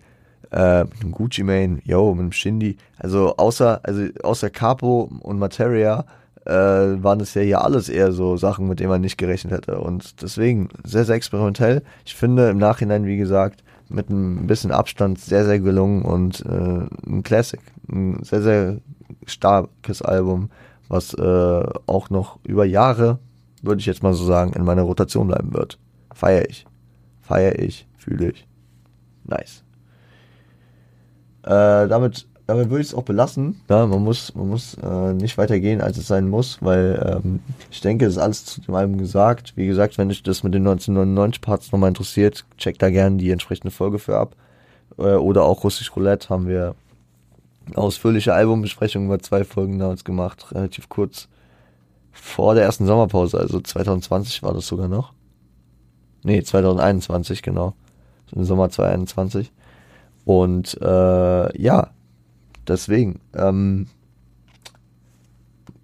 äh, 0.51 0.83
mit 0.83 1.01
einem 1.01 1.11
Gucci 1.11 1.43
Mane, 1.43 1.79
yo, 1.83 2.13
mit 2.13 2.21
einem 2.21 2.31
Shindy. 2.31 2.77
Also 2.97 3.35
außer, 3.37 3.81
also 3.83 4.03
außer 4.23 4.49
Capo 4.49 5.09
und 5.21 5.39
Materia 5.39 6.05
äh, 6.45 6.51
waren 6.51 7.19
es 7.19 7.33
ja 7.33 7.41
hier 7.41 7.61
alles 7.63 7.89
eher 7.89 8.11
so 8.11 8.37
Sachen, 8.37 8.67
mit 8.67 8.79
denen 8.79 8.89
man 8.89 9.01
nicht 9.01 9.17
gerechnet 9.17 9.53
hätte. 9.53 9.79
Und 9.79 10.21
deswegen 10.21 10.69
sehr, 10.83 11.05
sehr 11.05 11.15
experimentell. 11.15 11.83
Ich 12.05 12.15
finde 12.15 12.49
im 12.49 12.57
Nachhinein, 12.57 13.05
wie 13.05 13.17
gesagt, 13.17 13.63
mit 13.89 14.09
ein 14.09 14.47
bisschen 14.47 14.71
Abstand 14.71 15.19
sehr, 15.19 15.45
sehr 15.45 15.59
gelungen 15.59 16.03
und 16.03 16.45
äh, 16.45 16.85
ein 17.07 17.23
Classic. 17.23 17.59
Ein 17.91 18.23
sehr, 18.23 18.41
sehr 18.41 18.77
starkes 19.25 20.01
Album 20.01 20.49
was 20.89 21.13
äh, 21.13 21.63
auch 21.85 22.09
noch 22.09 22.39
über 22.43 22.65
Jahre, 22.65 23.19
würde 23.61 23.79
ich 23.79 23.85
jetzt 23.85 24.03
mal 24.03 24.13
so 24.13 24.25
sagen, 24.25 24.53
in 24.53 24.65
meiner 24.65 24.81
Rotation 24.81 25.27
bleiben 25.27 25.53
wird. 25.53 25.79
Feier 26.13 26.49
ich. 26.49 26.65
Feier 27.21 27.57
ich, 27.59 27.87
fühle 27.95 28.31
ich. 28.31 28.47
Nice. 29.23 29.63
Äh, 31.43 31.87
damit 31.87 32.27
damit 32.49 32.71
würde 32.71 32.81
ich 32.81 32.87
es 32.87 32.93
auch 32.95 33.03
belassen. 33.03 33.61
Ja, 33.69 33.85
man 33.85 34.03
muss, 34.03 34.33
man 34.33 34.49
muss 34.49 34.73
äh, 34.81 35.13
nicht 35.13 35.37
weiter 35.37 35.59
gehen, 35.59 35.81
als 35.81 35.97
es 35.97 36.07
sein 36.07 36.27
muss, 36.27 36.57
weil 36.61 37.21
ähm, 37.23 37.41
ich 37.69 37.79
denke, 37.79 38.05
es 38.05 38.13
ist 38.13 38.17
alles 38.17 38.43
zu 38.43 38.59
dem 38.61 38.73
Album 38.73 38.97
gesagt. 38.97 39.53
Wie 39.55 39.67
gesagt, 39.67 39.99
wenn 39.99 40.09
euch 40.09 40.23
das 40.23 40.41
mit 40.41 40.55
den 40.55 40.63
1999 40.63 41.41
Parts 41.41 41.71
nochmal 41.71 41.89
interessiert, 41.89 42.45
checkt 42.57 42.81
da 42.81 42.89
gerne 42.89 43.17
die 43.17 43.29
entsprechende 43.29 43.69
Folge 43.69 43.99
für 43.99 44.17
ab. 44.17 44.35
Äh, 44.97 45.13
oder 45.13 45.43
auch 45.43 45.63
Russisch 45.63 45.95
Roulette 45.95 46.29
haben 46.29 46.47
wir 46.47 46.73
ausführliche 47.75 48.33
Albumbesprechung 48.33 49.05
über 49.05 49.19
zwei 49.19 49.43
Folgen 49.43 49.77
damals 49.77 50.03
gemacht, 50.03 50.51
relativ 50.51 50.89
kurz 50.89 51.27
vor 52.11 52.55
der 52.55 52.63
ersten 52.63 52.87
Sommerpause, 52.87 53.37
also 53.37 53.59
2020 53.59 54.41
war 54.41 54.55
das 54.55 54.65
sogar 54.65 54.87
noch. 54.87 55.13
Nee, 56.23 56.41
2021, 56.41 57.43
genau. 57.43 57.75
Im 58.31 58.43
Sommer 58.43 58.71
2021. 58.71 59.51
Und 60.29 60.79
äh, 60.79 61.59
ja, 61.59 61.89
deswegen. 62.67 63.19
Ähm, 63.33 63.87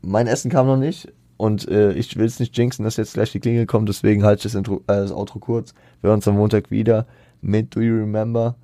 mein 0.03 0.27
Essen 0.27 0.51
kam 0.51 0.67
noch 0.67 0.77
nicht 0.77 1.11
und 1.35 1.67
äh, 1.67 1.93
ich 1.93 2.15
will 2.15 2.27
es 2.27 2.39
nicht 2.39 2.55
jinxen, 2.55 2.85
dass 2.85 2.97
jetzt 2.97 3.15
gleich 3.15 3.31
die 3.31 3.39
Klingel 3.39 3.65
kommt, 3.65 3.89
deswegen 3.89 4.23
halte 4.23 4.41
ich 4.41 4.43
das, 4.43 4.53
Intro, 4.53 4.83
äh, 4.85 5.01
das 5.01 5.11
Outro 5.11 5.39
kurz. 5.39 5.73
Wir 6.01 6.09
hören 6.09 6.17
uns 6.17 6.27
am 6.27 6.35
Montag 6.35 6.69
wieder 6.69 7.07
mit 7.41 7.75
Do 7.75 7.81
You 7.81 7.95
Remember? 7.95 8.55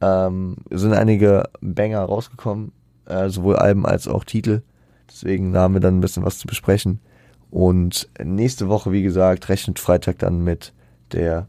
Ähm, 0.00 0.56
sind 0.68 0.94
einige 0.94 1.48
Banger 1.60 2.00
rausgekommen, 2.00 2.72
äh, 3.06 3.28
sowohl 3.28 3.54
Alben 3.54 3.86
als 3.86 4.08
auch 4.08 4.24
Titel. 4.24 4.62
Deswegen 5.08 5.56
haben 5.56 5.74
wir 5.74 5.80
dann 5.80 5.98
ein 5.98 6.00
bisschen 6.00 6.24
was 6.24 6.40
zu 6.40 6.48
besprechen. 6.48 6.98
Und 7.52 8.08
nächste 8.20 8.68
Woche, 8.68 8.90
wie 8.90 9.04
gesagt, 9.04 9.48
rechnet 9.48 9.78
Freitag 9.78 10.18
dann 10.18 10.42
mit 10.42 10.72
der, 11.12 11.46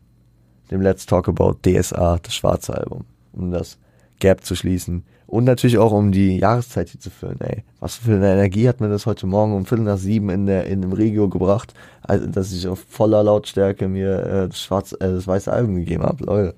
dem 0.69 0.81
Let's 0.81 1.07
Talk 1.07 1.27
About 1.27 1.55
DSA, 1.63 2.19
das 2.21 2.35
schwarze 2.35 2.77
Album, 2.77 3.05
um 3.33 3.51
das 3.51 3.77
Gap 4.19 4.43
zu 4.43 4.55
schließen. 4.55 5.03
Und 5.27 5.45
natürlich 5.45 5.77
auch 5.77 5.93
um 5.93 6.11
die 6.11 6.37
Jahreszeit 6.37 6.89
hier 6.89 6.99
zu 6.99 7.09
füllen, 7.09 7.39
ey. 7.39 7.63
Was 7.79 7.95
für 7.95 8.15
eine 8.15 8.31
Energie 8.31 8.67
hat 8.67 8.81
mir 8.81 8.89
das 8.89 9.05
heute 9.05 9.27
Morgen 9.27 9.53
um 9.53 9.65
Viertel 9.65 9.85
nach 9.85 9.97
sieben 9.97 10.29
in 10.29 10.45
der, 10.45 10.65
in 10.65 10.81
dem 10.81 10.91
Regio 10.91 11.29
gebracht, 11.29 11.73
also, 12.01 12.27
dass 12.27 12.51
ich 12.51 12.67
auf 12.67 12.83
voller 12.89 13.23
Lautstärke 13.23 13.87
mir 13.87 14.23
äh, 14.23 14.47
das 14.49 14.61
schwarze, 14.61 14.99
äh, 14.99 15.11
das 15.11 15.27
weiße 15.27 15.51
Album 15.51 15.75
gegeben 15.75 16.03
habe, 16.03 16.25
Leute. 16.25 16.55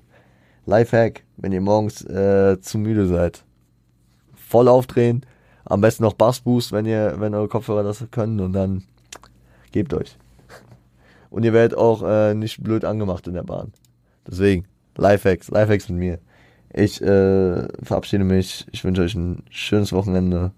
Lifehack, 0.66 1.22
wenn 1.36 1.52
ihr 1.52 1.60
morgens 1.60 2.02
äh, 2.04 2.60
zu 2.60 2.78
müde 2.78 3.06
seid. 3.06 3.44
Voll 4.34 4.66
aufdrehen, 4.66 5.24
am 5.64 5.80
besten 5.80 6.02
noch 6.02 6.14
Bassboost, 6.14 6.72
wenn 6.72 6.86
ihr, 6.86 7.14
wenn 7.18 7.34
eure 7.34 7.48
Kopfhörer 7.48 7.82
das 7.82 8.04
können 8.10 8.40
und 8.40 8.52
dann 8.52 8.82
gebt 9.72 9.94
euch. 9.94 10.16
Und 11.30 11.44
ihr 11.44 11.52
werdet 11.52 11.76
auch 11.76 12.02
äh, 12.02 12.34
nicht 12.34 12.62
blöd 12.62 12.84
angemacht 12.84 13.26
in 13.26 13.34
der 13.34 13.42
Bahn. 13.42 13.72
Deswegen, 14.26 14.66
Lifehacks, 14.96 15.50
Lifehacks 15.50 15.88
mit 15.88 15.98
mir. 15.98 16.18
Ich 16.76 17.00
äh, 17.00 17.68
verabschiede 17.82 18.24
mich. 18.24 18.66
Ich 18.72 18.84
wünsche 18.84 19.02
euch 19.02 19.14
ein 19.14 19.44
schönes 19.48 19.92
Wochenende. 19.92 20.50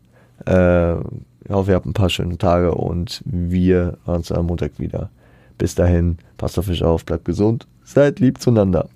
Äh, 0.47 0.95
ich 0.95 1.51
hoffe, 1.51 1.71
ihr 1.71 1.75
habt 1.77 1.87
ein 1.87 1.93
paar 1.93 2.09
schöne 2.09 2.39
Tage 2.39 2.75
und 2.75 3.23
wir 3.27 3.99
hören 4.05 4.17
uns 4.17 4.33
am 4.33 4.47
Montag 4.47 4.79
wieder. 4.79 5.11
Bis 5.59 5.75
dahin, 5.75 6.17
passt 6.39 6.59
auf 6.59 6.69
euch 6.69 6.83
auf, 6.83 7.05
bleibt 7.05 7.27
gesund, 7.27 7.67
seid 7.85 8.19
lieb 8.19 8.41
zueinander. 8.41 8.89